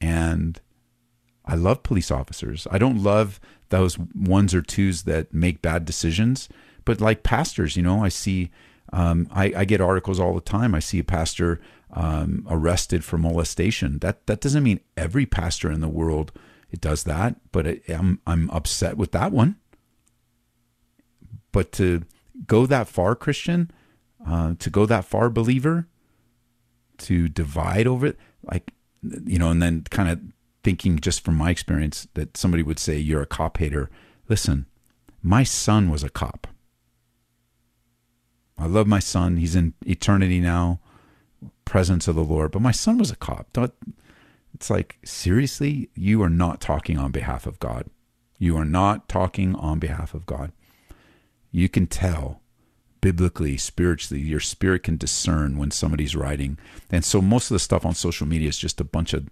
and 0.00 0.60
I 1.44 1.54
love 1.54 1.82
police 1.82 2.10
officers. 2.10 2.66
I 2.70 2.78
don't 2.78 3.02
love 3.02 3.40
those 3.70 3.98
ones 3.98 4.54
or 4.54 4.62
twos 4.62 5.02
that 5.04 5.32
make 5.32 5.62
bad 5.62 5.84
decisions, 5.84 6.48
but 6.84 7.00
like 7.00 7.22
pastors, 7.22 7.76
you 7.76 7.82
know, 7.82 8.04
I 8.04 8.08
see, 8.08 8.50
um, 8.92 9.28
I, 9.30 9.52
I, 9.56 9.64
get 9.64 9.80
articles 9.80 10.18
all 10.18 10.34
the 10.34 10.40
time. 10.40 10.74
I 10.74 10.80
see 10.80 10.98
a 10.98 11.04
pastor 11.04 11.60
um, 11.92 12.46
arrested 12.48 13.04
for 13.04 13.18
molestation. 13.18 13.98
That 13.98 14.26
that 14.26 14.40
doesn't 14.40 14.62
mean 14.62 14.80
every 14.96 15.26
pastor 15.26 15.70
in 15.70 15.80
the 15.80 15.88
world 15.88 16.32
it 16.70 16.80
does 16.80 17.04
that, 17.04 17.36
but 17.52 17.66
it, 17.66 17.82
I'm 17.88 18.20
I'm 18.26 18.48
upset 18.50 18.96
with 18.96 19.12
that 19.12 19.32
one. 19.32 19.56
But 21.52 21.72
to 21.72 22.02
go 22.46 22.66
that 22.66 22.88
far, 22.88 23.14
Christian, 23.16 23.70
uh, 24.24 24.54
to 24.58 24.70
go 24.70 24.86
that 24.86 25.04
far, 25.04 25.28
believer, 25.30 25.88
to 26.98 27.28
divide 27.28 27.86
over 27.86 28.06
it, 28.06 28.16
like 28.42 28.72
you 29.02 29.38
know, 29.38 29.50
and 29.50 29.60
then 29.60 29.84
kind 29.90 30.08
of 30.08 30.20
thinking 30.62 30.98
just 31.00 31.24
from 31.24 31.34
my 31.34 31.50
experience 31.50 32.06
that 32.14 32.36
somebody 32.36 32.62
would 32.62 32.78
say 32.78 32.98
you're 32.98 33.22
a 33.22 33.26
cop 33.26 33.58
hater. 33.58 33.90
Listen, 34.28 34.66
my 35.22 35.42
son 35.42 35.90
was 35.90 36.04
a 36.04 36.10
cop. 36.10 36.46
I 38.56 38.66
love 38.66 38.86
my 38.86 38.98
son. 38.98 39.38
He's 39.38 39.56
in 39.56 39.74
eternity 39.86 40.38
now, 40.38 40.80
presence 41.70 42.08
of 42.08 42.16
the 42.16 42.24
Lord. 42.24 42.50
But 42.50 42.62
my 42.62 42.72
son 42.72 42.98
was 42.98 43.12
a 43.12 43.16
cop. 43.16 43.46
Don't, 43.52 43.72
it's 44.52 44.68
like, 44.70 44.98
seriously, 45.04 45.88
you 45.94 46.20
are 46.20 46.28
not 46.28 46.60
talking 46.60 46.98
on 46.98 47.12
behalf 47.12 47.46
of 47.46 47.60
God. 47.60 47.86
You 48.40 48.56
are 48.56 48.64
not 48.64 49.08
talking 49.08 49.54
on 49.54 49.78
behalf 49.78 50.12
of 50.12 50.26
God. 50.26 50.50
You 51.52 51.68
can 51.68 51.86
tell 51.86 52.40
biblically, 53.00 53.56
spiritually, 53.56 54.20
your 54.20 54.40
spirit 54.40 54.82
can 54.82 54.96
discern 54.96 55.58
when 55.58 55.70
somebody's 55.70 56.16
writing. 56.16 56.58
And 56.90 57.04
so 57.04 57.22
most 57.22 57.52
of 57.52 57.54
the 57.54 57.60
stuff 57.60 57.86
on 57.86 57.94
social 57.94 58.26
media 58.26 58.48
is 58.48 58.58
just 58.58 58.80
a 58.80 58.84
bunch 58.84 59.14
of 59.14 59.28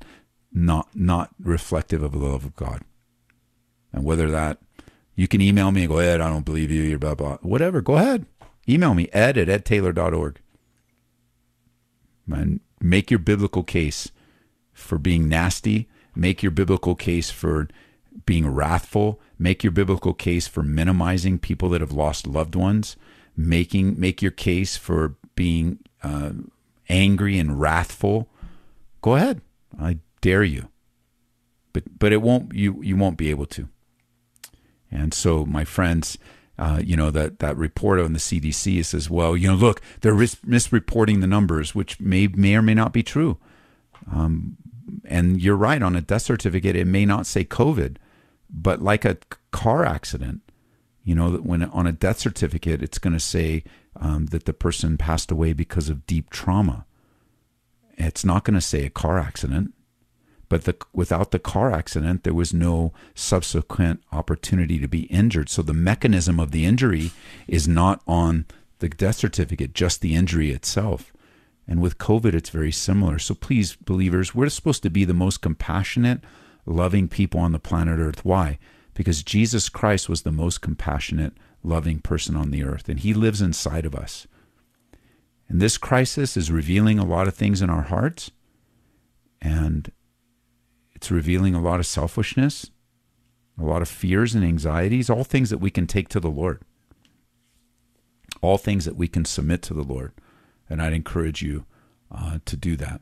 not 0.53 0.89
not 0.95 1.35
reflective 1.41 2.05
of 2.05 2.13
the 2.13 2.19
love 2.19 2.45
of 2.45 2.55
God. 2.55 2.83
And 3.93 4.05
whether 4.05 4.31
that 4.31 4.59
you 5.17 5.27
can 5.27 5.41
email 5.41 5.73
me 5.73 5.83
and 5.83 5.91
go, 5.91 5.99
Ed, 5.99 6.21
I 6.21 6.31
don't 6.31 6.45
believe 6.45 6.71
you, 6.71 6.83
you're 6.83 7.01
blah 7.01 7.17
blah. 7.17 7.39
Whatever, 7.39 7.81
go 7.81 7.97
ahead. 7.97 8.27
Email 8.69 8.95
me, 8.95 9.09
ed 9.13 9.37
at 9.37 9.49
edtaylor.org. 9.49 10.39
And 12.33 12.61
make 12.81 13.11
your 13.11 13.19
biblical 13.19 13.63
case 13.63 14.11
for 14.73 14.99
being 14.99 15.29
nasty. 15.29 15.89
Make 16.15 16.43
your 16.43 16.53
biblical 16.53 16.95
case 16.95 17.31
for 17.31 17.69
being 18.27 18.49
wrathful. 18.49 19.21
Make 19.39 19.63
your 19.63 19.71
biblical 19.71 20.15
case 20.15 20.47
for 20.49 20.63
minimizing 20.63 21.39
people 21.39 21.69
that 21.71 21.81
have 21.81 21.93
lost 21.93 22.27
loved 22.27 22.55
ones. 22.55 22.97
Making 23.37 23.99
make 23.99 24.21
your 24.21 24.33
case 24.33 24.77
for 24.77 25.15
being 25.35 25.79
uh, 26.03 26.33
angry 26.89 27.39
and 27.39 27.61
wrathful. 27.61 28.29
Go 29.01 29.15
ahead. 29.15 29.41
I 29.79 29.99
dare 30.21 30.45
you. 30.45 30.69
But 31.73 31.99
but 31.99 32.13
it 32.13 32.23
won't 32.23 32.55
you 32.55 32.83
you 32.83 32.97
won't 32.97 33.19
be 33.19 33.31
able 33.31 33.47
to. 33.47 33.69
And 34.91 35.13
so, 35.13 35.45
my 35.45 35.65
friends, 35.65 36.19
uh, 36.59 36.81
you 36.85 36.97
know 36.97 37.11
that 37.11 37.39
that 37.39 37.57
report 37.57 38.01
on 38.01 38.13
the 38.13 38.19
CDC 38.19 38.85
says, 38.85 39.09
well, 39.09 39.37
you 39.37 39.49
know, 39.49 39.55
look, 39.55 39.81
they're 40.01 40.15
misreporting 40.15 41.21
the 41.21 41.27
numbers, 41.27 41.75
which 41.75 42.01
may 42.01 42.27
may 42.27 42.57
or 42.57 42.63
may 42.63 42.75
not 42.75 42.93
be 42.93 43.03
true. 43.03 43.39
Um, 44.13 44.57
and 45.05 45.41
you're 45.41 45.57
right 45.57 45.83
on 45.83 45.95
a 45.95 46.01
death 46.01 46.23
certificate, 46.23 46.75
it 46.75 46.87
may 46.87 47.05
not 47.05 47.27
say 47.27 47.45
COVID, 47.45 47.97
but 48.51 48.83
like 48.83 49.05
a 49.05 49.19
car 49.51 49.85
accident, 49.85 50.41
you 51.05 51.15
know, 51.15 51.33
when 51.33 51.63
on 51.65 51.87
a 51.87 51.93
death 51.93 52.19
certificate, 52.19 52.83
it's 52.83 52.99
going 52.99 53.13
to 53.13 53.21
say 53.21 53.65
um, 53.97 54.27
that 54.27 54.45
the 54.45 54.53
person 54.53 54.99
passed 54.99 55.31
away 55.31 55.53
because 55.53 55.89
of 55.89 56.07
deep 56.07 56.31
trauma. 56.31 56.87
It's 57.97 58.25
not 58.25 58.45
going 58.45 58.55
to 58.55 58.61
say 58.61 58.85
a 58.85 58.91
car 58.91 59.19
accident. 59.19 59.75
But 60.49 60.65
the, 60.65 60.77
without 60.93 61.31
the 61.31 61.39
car 61.39 61.73
accident, 61.73 62.25
there 62.25 62.35
was 62.35 62.55
no 62.55 62.93
subsequent 63.15 64.03
opportunity 64.13 64.79
to 64.79 64.89
be 64.89 65.03
injured. 65.03 65.49
So 65.49 65.63
the 65.63 65.75
mechanism 65.75 66.41
of 66.41 66.51
the 66.51 66.65
injury 66.65 67.11
is 67.47 67.69
not 67.69 68.01
on 68.07 68.47
the 68.79 68.89
death 68.89 69.17
certificate, 69.17 69.75
just 69.75 70.01
the 70.01 70.15
injury 70.15 70.51
itself. 70.51 71.13
And 71.67 71.83
with 71.83 71.99
COVID, 71.99 72.33
it's 72.33 72.49
very 72.51 72.73
similar. 72.73 73.19
So 73.19 73.35
please, 73.35 73.77
believers, 73.77 74.35
we're 74.35 74.49
supposed 74.49 74.83
to 74.85 74.91
be 74.91 75.05
the 75.05 75.13
most 75.13 75.43
compassionate, 75.43 76.23
loving 76.65 77.09
people 77.09 77.41
on 77.41 77.53
the 77.53 77.59
planet 77.59 77.99
Earth. 77.99 78.25
Why? 78.25 78.59
Because 78.95 79.23
Jesus 79.23 79.69
Christ 79.69 80.09
was 80.09 80.23
the 80.23 80.33
most 80.33 80.63
compassionate, 80.63 81.35
loving 81.63 81.99
person 81.99 82.37
on 82.37 82.51
the 82.51 82.65
earth, 82.65 82.89
and 82.89 83.01
he 83.01 83.15
lives 83.15 83.41
inside 83.41 83.85
of 83.85 83.95
us. 83.95 84.27
And 85.49 85.61
this 85.61 85.79
crisis 85.79 86.37
is 86.37 86.51
revealing 86.51 86.99
a 86.99 87.05
lot 87.05 87.29
of 87.29 87.35
things 87.35 87.63
in 87.63 87.71
our 87.71 87.83
hearts. 87.83 88.31
And 89.41 89.91
it's 90.99 91.13
revealing 91.13 91.55
a 91.55 91.61
lot 91.61 91.79
of 91.79 91.87
selfishness, 91.87 92.73
a 93.57 93.63
lot 93.63 93.83
of 93.83 93.89
fears 93.89 94.35
and 94.35 94.45
anxieties, 94.45 95.09
all 95.09 95.23
things 95.23 95.49
that 95.49 95.59
we 95.59 95.71
can 95.71 95.87
take 95.87 96.09
to 96.09 96.19
the 96.19 96.29
Lord, 96.29 96.61
all 98.43 98.59
things 98.59 98.85
that 98.85 98.97
we 98.97 99.07
can 99.07 99.25
submit 99.25 99.63
to 99.63 99.75
the 99.75 99.85
Lord. 99.85 100.11
And 100.69 100.83
I'd 100.83 100.93
encourage 100.93 101.41
you 101.41 101.67
uh, 102.11 102.41
to 102.45 102.57
do 102.57 102.75
that. 102.79 103.01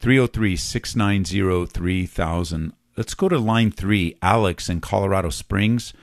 303 0.00 0.54
690 0.54 1.64
3000. 1.64 2.72
Let's 2.98 3.14
go 3.14 3.30
to 3.30 3.38
line 3.38 3.70
three, 3.70 4.18
Alex 4.20 4.68
in 4.68 4.82
Colorado 4.82 5.30
Springs. 5.30 5.94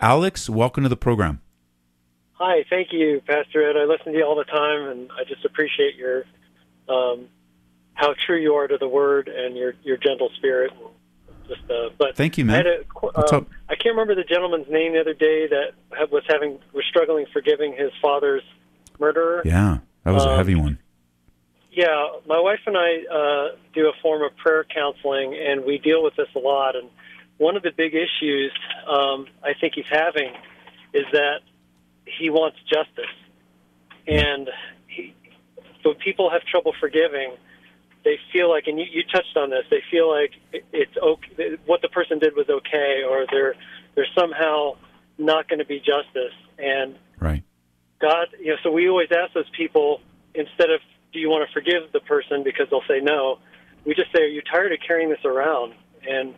Alex, 0.00 0.48
welcome 0.48 0.84
to 0.84 0.88
the 0.88 0.96
program. 0.96 1.40
Hi, 2.34 2.64
thank 2.70 2.92
you, 2.92 3.20
Pastor 3.26 3.68
Ed. 3.68 3.76
I 3.76 3.84
listen 3.84 4.12
to 4.12 4.18
you 4.18 4.24
all 4.24 4.36
the 4.36 4.44
time, 4.44 4.90
and 4.90 5.10
I 5.10 5.24
just 5.24 5.44
appreciate 5.44 5.96
your 5.96 6.22
um, 6.88 7.26
how 7.94 8.14
true 8.26 8.40
you 8.40 8.54
are 8.54 8.68
to 8.68 8.76
the 8.78 8.88
word 8.88 9.28
and 9.28 9.56
your 9.56 9.74
your 9.82 9.96
gentle 9.96 10.30
spirit. 10.36 10.72
Just, 11.48 11.70
uh, 11.70 11.90
but 11.98 12.16
thank 12.16 12.38
you, 12.38 12.44
man. 12.44 12.66
I, 12.66 12.70
a, 12.70 12.84
What's 13.00 13.32
um. 13.32 13.46
I 13.68 13.74
can't 13.74 13.96
remember 13.96 14.14
the 14.14 14.24
gentleman's 14.24 14.68
name 14.68 14.92
the 14.94 15.00
other 15.00 15.14
day 15.14 15.46
that 15.48 16.10
was 16.10 16.22
having 16.28 16.58
was 16.72 16.84
struggling 16.88 17.26
forgiving 17.32 17.74
his 17.76 17.90
father's 18.00 18.42
murderer. 18.98 19.42
Yeah, 19.44 19.78
that 20.04 20.12
was 20.12 20.24
um, 20.24 20.32
a 20.32 20.36
heavy 20.36 20.54
one. 20.54 20.78
Yeah, 21.70 22.06
my 22.26 22.38
wife 22.38 22.60
and 22.66 22.76
I 22.76 23.02
uh, 23.12 23.56
do 23.74 23.88
a 23.88 23.92
form 24.00 24.22
of 24.22 24.36
prayer 24.36 24.64
counseling, 24.64 25.34
and 25.34 25.64
we 25.64 25.78
deal 25.78 26.04
with 26.04 26.14
this 26.16 26.28
a 26.36 26.38
lot. 26.38 26.76
And 26.76 26.88
one 27.38 27.56
of 27.56 27.62
the 27.62 27.72
big 27.76 27.94
issues 27.94 28.52
um, 28.88 29.26
I 29.42 29.54
think 29.60 29.74
he's 29.74 29.84
having 29.90 30.32
is 30.92 31.04
that 31.12 31.40
he 32.06 32.30
wants 32.30 32.58
justice, 32.72 33.12
and 34.06 34.48
he, 34.86 35.14
so 35.82 35.94
people 35.94 36.30
have 36.30 36.42
trouble 36.42 36.72
forgiving 36.78 37.36
they 38.04 38.18
feel 38.32 38.50
like, 38.50 38.64
and 38.66 38.78
you, 38.78 38.84
you 38.90 39.02
touched 39.12 39.36
on 39.36 39.50
this, 39.50 39.64
they 39.70 39.82
feel 39.90 40.10
like 40.10 40.32
it's 40.72 40.96
okay, 40.96 41.56
what 41.66 41.82
the 41.82 41.88
person 41.88 42.18
did 42.18 42.36
was 42.36 42.48
okay, 42.48 43.02
or 43.08 43.26
they're 43.30 43.54
they're 43.94 44.06
somehow 44.16 44.76
not 45.18 45.48
going 45.48 45.60
to 45.60 45.64
be 45.64 45.78
justice. 45.78 46.36
And 46.58 46.96
Right. 47.20 47.42
God, 48.00 48.26
you 48.38 48.48
know, 48.48 48.56
so 48.62 48.70
we 48.70 48.88
always 48.88 49.08
ask 49.10 49.32
those 49.32 49.48
people 49.56 50.00
instead 50.34 50.70
of, 50.70 50.80
do 51.12 51.20
you 51.20 51.30
want 51.30 51.48
to 51.48 51.52
forgive 51.52 51.92
the 51.92 52.00
person 52.00 52.42
because 52.42 52.66
they'll 52.70 52.86
say 52.88 53.00
no, 53.00 53.38
we 53.86 53.94
just 53.94 54.12
say, 54.12 54.22
are 54.22 54.26
you 54.26 54.42
tired 54.42 54.72
of 54.72 54.78
carrying 54.86 55.08
this 55.08 55.24
around? 55.24 55.74
And 56.06 56.34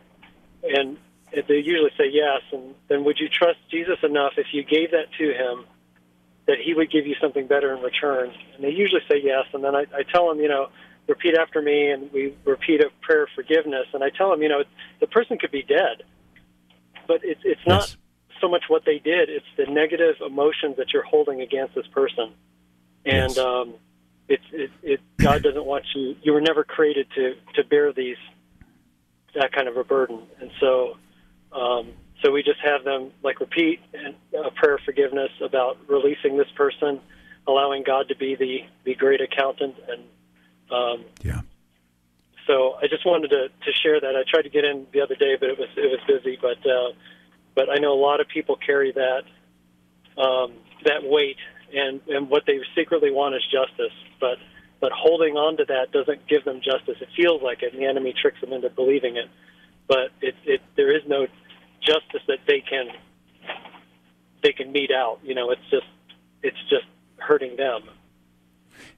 and 0.63 0.99
they 1.33 1.57
usually 1.57 1.91
say 1.99 2.09
yes. 2.11 2.43
And 2.53 2.75
then 2.89 3.05
would 3.05 3.19
you 3.19 3.29
trust 3.29 3.59
Jesus 3.71 3.99
enough 4.03 4.35
if 4.37 4.47
you 4.53 4.63
gave 4.63 4.93
that 4.93 5.07
to 5.19 5.25
him 5.33 5.65
that 6.47 6.59
he 6.65 6.75
would 6.75 6.91
give 6.91 7.07
you 7.07 7.15
something 7.21 7.47
better 7.47 7.75
in 7.75 7.83
return? 7.83 8.33
And 8.55 8.65
they 8.65 8.71
usually 8.71 9.03
say 9.09 9.21
yes. 9.23 9.45
And 9.53 9.65
then 9.65 9.75
I, 9.75 9.87
I 9.95 10.03
tell 10.13 10.29
them, 10.29 10.41
you 10.41 10.49
know, 10.49 10.69
repeat 11.09 11.35
after 11.37 11.63
me, 11.63 11.91
and 11.91 12.13
we 12.13 12.35
repeat 12.45 12.81
a 12.81 12.91
prayer 13.03 13.25
of 13.25 13.29
forgiveness. 13.35 13.87
And 13.93 14.03
I 14.03 14.11
tell 14.11 14.31
them, 14.31 14.43
you 14.43 14.49
know, 14.49 14.65
the 15.01 15.07
person 15.07 15.39
could 15.39 15.51
be 15.53 15.63
dead, 15.63 16.03
but 17.07 17.21
it's 17.23 17.41
it's 17.45 17.67
not 17.67 17.91
Yes. 17.91 17.97
so 18.41 18.49
much 18.49 18.65
what 18.69 18.85
they 18.85 18.99
did; 18.99 19.29
it's 19.31 19.47
the 19.57 19.67
negative 19.67 20.17
emotions 20.25 20.77
that 20.79 20.93
you're 20.93 21.05
holding 21.05 21.41
against 21.41 21.75
this 21.75 21.87
person. 21.89 22.33
And 23.05 23.37
Yes. 23.37 23.39
um, 23.39 23.75
it's 24.29 24.45
it, 24.53 24.71
it 24.83 25.01
God 25.21 25.43
doesn't 25.43 25.65
want 25.65 25.85
you. 25.95 26.17
You 26.23 26.33
were 26.33 26.41
never 26.41 26.65
created 26.65 27.07
to 27.15 27.35
to 27.55 27.65
bear 27.65 27.93
these 27.93 28.17
that 29.35 29.53
kind 29.53 29.69
of 29.69 29.77
a 29.77 29.85
burden, 29.85 30.23
and 30.41 30.51
so. 30.61 30.97
Um, 31.53 31.93
so 32.23 32.33
we 32.33 32.43
just 32.43 32.61
have 32.61 32.83
them 32.85 33.13
like 33.23 33.41
repeat 33.41 33.81
a 34.35 34.51
prayer 34.53 34.77
of 34.77 34.81
forgiveness 34.85 35.31
about 35.43 35.77
releasing 35.89 36.37
this 36.37 36.49
person, 36.57 37.01
allowing 37.47 37.83
God 37.83 38.09
to 38.09 38.17
be 38.17 38.35
the, 38.35 38.61
the 38.85 38.95
great 38.95 39.21
accountant, 39.21 39.77
and 39.89 40.03
um, 40.71 41.05
Yeah. 41.23 41.41
so 42.47 42.75
I 42.83 42.87
just 42.89 43.05
wanted 43.07 43.29
to, 43.29 43.49
to 43.49 43.73
share 43.83 44.01
that. 44.01 44.17
I 44.17 44.23
tried 44.29 44.43
to 44.43 44.51
get 44.51 44.65
in 44.65 44.87
the 44.93 45.01
other 45.01 45.15
day, 45.15 45.37
but 45.39 45.49
it 45.51 45.59
was 45.59 45.69
it 45.77 45.91
was 45.91 46.01
busy. 46.07 46.39
But 46.41 46.59
uh, 46.69 46.93
but 47.55 47.71
I 47.71 47.79
know 47.79 47.93
a 47.93 48.01
lot 48.01 48.21
of 48.21 48.29
people 48.29 48.57
carry 48.57 48.93
that 48.93 49.23
um, 50.21 50.53
that 50.85 51.03
weight, 51.05 51.39
and 51.75 52.01
and 52.09 52.29
what 52.29 52.45
they 52.47 52.61
secretly 52.75 53.11
want 53.11 53.35
is 53.35 53.43
justice. 53.51 53.97
But 54.21 54.39
but 54.81 54.93
holding 54.93 55.37
on 55.37 55.57
to 55.59 55.65
that 55.67 55.93
doesn't 55.93 56.27
give 56.29 56.45
them 56.45 56.61
justice. 56.61 56.97
It 57.01 57.09
feels 57.17 57.43
like 57.43 57.63
it, 57.63 57.73
and 57.73 57.83
the 57.83 57.87
enemy 57.87 58.13
tricks 58.21 58.41
them 58.41 58.53
into 58.53 58.71
believing 58.71 59.17
it. 59.17 59.29
But 59.89 60.11
it, 60.21 60.35
it 60.45 60.61
there 60.77 60.95
is 60.95 61.03
no 61.07 61.27
justice 61.81 62.23
that 62.29 62.39
they 62.47 62.61
can 62.61 62.89
they 64.43 64.53
can 64.53 64.73
mete 64.73 64.91
out. 64.91 65.21
You 65.23 65.35
know, 65.35 65.51
it's 65.51 65.69
just 65.71 65.87
it's 66.43 66.61
just 66.69 66.87
hurting 67.19 67.57
them. 67.57 67.83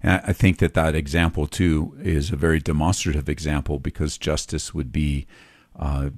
And 0.02 0.22
I 0.24 0.32
think 0.32 0.58
that 0.58 0.74
that 0.74 0.94
example 0.94 1.46
too 1.46 1.96
is 2.02 2.30
a 2.30 2.36
very 2.36 2.60
demonstrative 2.60 3.28
example 3.28 3.78
because 3.78 4.16
justice 4.18 4.72
would 4.72 4.92
be 4.92 5.26
uh, 5.78 6.10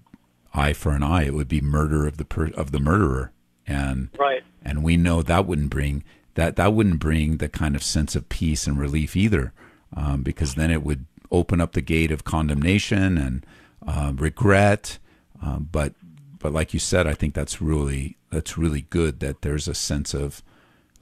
eye 0.54 0.72
for 0.72 0.92
an 0.92 1.02
eye. 1.02 1.24
It 1.24 1.34
would 1.34 1.48
be 1.48 1.60
murder 1.60 2.06
of 2.06 2.16
the 2.16 2.24
per- 2.24 2.50
of 2.50 2.72
the 2.72 2.80
murderer, 2.80 3.32
and 3.66 4.10
Right. 4.18 4.42
and 4.62 4.82
we 4.82 4.96
know 4.96 5.22
that 5.22 5.46
wouldn't 5.46 5.70
bring 5.70 6.04
that 6.34 6.56
that 6.56 6.74
wouldn't 6.74 7.00
bring 7.00 7.38
the 7.38 7.48
kind 7.48 7.74
of 7.74 7.82
sense 7.82 8.14
of 8.16 8.28
peace 8.28 8.66
and 8.66 8.78
relief 8.78 9.16
either, 9.16 9.52
um, 9.96 10.22
because 10.22 10.54
then 10.54 10.70
it 10.70 10.82
would 10.82 11.06
open 11.30 11.60
up 11.60 11.72
the 11.72 11.80
gate 11.80 12.10
of 12.10 12.24
condemnation 12.24 13.16
and 13.16 13.46
uh, 13.86 14.12
regret. 14.16 14.98
Um, 15.42 15.68
but 15.72 15.94
but 16.38 16.52
like 16.52 16.74
you 16.74 16.80
said, 16.80 17.06
I 17.06 17.14
think 17.14 17.34
that's 17.34 17.60
really 17.62 18.16
that's 18.30 18.58
really 18.58 18.82
good 18.90 19.20
that 19.20 19.42
there's 19.42 19.68
a 19.68 19.74
sense 19.74 20.14
of 20.14 20.42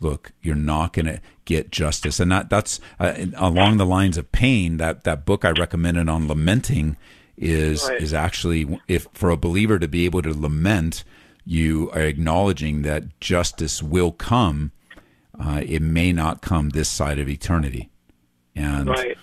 look, 0.01 0.33
you're 0.43 0.55
not 0.55 0.93
going 0.93 1.07
to 1.07 1.21
get 1.45 1.71
justice, 1.71 2.21
and 2.21 2.31
that 2.33 2.51
that's 2.51 2.81
uh, 3.01 3.15
along 3.37 3.77
the 3.79 3.87
lines 3.87 4.17
of 4.17 4.31
pain. 4.33 4.77
That 4.77 5.05
that 5.05 5.25
book 5.25 5.45
I 5.45 5.51
recommended 5.51 6.09
on 6.09 6.29
lamenting 6.29 6.97
is 7.37 7.89
Right. 7.89 8.01
is 8.03 8.13
actually 8.13 8.81
if 8.89 9.07
for 9.13 9.31
a 9.31 9.37
believer 9.37 9.79
to 9.79 9.89
be 9.89 10.05
able 10.05 10.23
to 10.23 10.33
lament, 10.39 11.05
you 11.45 11.91
are 11.93 12.03
acknowledging 12.03 12.83
that 12.83 13.19
justice 13.21 13.83
will 13.83 14.13
come. 14.13 14.73
Uh, 15.39 15.63
it 15.65 15.81
may 15.83 16.13
not 16.13 16.41
come 16.43 16.71
this 16.71 16.89
side 16.89 17.19
of 17.19 17.29
eternity, 17.29 17.91
and 18.57 18.89
Right. 18.89 19.17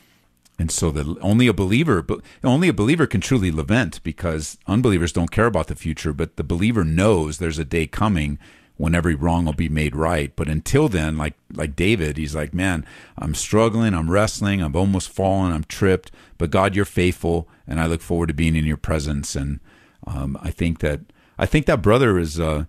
and 0.58 0.72
so 0.72 0.92
the 0.92 1.18
only 1.22 1.48
a 1.48 1.54
believer, 1.54 2.02
but 2.02 2.22
only 2.44 2.70
a 2.70 2.74
believer 2.74 3.06
can 3.06 3.20
truly 3.22 3.52
lament 3.52 4.00
because 4.04 4.58
unbelievers 4.66 5.12
don't 5.12 5.32
care 5.32 5.46
about 5.46 5.68
the 5.68 5.76
future. 5.76 6.14
But 6.14 6.38
the 6.38 6.44
believer 6.44 6.84
knows 6.86 7.38
there's 7.38 7.60
a 7.60 7.66
day 7.66 7.86
coming 7.86 8.40
when 8.78 8.94
every 8.96 9.16
wrong 9.16 9.46
will 9.46 9.54
be 9.54 9.70
made 9.70 9.96
right. 9.96 10.36
But 10.36 10.50
until 10.50 10.88
then, 10.90 11.18
like 11.18 11.34
like 11.54 11.76
David, 11.76 12.18
he's 12.18 12.36
like, 12.36 12.54
man, 12.54 12.86
I'm 13.18 13.34
struggling, 13.36 13.94
I'm 13.94 14.12
wrestling, 14.12 14.62
I'm 14.62 14.76
almost 14.76 15.10
fallen, 15.10 15.52
I'm 15.52 15.64
tripped. 15.66 16.12
But 16.38 16.52
God, 16.52 16.76
you're 16.76 16.86
faithful, 16.86 17.48
and 17.68 17.80
I 17.80 17.86
look 17.88 18.02
forward 18.02 18.28
to 18.28 18.34
being 18.34 18.56
in 18.56 18.66
your 18.66 18.78
presence. 18.78 19.36
And 19.36 19.60
um, 20.06 20.38
I 20.42 20.52
think 20.52 20.80
that 20.80 21.00
I 21.38 21.46
think 21.46 21.66
that 21.68 21.82
brother 21.82 22.18
is 22.20 22.40
uh, 22.40 22.66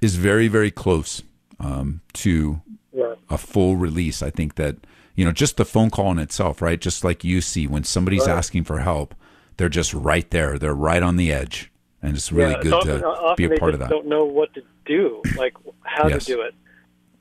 is 0.00 0.16
very 0.16 0.48
very 0.48 0.70
close 0.70 1.22
um, 1.60 2.00
to 2.14 2.60
Yeah. 2.92 3.14
a 3.28 3.36
full 3.38 3.76
release. 3.76 4.22
I 4.22 4.30
think 4.30 4.54
that 4.54 4.76
you 5.14 5.24
know 5.24 5.32
just 5.32 5.56
the 5.56 5.64
phone 5.64 5.90
call 5.90 6.10
in 6.12 6.18
itself, 6.18 6.62
right? 6.62 6.80
Just 6.80 7.04
like 7.04 7.22
you 7.24 7.40
see 7.40 7.66
when 7.66 7.84
somebody's 7.84 8.26
Right. 8.26 8.36
asking 8.36 8.64
for 8.64 8.78
help, 8.78 9.14
they're 9.56 9.68
just 9.68 9.92
right 9.92 10.30
there. 10.30 10.58
They're 10.58 10.74
right 10.74 11.02
on 11.02 11.16
the 11.16 11.32
edge, 11.32 11.70
and 12.02 12.16
it's 12.16 12.30
really 12.32 12.52
yeah, 12.52 12.62
good 12.62 12.72
it's 12.72 13.04
often, 13.04 13.36
to 13.36 13.48
be 13.48 13.54
a 13.54 13.58
part 13.58 13.74
of 13.74 13.80
that. 13.80 13.90
Don't 13.90 14.06
know 14.06 14.24
what 14.24 14.52
to 14.54 14.62
do, 14.86 15.22
like 15.36 15.54
how 15.82 16.08
Yes. 16.08 16.24
to 16.26 16.34
do 16.34 16.40
it. 16.42 16.54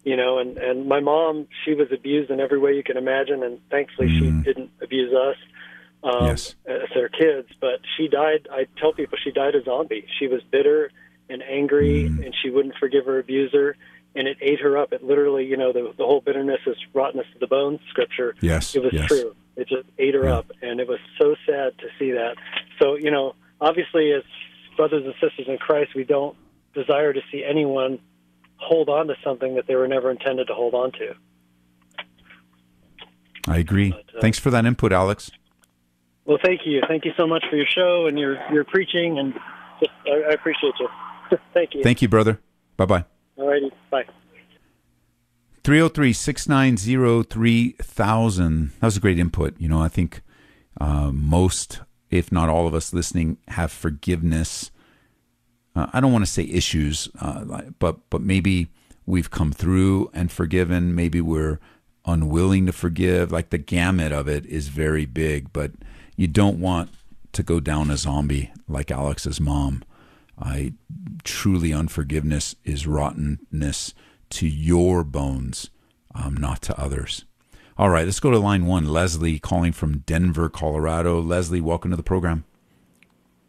You 0.04 0.16
know, 0.16 0.40
and 0.40 0.58
and 0.58 0.88
my 0.88 1.00
mom, 1.02 1.48
she 1.66 1.74
was 1.74 1.92
abused 1.92 2.30
in 2.32 2.40
every 2.40 2.60
way 2.60 2.74
you 2.76 2.84
can 2.84 2.98
imagine, 2.98 3.44
and 3.44 3.60
thankfully 3.70 4.08
Mm. 4.08 4.20
she 4.20 4.44
didn't 4.44 4.72
abuse 4.82 5.14
us 5.14 5.36
um, 6.04 6.28
Yes. 6.28 6.56
as 6.66 6.90
their 6.94 7.10
kids. 7.10 7.50
But 7.60 7.82
she 7.98 8.08
died. 8.08 8.48
I 8.52 8.68
tell 8.80 8.94
people 8.94 9.18
she 9.22 9.32
died 9.32 9.56
a 9.56 9.64
zombie. 9.64 10.06
She 10.20 10.28
was 10.28 10.42
bitter 10.44 10.92
and 11.30 11.44
angry, 11.44 12.06
Mm. 12.10 12.26
and 12.26 12.36
she 12.42 12.50
wouldn't 12.50 12.76
forgive 12.76 13.06
her 13.06 13.20
abuser, 13.20 13.76
and 14.16 14.28
it 14.30 14.38
ate 14.40 14.62
her 14.62 14.78
up. 14.78 14.94
It 14.94 15.04
literally, 15.04 15.46
you 15.46 15.58
know, 15.58 15.74
the 15.74 15.92
the 15.98 16.06
whole 16.06 16.22
bitterness 16.22 16.62
is 16.66 16.78
rottenness 16.94 17.28
to 17.34 17.40
the 17.40 17.48
bones. 17.48 17.80
Scripture. 17.90 18.36
Yes, 18.40 18.76
it 18.76 18.84
was 18.84 18.94
yes. 18.94 19.08
true. 19.08 19.36
It 19.58 19.68
just 19.68 19.90
ate 19.98 20.14
her 20.14 20.26
Yeah. 20.26 20.38
up, 20.38 20.52
and 20.62 20.80
it 20.80 20.88
was 20.88 21.00
so 21.18 21.36
sad 21.46 21.78
to 21.80 21.88
see 22.00 22.12
that. 22.12 22.36
So, 22.80 22.96
you 22.96 23.10
know, 23.12 23.34
obviously, 23.60 24.14
as 24.14 24.24
brothers 24.78 25.04
and 25.04 25.14
sisters 25.16 25.48
in 25.50 25.58
Christ, 25.58 25.92
we 25.96 26.06
don't 26.06 26.38
desire 26.74 27.12
to 27.12 27.22
see 27.32 27.44
anyone 27.44 28.00
hold 28.58 28.90
on 28.90 29.08
to 29.08 29.16
something 29.24 29.56
that 29.56 29.68
they 29.68 29.76
were 29.76 29.88
never 29.88 30.10
intended 30.10 30.48
to 30.48 30.54
hold 30.54 30.74
on 30.74 30.92
to. 30.94 31.16
I 33.48 33.58
agree. 33.58 33.92
But, 33.92 34.16
uh, 34.16 34.22
Thanks 34.22 34.40
for 34.40 34.52
that 34.52 34.66
input, 34.66 34.92
Alex. 34.92 35.32
Well, 36.26 36.38
thank 36.44 36.62
you. 36.66 36.82
Thank 36.88 37.06
you 37.06 37.12
so 37.18 37.26
much 37.26 37.44
for 37.50 37.56
your 37.56 37.66
show 37.66 38.08
and 38.08 38.20
your, 38.20 38.38
your 38.52 38.64
preaching, 38.66 39.18
and 39.18 39.34
just, 39.80 39.92
I, 40.06 40.30
I 40.30 40.34
appreciate 40.34 40.74
you. 40.80 40.88
thank 41.54 41.74
you. 41.74 41.84
Thank 41.84 42.02
you, 42.02 42.10
brother. 42.10 42.40
Bye 42.76 42.86
bye. 42.86 43.06
All 43.38 43.48
righty. 43.48 43.72
Bye. 43.90 44.04
303 45.64 46.14
690 46.14 47.24
3000. 47.24 48.72
That 48.80 48.88
was 48.88 48.98
a 48.98 49.00
great 49.00 49.20
input. 49.20 49.60
You 49.60 49.68
know, 49.70 49.82
I 49.82 49.88
think 49.88 50.22
uh, 50.80 51.12
most, 51.14 51.82
if 52.10 52.32
not 52.32 52.50
all 52.50 52.68
of 52.68 52.74
us 52.74 52.94
listening, 52.94 53.38
have 53.50 53.72
forgiveness. 53.72 54.72
Uh, 55.76 55.88
I 55.94 56.00
don't 56.00 56.14
want 56.14 56.26
to 56.26 56.32
say 56.32 56.44
issues, 56.44 57.10
uh, 57.20 57.62
but 57.80 58.10
but 58.10 58.22
maybe 58.22 58.70
we've 59.06 59.32
come 59.32 59.52
through 59.52 60.10
and 60.14 60.32
forgiven. 60.32 60.96
Maybe 60.96 61.22
we're 61.22 61.60
unwilling 62.06 62.66
to 62.66 62.72
forgive. 62.72 63.32
Like 63.32 63.50
the 63.50 63.58
gamut 63.58 64.12
of 64.12 64.28
it 64.28 64.46
is 64.46 64.70
very 64.70 65.06
big, 65.06 65.52
but 65.54 65.72
you 66.16 66.28
don't 66.28 66.60
want 66.60 66.90
to 67.34 67.44
go 67.44 67.60
down 67.60 67.92
a 67.92 67.98
zombie 67.98 68.52
like 68.68 68.90
Alex's 68.90 69.40
mom. 69.40 69.84
I 70.40 70.74
truly 71.24 71.74
unforgiveness 71.74 72.56
is 72.64 72.88
rottenness 72.88 73.94
to 74.30 74.48
your 74.48 75.04
bones, 75.04 75.70
um, 76.14 76.36
not 76.36 76.62
to 76.64 76.80
others. 76.80 77.26
All 77.78 77.90
right, 77.90 78.06
let's 78.06 78.20
go 78.20 78.32
to 78.32 78.40
line 78.40 78.66
one. 78.66 78.88
Leslie 78.88 79.38
calling 79.38 79.72
from 79.72 80.00
Denver, 80.00 80.50
Colorado. 80.50 81.22
Leslie, 81.22 81.62
welcome 81.62 81.92
to 81.92 81.98
the 81.98 82.04
program. 82.04 82.44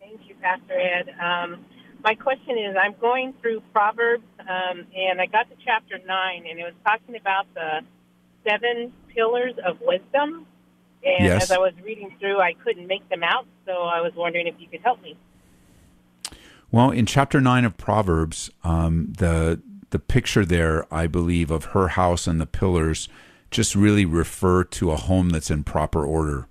Thank 0.00 0.20
you, 0.28 0.34
Pastor 0.42 0.78
Ed. 0.78 1.08
Um, 1.18 1.64
my 2.04 2.14
question 2.14 2.58
is 2.58 2.76
I'm 2.78 2.94
going 3.00 3.32
through 3.40 3.62
Proverbs, 3.72 4.24
um, 4.40 4.84
and 4.94 5.18
I 5.20 5.26
got 5.26 5.48
to 5.48 5.56
chapter 5.64 5.98
9, 6.06 6.46
and 6.48 6.58
it 6.58 6.62
was 6.62 6.74
talking 6.84 7.16
about 7.16 7.46
the 7.54 7.80
seven 8.46 8.92
pillars 9.08 9.54
of 9.64 9.80
wisdom. 9.80 10.46
And 11.02 11.24
Yes. 11.24 11.44
as 11.44 11.50
I 11.50 11.58
was 11.58 11.72
reading 11.82 12.14
through, 12.20 12.38
I 12.40 12.52
couldn't 12.52 12.86
make 12.86 13.08
them 13.08 13.22
out, 13.22 13.46
so 13.64 13.72
I 13.84 14.00
was 14.02 14.12
wondering 14.14 14.46
if 14.46 14.56
you 14.58 14.66
could 14.68 14.80
help 14.82 15.00
me. 15.00 15.16
Well, 16.70 16.90
in 16.90 17.06
chapter 17.06 17.40
nine 17.40 17.64
of 17.64 17.78
Proverbs, 17.78 18.50
um, 18.62 19.14
the 19.16 19.62
the 19.90 19.98
picture 19.98 20.44
there, 20.44 20.84
I 20.92 21.06
believe, 21.06 21.50
of 21.50 21.66
her 21.66 21.88
house 21.88 22.26
and 22.26 22.38
the 22.38 22.46
pillars, 22.46 23.08
just 23.50 23.74
really 23.74 24.04
refer 24.04 24.64
to 24.64 24.90
a 24.90 24.96
home 24.96 25.30
that's 25.30 25.50
in 25.50 25.64
proper 25.64 26.04
order. 26.04 26.46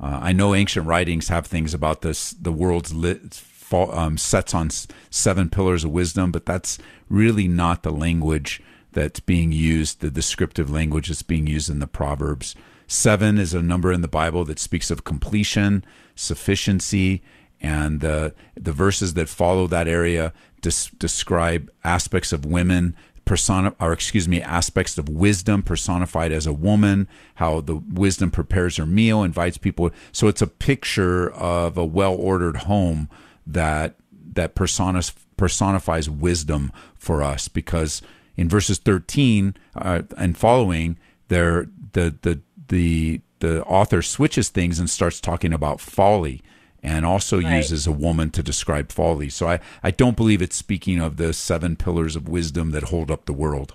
Uh, 0.00 0.20
I 0.22 0.32
know 0.32 0.54
ancient 0.54 0.86
writings 0.86 1.28
have 1.28 1.46
things 1.46 1.72
about 1.72 2.02
this. 2.02 2.32
The 2.32 2.52
world's 2.52 2.92
lit, 2.92 3.42
um, 3.72 4.18
sets 4.18 4.54
on 4.54 4.70
seven 5.10 5.48
pillars 5.48 5.84
of 5.84 5.90
wisdom, 5.90 6.30
but 6.30 6.46
that's 6.46 6.78
really 7.08 7.48
not 7.48 7.82
the 7.82 7.92
language 7.92 8.62
that's 8.92 9.20
being 9.20 9.52
used. 9.52 10.00
The 10.00 10.10
descriptive 10.10 10.70
language 10.70 11.08
that's 11.08 11.22
being 11.22 11.46
used 11.46 11.70
in 11.70 11.78
the 11.78 11.86
Proverbs. 11.86 12.54
Seven 12.86 13.38
is 13.38 13.54
a 13.54 13.62
number 13.62 13.92
in 13.92 14.02
the 14.02 14.08
Bible 14.08 14.44
that 14.44 14.58
speaks 14.58 14.90
of 14.90 15.04
completion, 15.04 15.84
sufficiency, 16.14 17.22
and 17.60 18.00
the 18.00 18.34
the 18.54 18.72
verses 18.72 19.14
that 19.14 19.28
follow 19.28 19.66
that 19.66 19.88
area 19.88 20.32
des- 20.60 20.90
describe 20.98 21.70
aspects 21.82 22.32
of 22.32 22.44
women 22.44 22.94
persona 23.24 23.74
or 23.80 23.92
excuse 23.92 24.28
me 24.28 24.40
aspects 24.40 24.98
of 24.98 25.08
wisdom 25.08 25.62
personified 25.62 26.32
as 26.32 26.46
a 26.46 26.52
woman 26.52 27.08
how 27.36 27.60
the 27.60 27.76
wisdom 27.76 28.30
prepares 28.30 28.76
her 28.76 28.86
meal 28.86 29.22
invites 29.22 29.58
people. 29.58 29.90
So 30.12 30.28
it's 30.28 30.42
a 30.42 30.46
picture 30.46 31.30
of 31.30 31.78
a 31.78 31.84
well-ordered 31.84 32.58
home 32.58 33.08
that 33.46 33.96
that 34.34 34.54
personas, 34.54 35.14
personifies 35.36 36.10
wisdom 36.10 36.72
for 36.94 37.22
us 37.22 37.48
because 37.48 38.02
in 38.36 38.48
verses 38.48 38.78
13 38.78 39.54
uh, 39.76 40.02
and 40.16 40.36
following 40.36 40.98
there 41.28 41.68
the 41.92 42.16
the 42.22 42.40
the 42.68 43.20
the 43.40 43.64
author 43.64 44.02
switches 44.02 44.48
things 44.48 44.78
and 44.78 44.88
starts 44.88 45.20
talking 45.20 45.52
about 45.52 45.80
folly 45.80 46.42
and 46.84 47.04
also 47.06 47.40
Right. 47.40 47.56
uses 47.56 47.86
a 47.86 47.92
woman 47.92 48.30
to 48.30 48.42
describe 48.42 48.92
folly. 48.92 49.28
So 49.30 49.48
I, 49.48 49.58
I 49.82 49.90
don't 49.90 50.16
believe 50.16 50.42
it's 50.42 50.54
speaking 50.54 51.00
of 51.00 51.16
the 51.16 51.32
seven 51.32 51.74
pillars 51.76 52.14
of 52.14 52.28
wisdom 52.28 52.70
that 52.72 52.84
hold 52.84 53.10
up 53.10 53.24
the 53.24 53.32
world. 53.32 53.74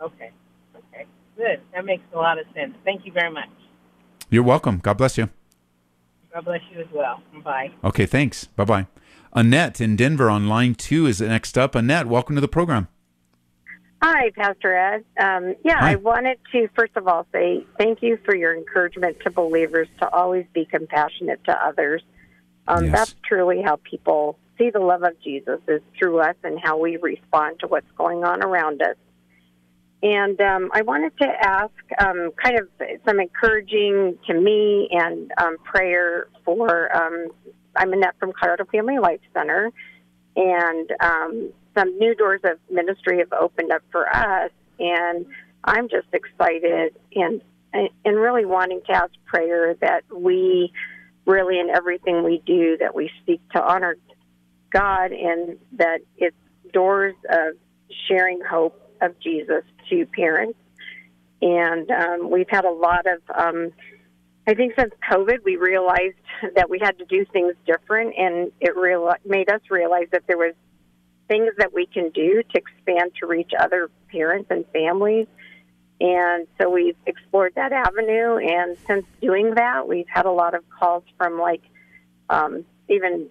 Okay. 0.00 0.30
Okay. 0.76 1.06
Good. 1.36 1.60
That 1.74 1.84
makes 1.84 2.04
a 2.14 2.16
lot 2.16 2.38
of 2.38 2.46
sense. 2.54 2.74
Thank 2.84 3.04
you 3.04 3.12
very 3.12 3.30
much. 3.30 3.48
You're 4.30 4.42
welcome. 4.44 4.78
God 4.78 4.94
bless 4.94 5.18
you. 5.18 5.28
God 6.32 6.44
bless 6.44 6.60
you 6.72 6.80
as 6.80 6.86
well. 6.92 7.22
Bye. 7.44 7.70
Okay, 7.82 8.06
thanks. 8.06 8.44
Bye 8.44 8.64
bye. 8.64 8.86
Annette 9.32 9.80
in 9.80 9.96
Denver 9.96 10.30
on 10.30 10.48
line 10.48 10.74
two 10.74 11.06
is 11.06 11.20
next 11.20 11.58
up. 11.58 11.74
Annette, 11.74 12.06
welcome 12.06 12.34
to 12.36 12.40
the 12.40 12.48
program. 12.48 12.88
Hi, 14.08 14.30
Pastor 14.30 14.72
Ed. 14.72 15.04
Um, 15.18 15.56
yeah, 15.64 15.80
Hi. 15.80 15.90
I 15.90 15.94
wanted 15.96 16.38
to 16.52 16.68
first 16.76 16.92
of 16.94 17.08
all 17.08 17.26
say 17.32 17.66
thank 17.76 18.02
you 18.02 18.16
for 18.24 18.36
your 18.36 18.56
encouragement 18.56 19.16
to 19.24 19.32
believers 19.32 19.88
to 19.98 20.08
always 20.08 20.46
be 20.54 20.64
compassionate 20.64 21.42
to 21.46 21.52
others. 21.52 22.04
Um, 22.68 22.84
Yes. 22.84 22.92
That's 22.94 23.14
truly 23.24 23.62
how 23.62 23.80
people 23.82 24.38
see 24.58 24.70
the 24.70 24.78
love 24.78 25.02
of 25.02 25.20
Jesus 25.24 25.58
is 25.66 25.82
through 25.98 26.20
us 26.20 26.36
and 26.44 26.56
how 26.62 26.78
we 26.78 26.98
respond 26.98 27.58
to 27.60 27.66
what's 27.66 27.90
going 27.98 28.22
on 28.22 28.44
around 28.44 28.80
us. 28.80 28.94
And 30.04 30.40
um, 30.40 30.70
I 30.72 30.82
wanted 30.82 31.18
to 31.18 31.26
ask 31.26 31.72
um, 31.98 32.30
kind 32.40 32.60
of 32.60 32.68
some 33.04 33.18
encouraging 33.18 34.18
to 34.28 34.34
me 34.34 34.88
and 34.92 35.32
um, 35.36 35.56
prayer 35.64 36.28
for. 36.44 36.96
Um, 36.96 37.30
I'm 37.74 37.92
Annette 37.92 38.14
from 38.20 38.32
Colorado 38.38 38.66
Family 38.66 39.00
Life 39.00 39.20
Center, 39.34 39.72
and 40.36 40.92
um, 41.00 41.52
some 41.76 41.98
new 41.98 42.14
doors 42.14 42.40
of 42.44 42.58
ministry 42.70 43.18
have 43.18 43.32
opened 43.32 43.72
up 43.72 43.82
for 43.90 44.08
us. 44.08 44.50
And 44.78 45.26
I'm 45.64 45.88
just 45.88 46.08
excited 46.12 46.94
and 47.14 47.42
and 47.72 48.16
really 48.16 48.46
wanting 48.46 48.80
to 48.86 48.92
ask 48.92 49.12
prayer 49.26 49.74
that 49.74 50.04
we 50.14 50.72
really 51.26 51.58
in 51.58 51.68
everything 51.68 52.22
we 52.22 52.42
do 52.46 52.78
that 52.78 52.94
we 52.94 53.10
seek 53.26 53.40
to 53.50 53.62
honor 53.62 53.96
God 54.70 55.12
and 55.12 55.58
that 55.72 56.00
it's 56.16 56.36
doors 56.72 57.14
of 57.28 57.54
sharing 58.08 58.40
hope 58.40 58.80
of 59.00 59.18
Jesus 59.20 59.62
to 59.90 60.06
parents. 60.06 60.58
And 61.42 61.90
um, 61.90 62.30
we've 62.30 62.48
had 62.48 62.64
a 62.64 62.70
lot 62.70 63.06
of, 63.06 63.20
um, 63.34 63.72
I 64.46 64.54
think 64.54 64.74
since 64.78 64.92
COVID, 65.10 65.44
we 65.44 65.56
realized 65.56 66.16
that 66.54 66.70
we 66.70 66.78
had 66.78 66.98
to 66.98 67.04
do 67.04 67.24
things 67.26 67.54
different, 67.66 68.14
and 68.16 68.52
it 68.60 68.76
real- 68.76 69.12
made 69.24 69.50
us 69.50 69.60
realize 69.70 70.06
that 70.12 70.26
there 70.26 70.38
was 70.38 70.54
things 71.28 71.52
that 71.58 71.72
we 71.72 71.86
can 71.86 72.10
do 72.10 72.42
to 72.42 72.58
expand 72.58 73.12
to 73.20 73.26
reach 73.26 73.52
other 73.58 73.90
parents 74.10 74.48
and 74.50 74.64
families. 74.72 75.26
And 76.00 76.46
so 76.60 76.68
we've 76.68 76.96
explored 77.06 77.54
that 77.56 77.72
avenue. 77.72 78.36
And 78.36 78.76
since 78.86 79.06
doing 79.20 79.54
that, 79.54 79.88
we've 79.88 80.08
had 80.08 80.26
a 80.26 80.30
lot 80.30 80.54
of 80.54 80.62
calls 80.68 81.04
from 81.16 81.38
like 81.38 81.62
um, 82.28 82.64
even 82.88 83.28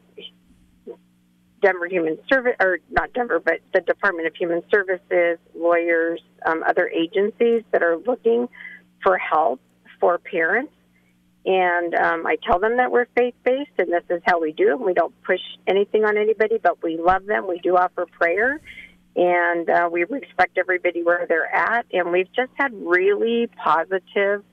Denver 1.62 1.88
Human 1.88 2.18
Service, 2.32 2.56
or 2.60 2.80
not 2.92 3.14
Denver, 3.14 3.40
but 3.40 3.60
the 3.74 3.82
Department 3.82 4.28
of 4.28 4.36
Human 4.36 4.62
Services, 4.70 5.40
lawyers, 5.56 6.22
um, 6.46 6.64
other 6.68 6.88
agencies 6.90 7.64
that 7.72 7.82
are 7.82 7.98
looking 7.98 8.48
for 9.02 9.18
help 9.18 9.60
for 10.00 10.18
parents. 10.18 10.74
And 11.46 11.94
um, 11.94 12.26
I 12.26 12.38
tell 12.44 12.60
them 12.60 12.78
that 12.78 12.92
we're 12.92 13.06
faith 13.16 13.36
based 13.44 13.72
and 13.78 13.92
this 13.92 14.04
is 14.10 14.22
how 14.26 14.42
we 14.42 14.52
do 14.52 14.72
it. 14.72 14.80
We 14.80 14.94
don't 14.94 15.14
push 15.24 15.42
anything 15.68 16.04
on 16.04 16.18
anybody, 16.18 16.58
but 16.62 16.82
we 16.82 16.98
love 16.98 17.26
them. 17.26 17.48
We 17.48 17.60
do 17.60 17.78
offer 17.78 18.08
prayer 18.08 18.60
and 19.16 19.70
uh, 19.70 19.90
we 19.92 20.04
respect 20.06 20.58
everybody 20.58 21.04
where 21.04 21.26
they're 21.28 21.54
at. 21.54 21.86
And 21.94 22.12
we've 22.12 22.32
just 22.34 22.52
had 22.56 22.74
really 22.74 23.48
positive 23.64 24.44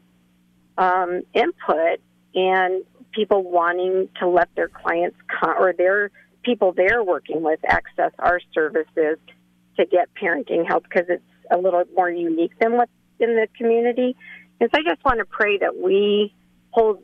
um, 0.76 1.22
input 1.32 2.00
and 2.34 2.84
people 3.12 3.42
wanting 3.42 4.08
to 4.20 4.28
let 4.28 4.54
their 4.54 4.68
clients 4.68 5.16
co- 5.40 5.52
or 5.52 5.72
their 5.72 6.10
people 6.42 6.72
they're 6.72 7.02
working 7.02 7.42
with 7.42 7.60
access 7.66 8.10
our 8.18 8.40
services 8.52 9.18
to 9.76 9.86
get 9.86 10.08
parenting 10.20 10.66
help 10.66 10.84
because 10.84 11.06
it's 11.08 11.22
a 11.50 11.56
little 11.56 11.84
more 11.94 12.10
unique 12.10 12.52
than 12.60 12.72
what's 12.72 12.90
in 13.18 13.36
the 13.36 13.48
community. 13.56 14.16
And 14.60 14.70
so 14.74 14.80
I 14.80 14.90
just 14.90 15.04
want 15.04 15.18
to 15.18 15.24
pray 15.24 15.58
that 15.58 15.76
we 15.76 16.34
hold 16.72 17.02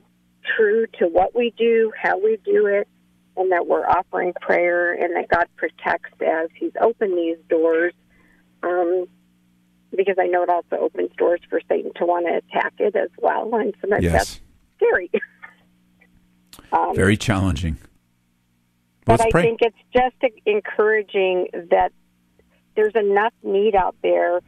true 0.56 0.86
to 0.98 1.06
what 1.06 1.34
we 1.34 1.52
do, 1.56 1.92
how 2.00 2.18
we 2.18 2.38
do 2.44 2.66
it, 2.66 2.88
and 3.36 3.52
that 3.52 3.66
we're 3.66 3.86
offering 3.86 4.32
prayer 4.40 4.92
and 4.92 5.14
that 5.16 5.28
God 5.28 5.46
protects 5.56 6.10
as 6.20 6.48
He's 6.54 6.72
opened 6.80 7.16
these 7.16 7.38
doors. 7.48 7.94
Um, 8.62 9.06
because 9.94 10.16
I 10.20 10.26
know 10.26 10.42
it 10.42 10.50
also 10.50 10.76
opens 10.76 11.10
doors 11.16 11.40
for 11.48 11.60
Satan 11.68 11.92
to 11.96 12.04
want 12.04 12.26
to 12.26 12.34
attack 12.36 12.74
it 12.78 12.94
as 12.94 13.08
well. 13.18 13.54
And 13.54 13.74
sometimes 13.80 14.04
Yes. 14.04 14.12
that's 14.12 14.40
scary. 14.76 15.10
um, 16.72 16.94
Very 16.94 17.16
challenging. 17.16 17.78
but 19.06 19.12
Let's 19.20 19.22
I 19.24 19.30
pray. 19.30 19.42
think 19.42 19.60
it's 19.62 19.76
just 19.94 20.34
encouraging 20.44 21.48
that 21.70 21.92
there's 22.76 22.94
enough 22.96 23.32
need 23.42 23.74
out 23.74 23.96
there 24.02 24.40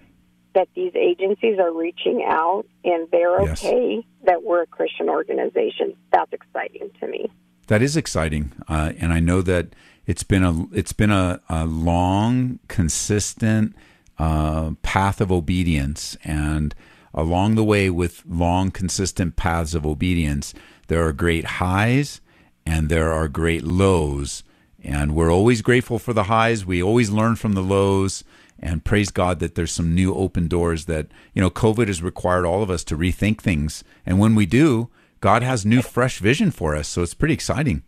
that 0.54 0.68
these 0.74 0.92
agencies 0.94 1.58
are 1.58 1.72
reaching 1.72 2.24
out 2.26 2.64
and 2.84 3.08
they're 3.10 3.42
Yes. 3.42 3.64
okay 3.64 4.04
that 4.24 4.42
we're 4.42 4.62
a 4.62 4.66
Christian 4.66 5.08
organization. 5.08 5.94
That's 6.12 6.32
exciting 6.32 6.90
to 7.00 7.06
me. 7.06 7.30
That 7.68 7.82
is 7.82 7.96
exciting, 7.96 8.52
uh, 8.68 8.92
and 8.98 9.12
I 9.12 9.20
know 9.20 9.42
that 9.42 9.68
it's 10.06 10.24
been 10.24 10.42
a 10.42 10.66
it's 10.72 10.92
been 10.92 11.12
a, 11.12 11.40
a 11.48 11.64
long, 11.66 12.58
consistent 12.66 13.76
uh, 14.18 14.72
path 14.82 15.20
of 15.20 15.30
obedience, 15.30 16.16
and 16.24 16.74
along 17.14 17.54
the 17.54 17.64
way, 17.64 17.88
with 17.88 18.24
long, 18.28 18.70
consistent 18.72 19.36
paths 19.36 19.74
of 19.74 19.86
obedience, 19.86 20.52
there 20.88 21.04
are 21.06 21.12
great 21.12 21.44
highs 21.44 22.20
and 22.66 22.88
there 22.88 23.10
are 23.12 23.28
great 23.28 23.62
lows, 23.62 24.42
and 24.82 25.14
we're 25.14 25.32
always 25.32 25.62
grateful 25.62 25.98
for 26.00 26.12
the 26.12 26.24
highs. 26.24 26.66
We 26.66 26.82
always 26.82 27.10
learn 27.10 27.36
from 27.36 27.52
the 27.54 27.62
lows. 27.62 28.24
And 28.62 28.84
praise 28.84 29.10
God 29.10 29.38
that 29.40 29.54
there's 29.54 29.72
some 29.72 29.94
new 29.94 30.14
open 30.14 30.46
doors 30.46 30.84
that, 30.84 31.06
you 31.34 31.40
know, 31.40 31.50
COVID 31.50 31.86
has 31.86 32.02
required 32.02 32.44
all 32.44 32.62
of 32.62 32.70
us 32.70 32.84
to 32.84 32.96
rethink 32.96 33.40
things. 33.40 33.82
And 34.04 34.18
when 34.18 34.34
we 34.34 34.44
do, 34.44 34.90
God 35.20 35.42
has 35.42 35.64
new, 35.64 35.80
fresh 35.80 36.18
vision 36.18 36.50
for 36.50 36.76
us. 36.76 36.86
So 36.86 37.02
it's 37.02 37.14
pretty 37.14 37.34
exciting. 37.34 37.82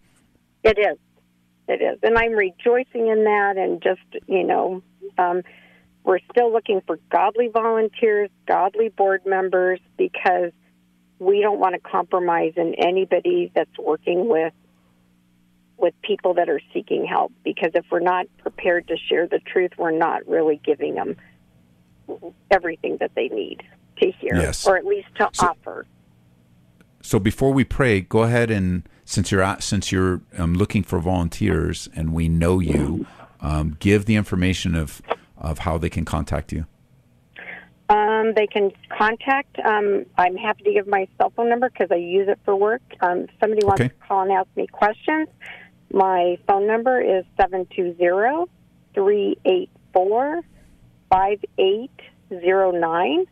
It 0.65 0.79
is. 0.79 0.99
It 1.69 1.83
is. 1.83 1.99
And 2.03 2.17
I'm 2.17 2.33
rejoicing 2.33 3.09
in 3.09 3.25
that. 3.25 3.55
And 3.59 3.83
just, 3.83 4.25
you 4.27 4.45
know, 4.45 4.83
um, 5.19 5.43
we're 6.05 6.21
still 6.31 6.51
looking 6.51 6.81
for 6.87 6.99
godly 7.11 7.49
volunteers, 7.49 8.31
godly 8.49 8.89
board 8.89 9.23
members, 9.27 9.79
because 9.97 10.53
we 11.19 11.41
don't 11.41 11.61
want 11.61 11.75
to 11.75 11.81
compromise 11.81 12.55
in 12.57 12.75
anybody 12.79 13.53
that's 13.55 13.79
working 13.79 14.29
with 14.29 14.53
with 15.79 15.95
people 16.03 16.35
that 16.35 16.49
are 16.49 16.61
seeking 16.73 17.05
help 17.07 17.33
because 17.45 17.71
if 17.75 17.85
we're 17.91 18.01
not 18.01 18.27
prepared 18.39 18.87
to 18.89 18.97
share 19.09 19.27
the 19.27 19.41
truth 19.41 19.73
we're 19.79 19.91
not 19.91 20.27
really 20.29 20.61
giving 20.65 20.95
them 20.95 21.17
everything 22.51 22.97
that 23.01 23.11
they 23.15 23.29
need 23.29 23.63
to 24.01 24.11
hear 24.21 24.37
Yes. 24.37 24.67
or 24.67 24.77
at 24.77 24.85
least 24.85 25.09
to 25.17 25.29
offer 25.41 25.87
So 27.01 27.19
before 27.19 27.53
we 27.53 27.65
pray, 27.65 28.01
go 28.01 28.23
ahead 28.23 28.51
and 28.51 28.89
since 29.05 29.33
you're 29.33 29.57
since 29.61 29.91
you're 29.91 30.21
um, 30.39 30.55
looking 30.55 30.83
for 30.85 31.01
volunteers 31.01 31.89
and 31.97 32.13
we 32.13 32.29
know 32.29 32.61
you, 32.61 33.07
um, 33.41 33.77
give 33.81 34.05
the 34.05 34.15
information 34.15 34.75
of 34.77 35.03
of 35.37 35.61
how 35.61 35.79
they 35.79 35.91
can 35.91 36.05
contact 36.05 36.53
you. 36.53 36.67
Um, 37.89 38.33
they 38.37 38.47
can 38.47 38.71
contact. 38.97 39.59
Um, 39.65 40.07
I'm 40.17 40.37
happy 40.37 40.63
to 40.65 40.73
give 40.73 40.87
my 40.87 41.07
cell 41.19 41.31
phone 41.37 41.51
number 41.51 41.69
because 41.69 41.89
I 41.91 41.97
use 41.97 42.29
it 42.29 42.39
for 42.45 42.55
work. 42.57 42.81
Um, 43.01 43.23
if 43.23 43.31
somebody 43.41 43.67
wants 43.67 43.81
Okay. 43.83 43.89
to 43.89 43.95
call 44.07 44.23
and 44.23 44.31
ask 44.33 44.49
me 44.57 44.67
questions, 44.69 45.29
my 45.93 46.39
phone 46.47 46.67
number 46.67 46.99
is 47.01 47.25
720 47.37 48.51
384 48.95 50.43
5809. 51.11 53.27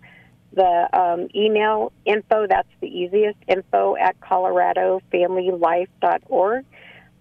The 0.52 0.88
um, 0.92 1.28
email 1.34 1.92
info, 2.04 2.46
that's 2.48 2.68
the 2.80 2.88
easiest, 2.88 3.38
info 3.48 3.96
at 3.96 4.20
coloradofamilylife.org. 4.20 6.64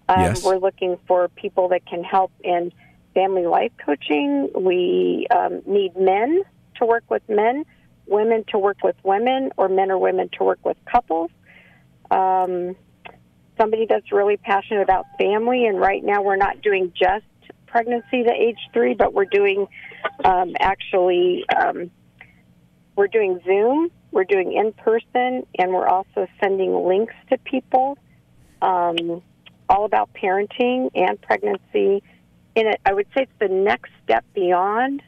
Um, 0.08 0.18
Yes. 0.18 0.42
We're 0.42 0.58
looking 0.58 0.98
for 1.06 1.28
people 1.28 1.68
that 1.68 1.86
can 1.86 2.02
help 2.02 2.32
in 2.42 2.72
family 3.14 3.46
life 3.46 3.70
coaching. 3.84 4.50
We 4.54 5.28
um, 5.30 5.62
need 5.66 5.94
men 5.96 6.42
to 6.76 6.86
work 6.86 7.04
with 7.08 7.22
men, 7.28 7.64
women 8.06 8.44
to 8.48 8.58
work 8.58 8.78
with 8.82 8.96
women, 9.04 9.52
or 9.56 9.68
men 9.68 9.92
or 9.92 9.98
women 9.98 10.28
to 10.38 10.44
work 10.44 10.58
with 10.64 10.76
couples. 10.84 11.30
Um, 12.10 12.74
somebody 13.60 13.86
that's 13.86 14.10
really 14.10 14.38
passionate 14.38 14.82
about 14.82 15.04
family, 15.18 15.66
and 15.66 15.78
right 15.78 16.02
now 16.02 16.22
we're 16.22 16.36
not 16.36 16.62
doing 16.62 16.92
just 16.96 17.24
pregnancy 17.66 18.24
to 18.24 18.32
age 18.32 18.58
three, 18.72 18.94
but 18.94 19.12
we're 19.12 19.26
doing 19.26 19.66
um, 20.24 20.54
actually 20.58 21.44
um, 21.56 21.90
we're 22.96 23.08
doing 23.08 23.40
Zoom, 23.44 23.90
we're 24.10 24.24
doing 24.24 24.52
in 24.52 24.72
person, 24.72 25.46
and 25.58 25.72
we're 25.72 25.86
also 25.86 26.26
sending 26.42 26.74
links 26.86 27.14
to 27.28 27.38
people 27.38 27.98
um, 28.62 29.22
all 29.68 29.84
about 29.84 30.10
parenting 30.14 30.90
and 30.94 31.20
pregnancy. 31.20 32.02
And 32.56 32.68
it, 32.68 32.80
I 32.84 32.92
would 32.92 33.06
say 33.14 33.22
it's 33.22 33.32
the 33.38 33.48
next 33.48 33.90
step 34.04 34.24
beyond 34.34 35.02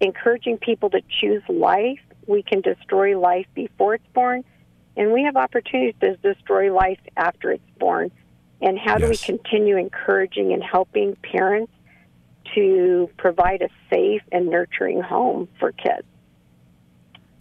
encouraging 0.00 0.58
people 0.58 0.90
to 0.90 1.02
choose 1.20 1.42
life. 1.48 2.00
We 2.26 2.42
can 2.42 2.60
destroy 2.62 3.18
life 3.18 3.46
before 3.54 3.94
it's 3.94 4.06
born, 4.14 4.44
and 5.00 5.12
we 5.12 5.22
have 5.22 5.34
opportunities 5.34 5.94
to 6.00 6.14
destroy 6.16 6.70
life 6.70 7.00
after 7.16 7.50
it's 7.50 7.70
born. 7.78 8.10
And 8.60 8.78
how 8.78 8.98
do 8.98 9.08
we 9.08 9.16
continue 9.16 9.78
encouraging 9.78 10.52
and 10.52 10.62
helping 10.62 11.16
parents 11.16 11.72
to 12.54 13.08
provide 13.16 13.62
a 13.62 13.70
safe 13.88 14.20
and 14.30 14.48
nurturing 14.48 15.00
home 15.00 15.48
for 15.58 15.72
kids? 15.72 16.06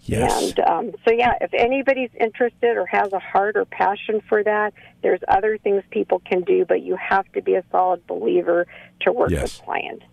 Yes. 0.03 0.41
And 0.41 0.59
um, 0.61 0.91
so, 1.05 1.11
yeah, 1.11 1.33
if 1.41 1.53
anybody's 1.53 2.11
interested 2.17 2.77
or 2.77 2.85
has 2.85 3.11
a 3.11 3.19
heart 3.19 3.57
or 3.57 3.65
passion 3.65 4.21
for 4.29 4.41
that, 4.41 4.73
there's 5.03 5.19
other 5.27 5.57
things 5.57 5.83
people 5.91 6.19
can 6.19 6.43
do, 6.43 6.63
but 6.63 6.81
you 6.81 6.95
have 6.95 7.29
to 7.33 7.41
be 7.41 7.55
a 7.55 7.63
solid 7.71 8.07
believer 8.07 8.67
to 9.01 9.11
work 9.11 9.31
Yes. 9.31 9.57
with 9.57 9.65
clients. 9.65 10.05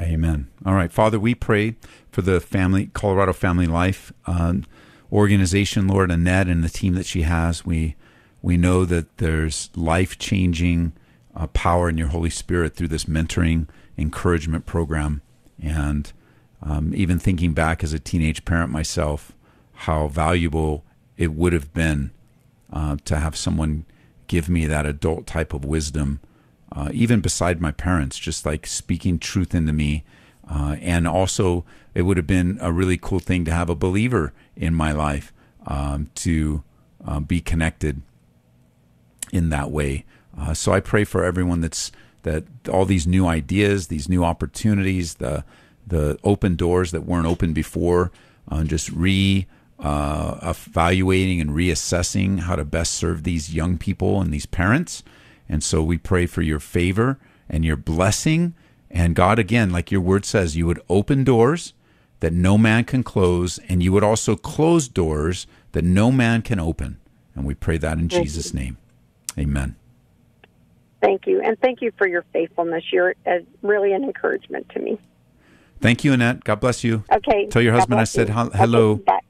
Amen. 0.00 0.48
All 0.64 0.72
right, 0.72 0.90
Father, 0.90 1.20
we 1.20 1.34
pray 1.34 1.74
for 2.10 2.22
the 2.22 2.40
family, 2.40 2.86
Colorado 2.94 3.34
Family 3.34 3.66
Life 3.66 4.14
um, 4.26 4.64
organization, 5.12 5.88
Lord 5.88 6.10
Annette, 6.10 6.48
and 6.48 6.62
the 6.62 6.68
team 6.68 6.94
that 6.94 7.06
she 7.06 7.22
has. 7.22 7.64
We 7.64 7.96
we 8.42 8.56
know 8.56 8.84
that 8.84 9.18
there's 9.18 9.70
life 9.76 10.18
changing 10.18 10.92
uh, 11.34 11.46
power 11.48 11.88
in 11.88 11.98
your 11.98 12.08
Holy 12.08 12.30
Spirit 12.30 12.74
through 12.74 12.88
this 12.88 13.04
mentoring 13.04 13.68
encouragement 13.98 14.66
program, 14.66 15.20
and 15.62 16.12
um, 16.62 16.94
even 16.94 17.18
thinking 17.18 17.52
back 17.52 17.84
as 17.84 17.92
a 17.92 17.98
teenage 17.98 18.44
parent 18.44 18.70
myself, 18.70 19.32
how 19.72 20.08
valuable 20.08 20.84
it 21.16 21.32
would 21.32 21.52
have 21.52 21.72
been 21.72 22.10
uh, 22.72 22.96
to 23.04 23.16
have 23.16 23.36
someone 23.36 23.84
give 24.26 24.48
me 24.48 24.66
that 24.66 24.86
adult 24.86 25.26
type 25.26 25.52
of 25.52 25.64
wisdom, 25.64 26.20
uh, 26.72 26.88
even 26.92 27.20
beside 27.20 27.60
my 27.60 27.72
parents, 27.72 28.18
just 28.18 28.46
like 28.46 28.66
speaking 28.66 29.18
truth 29.18 29.54
into 29.54 29.72
me. 29.72 30.04
Uh, 30.48 30.76
and 30.80 31.06
also, 31.06 31.64
it 31.94 32.02
would 32.02 32.16
have 32.16 32.26
been 32.26 32.58
a 32.60 32.72
really 32.72 32.96
cool 32.96 33.18
thing 33.20 33.44
to 33.44 33.52
have 33.52 33.68
a 33.68 33.74
believer 33.74 34.32
in 34.60 34.74
my 34.74 34.92
life 34.92 35.32
um, 35.66 36.10
to 36.14 36.62
uh, 37.04 37.18
be 37.18 37.40
connected 37.40 38.02
in 39.32 39.48
that 39.48 39.70
way. 39.70 40.04
Uh, 40.38 40.54
so 40.54 40.72
I 40.72 40.78
pray 40.80 41.02
for 41.02 41.24
everyone 41.24 41.60
that's 41.60 41.90
that 42.22 42.44
all 42.70 42.84
these 42.84 43.06
new 43.06 43.26
ideas, 43.26 43.88
these 43.88 44.08
new 44.08 44.22
opportunities, 44.22 45.14
the 45.14 45.44
the 45.86 46.18
open 46.22 46.54
doors 46.54 46.92
that 46.92 47.00
weren't 47.06 47.26
open 47.26 47.52
before, 47.52 48.12
uh, 48.48 48.62
just 48.62 48.90
re 48.90 49.46
uh, 49.78 50.38
evaluating 50.42 51.40
and 51.40 51.50
reassessing 51.50 52.40
how 52.40 52.54
to 52.54 52.64
best 52.64 52.92
serve 52.92 53.24
these 53.24 53.54
young 53.54 53.78
people 53.78 54.20
and 54.20 54.32
these 54.32 54.46
parents. 54.46 55.02
And 55.48 55.64
so 55.64 55.82
we 55.82 55.96
pray 55.96 56.26
for 56.26 56.42
your 56.42 56.60
favor 56.60 57.18
and 57.48 57.64
your 57.64 57.76
blessing. 57.76 58.54
And 58.90 59.14
God, 59.14 59.38
again, 59.38 59.70
like 59.70 59.90
your 59.90 60.02
word 60.02 60.26
says, 60.26 60.54
you 60.54 60.66
would 60.66 60.82
open 60.90 61.24
doors 61.24 61.72
that 62.20 62.32
no 62.32 62.56
man 62.56 62.84
can 62.84 63.02
close, 63.02 63.58
and 63.68 63.82
you 63.82 63.92
would 63.92 64.04
also 64.04 64.36
close 64.36 64.88
doors 64.88 65.46
that 65.72 65.84
no 65.84 66.10
man 66.12 66.42
can 66.42 66.60
open. 66.60 66.98
And 67.34 67.44
we 67.46 67.54
pray 67.54 67.78
that 67.78 67.98
in 67.98 68.08
Thank 68.08 68.24
Jesus' 68.24 68.54
name. 68.54 68.76
Amen. 69.38 69.76
Thank 71.02 71.26
you. 71.26 71.40
And 71.40 71.58
thank 71.60 71.80
you 71.80 71.92
for 71.96 72.06
your 72.06 72.24
faithfulness. 72.32 72.84
You're 72.92 73.14
uh, 73.26 73.38
really 73.62 73.92
an 73.92 74.04
encouragement 74.04 74.68
to 74.70 74.80
me. 74.80 75.00
Thank 75.80 76.04
you, 76.04 76.12
Annette. 76.12 76.44
God 76.44 76.60
bless 76.60 76.84
you. 76.84 77.04
Okay. 77.10 77.46
Tell 77.46 77.62
your 77.62 77.72
God 77.72 77.78
husband 77.78 78.00
I 78.00 78.04
said 78.04 78.28
you. 78.28 78.34
hello. 78.34 78.90
Okay, 78.92 79.02
bye. 79.06 79.20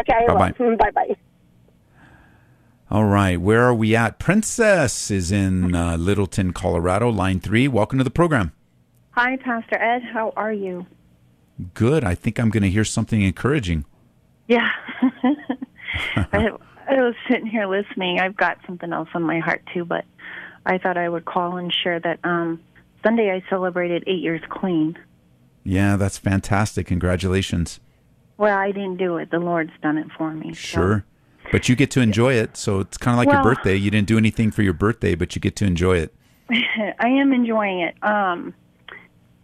Okay, 0.00 0.26
bye 0.26 0.34
bye. 0.50 0.76
Bye 0.76 0.90
bye. 0.90 1.16
All 2.90 3.04
right. 3.04 3.40
Where 3.40 3.62
are 3.62 3.74
we 3.74 3.94
at? 3.94 4.18
Princess 4.18 5.10
is 5.10 5.30
in 5.30 5.74
uh, 5.74 5.96
Littleton, 5.96 6.52
Colorado, 6.52 7.08
line 7.08 7.38
three. 7.38 7.68
Welcome 7.68 7.98
to 7.98 8.04
the 8.04 8.10
program. 8.10 8.52
Hi, 9.12 9.36
Pastor 9.36 9.76
Ed. 9.76 10.02
How 10.12 10.32
are 10.36 10.52
you? 10.52 10.86
Good. 11.74 12.04
I 12.04 12.14
think 12.14 12.38
I'm 12.38 12.50
going 12.50 12.62
to 12.62 12.70
hear 12.70 12.84
something 12.84 13.22
encouraging. 13.22 13.84
Yeah. 14.48 14.68
I, 16.32 16.48
I 16.88 16.94
was 17.02 17.14
sitting 17.30 17.46
here 17.46 17.66
listening. 17.66 18.18
I've 18.20 18.36
got 18.36 18.58
something 18.66 18.92
else 18.92 19.08
on 19.14 19.22
my 19.22 19.38
heart 19.38 19.62
too, 19.72 19.84
but 19.84 20.04
I 20.66 20.78
thought 20.78 20.96
I 20.96 21.08
would 21.08 21.24
call 21.24 21.56
and 21.56 21.72
share 21.72 22.00
that 22.00 22.18
um, 22.24 22.60
Sunday 23.04 23.30
I 23.30 23.42
celebrated 23.48 24.04
eight 24.06 24.20
years 24.20 24.40
clean. 24.48 24.98
Yeah, 25.64 25.96
that's 25.96 26.18
fantastic. 26.18 26.86
Congratulations. 26.86 27.80
Well, 28.36 28.56
I 28.56 28.72
didn't 28.72 28.96
do 28.96 29.16
it. 29.18 29.30
The 29.30 29.38
Lord's 29.38 29.72
done 29.82 29.98
it 29.98 30.08
for 30.16 30.32
me. 30.32 30.54
so- 30.54 30.54
Sure. 30.54 31.04
But 31.50 31.68
you 31.68 31.74
get 31.74 31.90
to 31.92 32.00
enjoy 32.00 32.34
it. 32.34 32.56
So 32.56 32.78
it's 32.80 32.96
kind 32.96 33.14
of 33.14 33.18
like 33.26 33.32
your 33.32 33.42
birthday. 33.42 33.74
You 33.74 33.90
didn't 33.90 34.06
do 34.06 34.16
anything 34.16 34.50
for 34.52 34.62
your 34.62 34.72
birthday, 34.72 35.14
but 35.16 35.34
you 35.34 35.40
get 35.40 35.56
to 35.56 35.64
enjoy 35.66 35.98
it. 35.98 36.14
I 36.50 37.08
am 37.08 37.32
enjoying 37.32 37.80
it. 37.80 37.94
Um, 38.02 38.54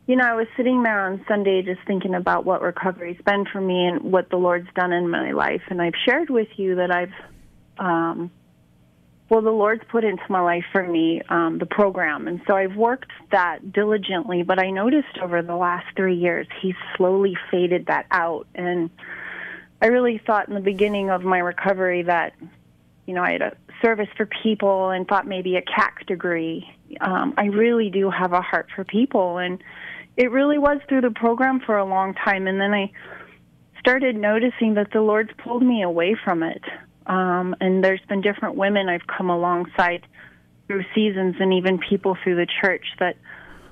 you 0.09 0.17
know, 0.17 0.25
I 0.25 0.35
was 0.35 0.47
sitting 0.57 0.83
there 0.83 1.01
on 1.01 1.23
Sunday 1.29 1.61
just 1.61 1.83
thinking 1.87 2.15
about 2.15 2.47
what 2.47 2.63
recovery's 2.63 3.21
been 3.27 3.45
for 3.45 3.61
me 3.61 3.85
and 3.85 4.11
what 4.11 4.31
the 4.31 4.39
Lord's 4.39 4.69
done 4.75 4.91
in 4.91 5.11
my 5.11 5.33
life, 5.33 5.61
and 5.69 5.83
I've 5.83 5.93
shared 6.07 6.31
with 6.31 6.49
you 6.57 6.77
that 6.77 6.91
I've, 6.91 7.13
um, 7.77 8.31
well, 9.29 9.43
the 9.43 9.51
Lord's 9.51 9.83
put 9.91 10.05
into 10.05 10.23
my 10.31 10.41
life 10.41 10.65
for 10.73 10.83
me 10.83 11.21
um, 11.29 11.59
the 11.59 11.67
program, 11.67 12.27
and 12.27 12.41
so 12.47 12.57
I've 12.57 12.75
worked 12.75 13.11
that 13.33 13.71
diligently. 13.71 14.43
But 14.43 14.59
I 14.59 14.71
noticed 14.71 15.19
over 15.23 15.43
the 15.43 15.57
last 15.57 15.85
three 15.95 16.17
years, 16.17 16.47
He's 16.63 16.75
slowly 16.97 17.37
faded 17.51 17.85
that 17.89 18.07
out, 18.11 18.47
and 18.55 18.89
I 19.83 19.89
really 19.89 20.23
thought 20.27 20.49
in 20.49 20.55
the 20.55 20.61
beginning 20.61 21.11
of 21.11 21.23
my 21.23 21.39
recovery 21.39 22.05
that 22.05 22.33
you 23.05 23.15
know, 23.15 23.23
I 23.23 23.33
had 23.33 23.43
a 23.43 23.57
service 23.83 24.09
for 24.17 24.27
people 24.27 24.91
and 24.91 25.07
thought 25.09 25.27
maybe 25.27 25.57
a 25.57 25.63
CAC 25.63 26.07
degree. 26.07 26.67
Um, 27.01 27.33
I 27.39 27.47
really 27.47 27.89
do 27.89 28.11
have 28.11 28.33
a 28.35 28.43
heart 28.43 28.69
for 28.75 28.85
people, 28.85 29.39
and 29.39 29.63
it 30.19 30.33
really 30.33 30.59
was 30.59 30.81
through 30.89 31.01
the 31.01 31.13
program 31.13 31.61
for 31.65 31.79
a 31.79 31.85
long 31.85 32.13
time. 32.13 32.49
And 32.49 32.61
then 32.61 32.75
I 32.75 32.91
started 33.79 34.17
noticing 34.17 34.75
that 34.75 34.89
the 34.93 35.01
Lord's 35.01 35.31
pulled 35.43 35.63
me 35.63 35.83
away 35.83 36.17
from 36.25 36.43
it. 36.43 36.63
Um, 37.07 37.55
and 37.61 37.83
there's 37.83 38.05
been 38.09 38.21
different 38.21 38.57
women 38.57 38.89
I've 38.89 39.07
come 39.07 39.31
alongside 39.31 40.05
through 40.67 40.83
seasons, 40.95 41.37
and 41.41 41.55
even 41.55 41.79
people 41.79 42.19
through 42.23 42.35
the 42.35 42.49
church 42.61 42.85
that 42.99 43.17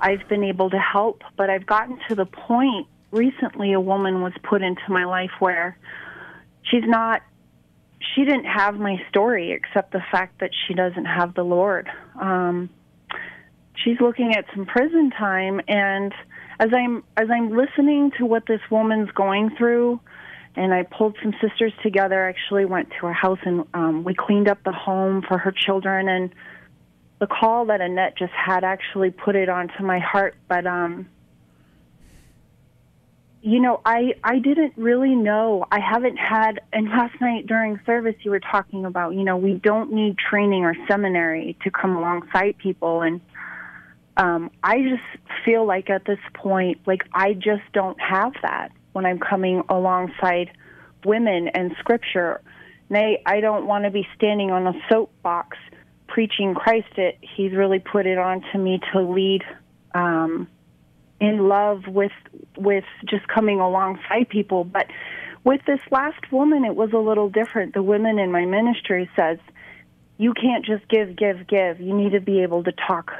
I've 0.00 0.26
been 0.28 0.44
able 0.44 0.70
to 0.70 0.78
help. 0.78 1.22
But 1.36 1.50
I've 1.50 1.66
gotten 1.66 1.98
to 2.08 2.14
the 2.14 2.24
point 2.24 2.86
recently, 3.10 3.72
a 3.72 3.80
woman 3.80 4.22
was 4.22 4.32
put 4.48 4.62
into 4.62 4.82
my 4.88 5.04
life 5.04 5.32
where 5.40 5.76
she's 6.62 6.84
not 6.86 7.22
she 8.14 8.24
didn't 8.24 8.44
have 8.44 8.76
my 8.76 8.96
story 9.08 9.52
except 9.52 9.92
the 9.92 10.02
fact 10.12 10.38
that 10.40 10.50
she 10.66 10.74
doesn't 10.74 11.06
have 11.06 11.34
the 11.34 11.42
Lord. 11.42 11.88
Um, 12.20 12.70
she's 13.74 14.00
looking 14.00 14.34
at 14.34 14.44
some 14.54 14.66
prison 14.66 15.10
time, 15.10 15.60
and 15.66 16.12
as 16.58 16.70
I'm 16.72 17.04
as 17.16 17.28
I'm 17.30 17.56
listening 17.56 18.12
to 18.18 18.26
what 18.26 18.46
this 18.46 18.60
woman's 18.70 19.10
going 19.10 19.50
through, 19.56 20.00
and 20.54 20.72
I 20.72 20.84
pulled 20.84 21.16
some 21.22 21.34
sisters 21.40 21.72
together. 21.82 22.28
Actually, 22.28 22.64
went 22.64 22.90
to 22.90 23.06
her 23.06 23.12
house 23.12 23.38
and 23.44 23.64
um, 23.74 24.04
we 24.04 24.14
cleaned 24.14 24.48
up 24.48 24.62
the 24.64 24.72
home 24.72 25.22
for 25.22 25.38
her 25.38 25.52
children. 25.52 26.08
And 26.08 26.34
the 27.18 27.26
call 27.26 27.66
that 27.66 27.80
Annette 27.80 28.16
just 28.16 28.32
had 28.32 28.64
actually 28.64 29.10
put 29.10 29.36
it 29.36 29.48
onto 29.48 29.82
my 29.82 29.98
heart. 29.98 30.34
But 30.48 30.66
um, 30.66 31.08
you 33.42 33.60
know, 33.60 33.80
I 33.84 34.14
I 34.24 34.38
didn't 34.38 34.72
really 34.76 35.14
know. 35.14 35.66
I 35.70 35.80
haven't 35.80 36.16
had. 36.16 36.60
And 36.72 36.88
last 36.88 37.20
night 37.20 37.46
during 37.46 37.78
service, 37.84 38.16
you 38.22 38.30
were 38.30 38.40
talking 38.40 38.86
about, 38.86 39.14
you 39.14 39.24
know, 39.24 39.36
we 39.36 39.54
don't 39.54 39.92
need 39.92 40.16
training 40.16 40.64
or 40.64 40.74
seminary 40.88 41.56
to 41.64 41.70
come 41.70 41.96
alongside 41.96 42.56
people, 42.58 43.02
and 43.02 43.20
um, 44.16 44.50
I 44.62 44.78
just 44.78 45.44
feel 45.44 45.66
like 45.66 45.90
at 45.90 46.04
this 46.04 46.18
point, 46.34 46.78
like 46.86 47.02
I 47.12 47.34
just 47.34 47.62
don't 47.72 48.00
have 48.00 48.32
that 48.42 48.72
when 48.92 49.04
I'm 49.04 49.18
coming 49.18 49.62
alongside 49.68 50.50
women 51.04 51.48
and 51.48 51.74
Scripture. 51.78 52.40
Nay, 52.88 53.22
I 53.26 53.40
don't 53.40 53.66
want 53.66 53.84
to 53.84 53.90
be 53.90 54.06
standing 54.16 54.50
on 54.50 54.66
a 54.66 54.72
soapbox 54.88 55.56
preaching 56.06 56.54
Christ. 56.54 56.88
It 56.96 57.18
He's 57.20 57.52
really 57.52 57.78
put 57.78 58.06
it 58.06 58.18
on 58.18 58.42
to 58.52 58.58
me 58.58 58.80
to 58.92 59.02
lead. 59.02 59.42
Um, 59.94 60.48
in 61.20 61.48
love 61.48 61.86
with 61.86 62.12
with 62.56 62.84
just 63.08 63.26
coming 63.28 63.60
alongside 63.60 64.28
people 64.28 64.64
but 64.64 64.86
with 65.44 65.60
this 65.66 65.80
last 65.90 66.30
woman 66.30 66.64
it 66.64 66.74
was 66.74 66.92
a 66.92 66.98
little 66.98 67.30
different 67.30 67.72
the 67.74 67.82
women 67.82 68.18
in 68.18 68.30
my 68.30 68.44
ministry 68.44 69.08
says 69.16 69.38
you 70.18 70.34
can't 70.34 70.64
just 70.64 70.86
give 70.88 71.16
give 71.16 71.46
give 71.46 71.80
you 71.80 71.96
need 71.96 72.12
to 72.12 72.20
be 72.20 72.42
able 72.42 72.62
to 72.62 72.72
talk 72.86 73.12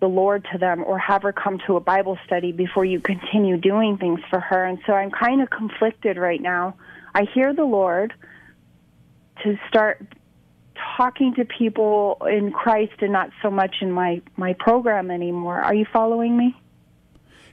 the 0.00 0.06
lord 0.08 0.46
to 0.52 0.58
them 0.58 0.84
or 0.86 0.98
have 0.98 1.22
her 1.22 1.32
come 1.32 1.58
to 1.66 1.76
a 1.76 1.80
bible 1.80 2.18
study 2.26 2.52
before 2.52 2.84
you 2.84 3.00
continue 3.00 3.56
doing 3.56 3.96
things 3.96 4.20
for 4.30 4.40
her 4.40 4.64
and 4.64 4.78
so 4.86 4.92
i'm 4.92 5.10
kind 5.10 5.40
of 5.42 5.48
conflicted 5.50 6.16
right 6.18 6.42
now 6.42 6.74
i 7.14 7.22
hear 7.34 7.54
the 7.54 7.64
lord 7.64 8.12
to 9.42 9.58
start 9.68 10.06
talking 10.96 11.34
to 11.34 11.44
people 11.44 12.16
in 12.30 12.50
Christ 12.52 12.92
and 13.00 13.12
not 13.12 13.30
so 13.42 13.50
much 13.50 13.76
in 13.80 13.90
my 13.92 14.20
my 14.36 14.54
program 14.54 15.10
anymore. 15.10 15.60
Are 15.60 15.74
you 15.74 15.86
following 15.92 16.36
me? 16.36 16.54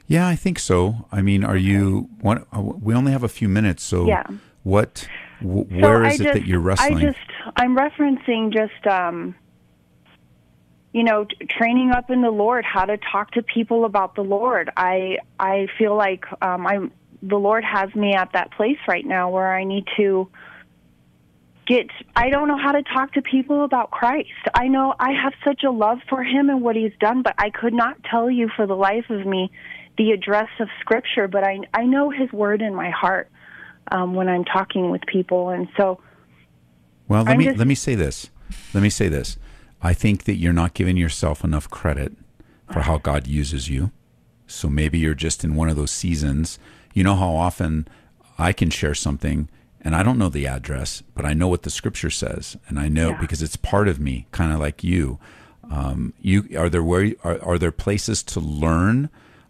Yeah, 0.08 0.28
I 0.28 0.36
think 0.36 0.60
so. 0.60 1.06
I 1.12 1.22
mean, 1.22 1.44
are 1.44 1.58
you? 1.58 2.10
What, 2.22 2.48
uh, 2.56 2.62
we 2.62 2.94
only 2.94 3.12
have 3.12 3.24
a 3.24 3.30
few 3.30 3.48
minutes, 3.50 3.84
so 3.84 4.06
Yeah. 4.08 4.24
what? 4.64 5.08
W- 5.42 5.66
So 5.70 5.76
where 5.78 6.04
I 6.06 6.10
it 6.14 6.18
just- 6.18 6.34
that 6.34 6.46
you're 6.46 6.60
wrestling? 6.60 6.98
I 6.98 7.02
just 7.02 7.18
I'm 7.58 7.76
referencing 7.76 8.52
just 8.54 8.88
um 8.88 9.36
you 10.94 11.04
know 11.04 11.26
training 11.50 11.92
up 11.92 12.10
in 12.10 12.22
the 12.22 12.32
Lord, 12.32 12.64
how 12.66 12.86
to 12.86 12.98
talk 12.98 13.32
to 13.32 13.44
people 13.44 13.84
about 13.86 14.16
the 14.16 14.22
Lord. 14.24 14.70
I 14.78 15.18
I 15.40 15.68
feel 15.78 15.96
like 15.96 16.24
um 16.42 16.66
I'm 16.66 16.92
the 17.22 17.38
Lord 17.38 17.64
has 17.64 17.94
me 17.96 18.14
at 18.14 18.32
that 18.34 18.52
place 18.52 18.78
right 18.88 19.06
now 19.06 19.30
where 19.30 19.54
I 19.54 19.64
need 19.64 19.86
to 19.98 20.30
get 21.66 21.88
I 22.16 22.30
don't 22.30 22.48
know 22.48 22.58
how 22.58 22.74
to 22.74 22.84
talk 22.84 23.14
to 23.14 23.22
people 23.22 23.64
about 23.64 23.90
Christ. 23.92 24.30
I 24.54 24.68
know 24.68 24.94
I 25.00 25.12
have 25.12 25.34
such 25.44 25.64
a 25.64 25.72
love 25.72 26.00
for 26.10 26.24
him 26.24 26.50
and 26.50 26.62
what 26.62 26.76
he's 26.76 26.92
done, 27.00 27.24
but 27.24 27.34
I 27.38 27.50
could 27.50 27.74
not 27.74 27.96
tell 28.10 28.30
you 28.30 28.50
for 28.56 28.68
the 28.68 28.76
life 28.76 29.10
of 29.10 29.26
me 29.26 29.52
the 29.98 30.12
address 30.12 30.50
of 30.60 30.68
scripture, 30.82 31.28
but 31.28 31.44
I 31.44 31.60
I 31.74 31.86
know 31.86 32.10
his 32.10 32.32
word 32.32 32.62
in 32.62 32.76
my 32.76 32.90
heart 32.90 33.30
um 33.92 34.14
when 34.14 34.28
I'm 34.30 34.44
talking 34.46 34.92
with 34.92 35.02
people 35.08 35.50
and 35.50 35.68
so 35.78 36.00
Well, 37.08 37.24
let 37.24 37.32
I'm 37.32 37.38
me 37.40 37.46
just- 37.46 37.58
let 37.58 37.68
me 37.68 37.76
say 37.76 37.96
this. 37.96 38.30
Let 38.74 38.84
me 38.84 38.90
say 38.90 39.08
this. 39.08 39.38
I 39.84 39.94
think 39.94 40.24
that 40.24 40.36
you're 40.36 40.54
not 40.54 40.74
giving 40.74 40.98
yourself 40.98 41.44
enough 41.44 41.70
credit 41.70 42.14
for 42.72 42.82
how 42.82 42.98
God 42.98 43.28
uses 43.28 43.70
you. 43.70 43.92
So 44.48 44.70
maybe 44.70 44.98
you're 44.98 45.14
just 45.14 45.44
in 45.44 45.56
one 45.56 45.70
of 45.70 45.76
those 45.76 45.92
seasons. 45.92 46.58
You 46.94 47.04
know 47.04 47.16
how 47.16 47.36
often 47.36 47.88
I 48.38 48.54
can 48.54 48.70
share 48.70 48.96
something 48.96 49.50
and 49.82 49.96
I 49.96 50.02
don't 50.04 50.18
know 50.18 50.30
the 50.30 50.48
address, 50.48 51.04
but 51.14 51.26
I 51.26 51.34
know 51.34 51.50
what 51.50 51.64
the 51.64 51.70
scripture 51.70 52.10
says, 52.10 52.56
and 52.70 52.80
I 52.80 52.88
know 52.88 53.18
because 53.20 53.42
it's 53.42 53.58
part 53.58 53.90
of 53.90 54.00
me, 54.00 54.28
kind 54.32 54.54
of 54.54 54.60
like 54.60 54.82
you. 54.84 55.20
Um, 55.70 56.14
you 56.22 56.48
are 56.58 56.70
there 56.70 56.84
where 56.84 57.14
are, 57.24 57.42
are 57.44 57.58
there 57.58 57.72
places 57.72 58.24
to 58.24 58.40
learn? 58.40 59.10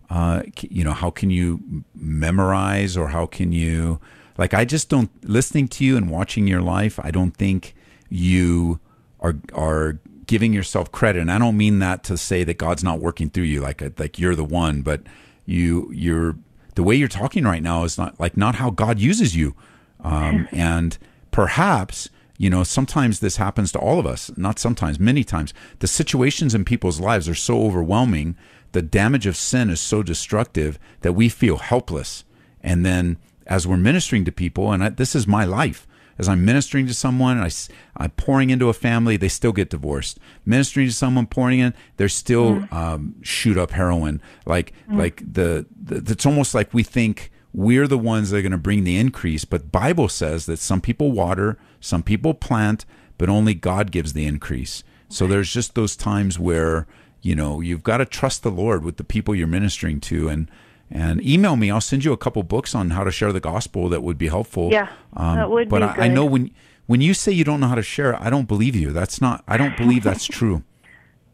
Uh, 0.10 0.44
you 0.62 0.84
know, 0.84 0.94
how 0.94 1.12
can 1.12 1.30
you 1.30 1.84
memorize 1.94 2.98
or 2.98 3.10
how 3.10 3.28
can 3.28 3.52
you 3.52 4.00
like? 4.38 4.54
I 4.56 4.66
just 4.66 4.90
don't 4.90 5.12
listening 5.24 5.68
to 5.70 5.86
you 5.86 5.98
and 5.98 6.10
watching 6.10 6.48
your 6.48 6.62
life. 6.62 7.00
I 7.04 7.12
don't 7.12 7.36
think 7.38 7.76
you 8.10 8.80
are 9.20 9.36
are 9.54 10.00
giving 10.26 10.54
yourself 10.54 10.92
credit, 10.92 11.22
and 11.22 11.32
I 11.32 11.38
don't 11.38 11.58
mean 11.58 11.80
that 11.80 12.04
to 12.06 12.18
say 12.18 12.44
that 12.44 12.58
God's 12.58 12.84
not 12.84 13.00
working 13.00 13.30
through 13.30 13.44
you, 13.44 13.62
like 13.62 13.82
like 14.00 14.20
you're 14.20 14.36
the 14.36 14.44
one, 14.44 14.82
but 14.82 15.02
you 15.46 15.92
you're 15.94 16.36
the 16.76 16.84
way 16.84 16.96
you're 16.96 17.08
talking 17.08 17.44
right 17.44 17.62
now 17.62 17.84
is 17.84 17.98
not 17.98 18.20
like 18.20 18.38
not 18.38 18.56
how 18.56 18.70
God 18.70 19.00
uses 19.00 19.36
you, 19.36 19.56
um, 20.02 20.48
and 20.52 20.98
perhaps 21.32 22.10
you 22.38 22.50
know 22.50 22.64
sometimes 22.64 23.20
this 23.20 23.38
happens 23.38 23.72
to 23.72 23.80
all 23.80 24.00
of 24.00 24.06
us 24.06 24.32
not 24.38 24.60
sometimes 24.60 25.00
many 25.00 25.24
times. 25.24 25.54
The 25.80 25.88
situations 25.88 26.56
in 26.56 26.66
people's 26.66 27.00
lives 27.00 27.30
are 27.30 27.36
so 27.36 27.62
overwhelming 27.64 28.36
the 28.74 28.82
damage 28.82 29.26
of 29.26 29.38
sin 29.38 29.70
is 29.70 29.80
so 29.80 30.04
destructive 30.04 30.78
that 31.02 31.14
we 31.14 31.30
feel 31.30 31.58
helpless. 31.58 32.26
And 32.62 32.86
then 32.86 33.18
as 33.48 33.66
we're 33.66 33.78
ministering 33.78 34.26
to 34.26 34.32
people 34.32 34.72
and 34.72 34.84
I, 34.84 34.90
this 34.90 35.16
is 35.16 35.26
my 35.26 35.46
life 35.46 35.88
as 36.18 36.30
i'm 36.30 36.44
ministering 36.46 36.88
to 36.88 36.94
someone 36.94 37.38
I, 37.38 37.50
I'm 37.98 38.12
pouring 38.12 38.50
into 38.50 38.70
a 38.70 38.74
family 38.74 39.18
they 39.18 39.28
still 39.28 39.52
get 39.52 39.70
divorced. 39.70 40.20
Ministering 40.46 40.88
to 40.88 40.94
someone 40.94 41.28
pouring 41.28 41.60
in 41.60 41.74
they're 41.98 42.10
still 42.10 42.68
um, 42.72 43.16
shoot 43.22 43.58
up 43.58 43.72
heroin. 43.72 44.22
Like 44.46 44.74
like 44.90 45.22
the, 45.22 45.66
the 45.82 46.12
it's 46.12 46.26
almost 46.26 46.54
like 46.56 46.74
we 46.74 46.84
think 46.84 47.32
we're 47.54 47.88
the 47.88 47.98
ones 47.98 48.32
that 48.32 48.38
are 48.38 48.42
going 48.42 48.52
to 48.52 48.58
bring 48.58 48.84
the 48.84 48.98
increase 48.98 49.46
but 49.46 49.72
bible 49.72 50.10
says 50.10 50.48
that 50.48 50.58
some 50.58 50.82
people 50.82 51.12
water 51.12 51.58
some 51.80 52.02
people 52.02 52.34
plant 52.34 52.86
but 53.18 53.30
only 53.30 53.54
god 53.54 53.92
gives 53.92 54.14
the 54.14 54.26
increase. 54.26 54.84
So 55.10 55.28
there's 55.28 55.54
just 55.54 55.76
those 55.76 55.96
times 55.96 56.40
where 56.40 56.88
you 57.22 57.36
know 57.36 57.62
you've 57.62 57.84
got 57.84 57.98
to 57.98 58.06
trust 58.06 58.44
the 58.44 58.52
lord 58.52 58.84
with 58.84 58.98
the 58.98 59.04
people 59.04 59.36
you're 59.36 59.48
ministering 59.48 60.00
to 60.02 60.30
and 60.30 60.50
and 60.92 61.26
email 61.26 61.56
me. 61.56 61.72
I'll 61.72 61.82
send 61.82 62.04
you 62.04 62.14
a 62.14 62.18
couple 62.18 62.44
books 62.44 62.76
on 62.76 62.92
how 62.92 63.04
to 63.04 63.12
share 63.12 63.32
the 63.32 63.40
gospel 63.40 63.90
that 63.90 64.04
would 64.04 64.18
be 64.18 64.28
helpful. 64.28 64.70
Yeah, 64.72 64.90
um, 65.14 65.36
that 65.36 65.50
would 65.50 65.70
but 65.70 65.80
be 65.96 66.02
I, 66.02 66.06
I 66.06 66.08
know 66.08 66.26
when 66.26 66.52
when 66.86 67.02
you 67.02 67.14
say 67.14 67.32
you 67.32 67.44
don't 67.44 67.62
know 67.62 67.68
how 67.68 67.76
to 67.76 67.82
share 67.82 68.22
i 68.22 68.30
don't 68.30 68.48
believe 68.48 68.76
you. 68.76 68.92
That's 68.92 69.22
not 69.22 69.44
i 69.48 69.58
don't 69.58 69.78
believe 69.78 70.04
that's 70.04 70.26
true. 70.40 70.64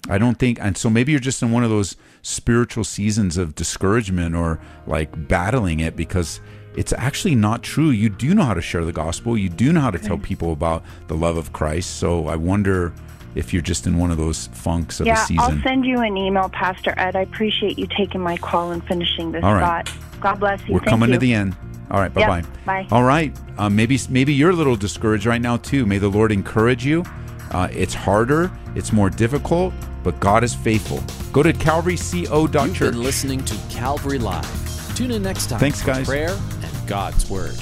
I 0.08 0.18
don't 0.18 0.40
think, 0.40 0.60
and 0.62 0.78
so 0.78 0.90
maybe 0.90 1.12
you're 1.12 1.20
just 1.20 1.44
in 1.44 1.52
one 1.52 1.64
of 1.64 1.70
those 1.70 1.98
spiritual 2.22 2.84
seasons 2.84 3.36
of 3.36 3.54
discouragement 3.56 4.34
or 4.34 4.60
like 4.88 5.28
battling 5.28 5.82
it 5.82 5.98
because 5.98 6.40
it's 6.76 6.94
actually 6.94 7.36
not 7.36 7.64
true. 7.64 7.90
You 7.90 8.10
do 8.10 8.34
know 8.34 8.44
how 8.44 8.54
to 8.54 8.62
share 8.62 8.86
the 8.86 8.94
gospel, 8.94 9.38
you 9.38 9.50
do 9.50 9.74
know 9.74 9.82
how 9.82 9.92
to 9.92 10.00
tell 10.00 10.18
people 10.18 10.54
about 10.54 10.84
the 11.08 11.16
love 11.16 11.36
of 11.36 11.52
Christ. 11.52 11.98
So 11.98 12.28
I 12.28 12.38
wonder 12.38 12.94
if 13.36 13.54
you're 13.54 13.62
just 13.62 13.86
in 13.88 13.98
one 13.98 14.12
of 14.12 14.18
those 14.18 14.48
funks 14.48 15.00
of 15.00 15.06
a 15.06 15.10
yeah, 15.10 15.26
season. 15.26 15.40
I'll 15.40 15.62
send 15.62 15.86
you 15.86 16.00
an 16.00 16.18
email, 16.18 16.50
Pastor 16.50 16.94
Ed. 16.98 17.16
I 17.16 17.22
appreciate 17.22 17.78
you 17.78 17.88
taking 17.98 18.22
my 18.22 18.38
call 18.38 18.72
and 18.72 18.84
finishing 18.88 19.32
this 19.32 19.44
All 19.44 19.54
right. 19.54 19.88
thought. 19.88 20.22
God 20.22 20.40
bless 20.40 20.60
you. 20.68 20.74
We're 20.74 20.80
Thank 20.80 20.90
coming 20.90 21.10
you. 21.10 21.14
to 21.16 21.20
the 21.20 21.34
end. 21.34 21.56
All 21.92 22.00
right, 22.00 22.14
bye 22.14 22.22
Yeah, 22.22 22.28
bye. 22.42 22.44
bye. 22.66 22.88
All 22.92 23.04
right, 23.04 23.36
uh, 23.58 23.70
maybe 23.70 24.00
maybe 24.10 24.34
you're 24.34 24.52
a 24.52 24.56
little 24.56 24.76
discouraged 24.76 25.26
right 25.26 25.42
now 25.42 25.58
too. 25.58 25.86
May 25.88 25.98
the 25.98 26.10
Lord 26.10 26.32
encourage 26.32 26.86
you. 26.86 27.04
Uh, 27.52 27.68
it's 27.72 27.96
harder, 27.96 28.52
it's 28.76 28.94
more 28.94 29.10
difficult, 29.10 29.74
but 30.04 30.20
God 30.20 30.44
is 30.44 30.54
faithful. 30.54 31.02
Go 31.32 31.42
to 31.42 31.52
calvaryco.church. 31.52 32.80
You've 32.80 32.92
been 32.94 33.02
listening 33.04 33.44
to 33.46 33.56
Calvary 33.70 34.20
Live. 34.20 34.96
Tune 34.96 35.10
in 35.12 35.24
next 35.24 35.48
time 35.48 35.60
Thanks, 35.60 35.82
for 35.82 35.88
guys. 35.88 36.06
prayer 36.06 36.30
and 36.62 36.88
God's 36.88 37.28
Word. 37.28 37.56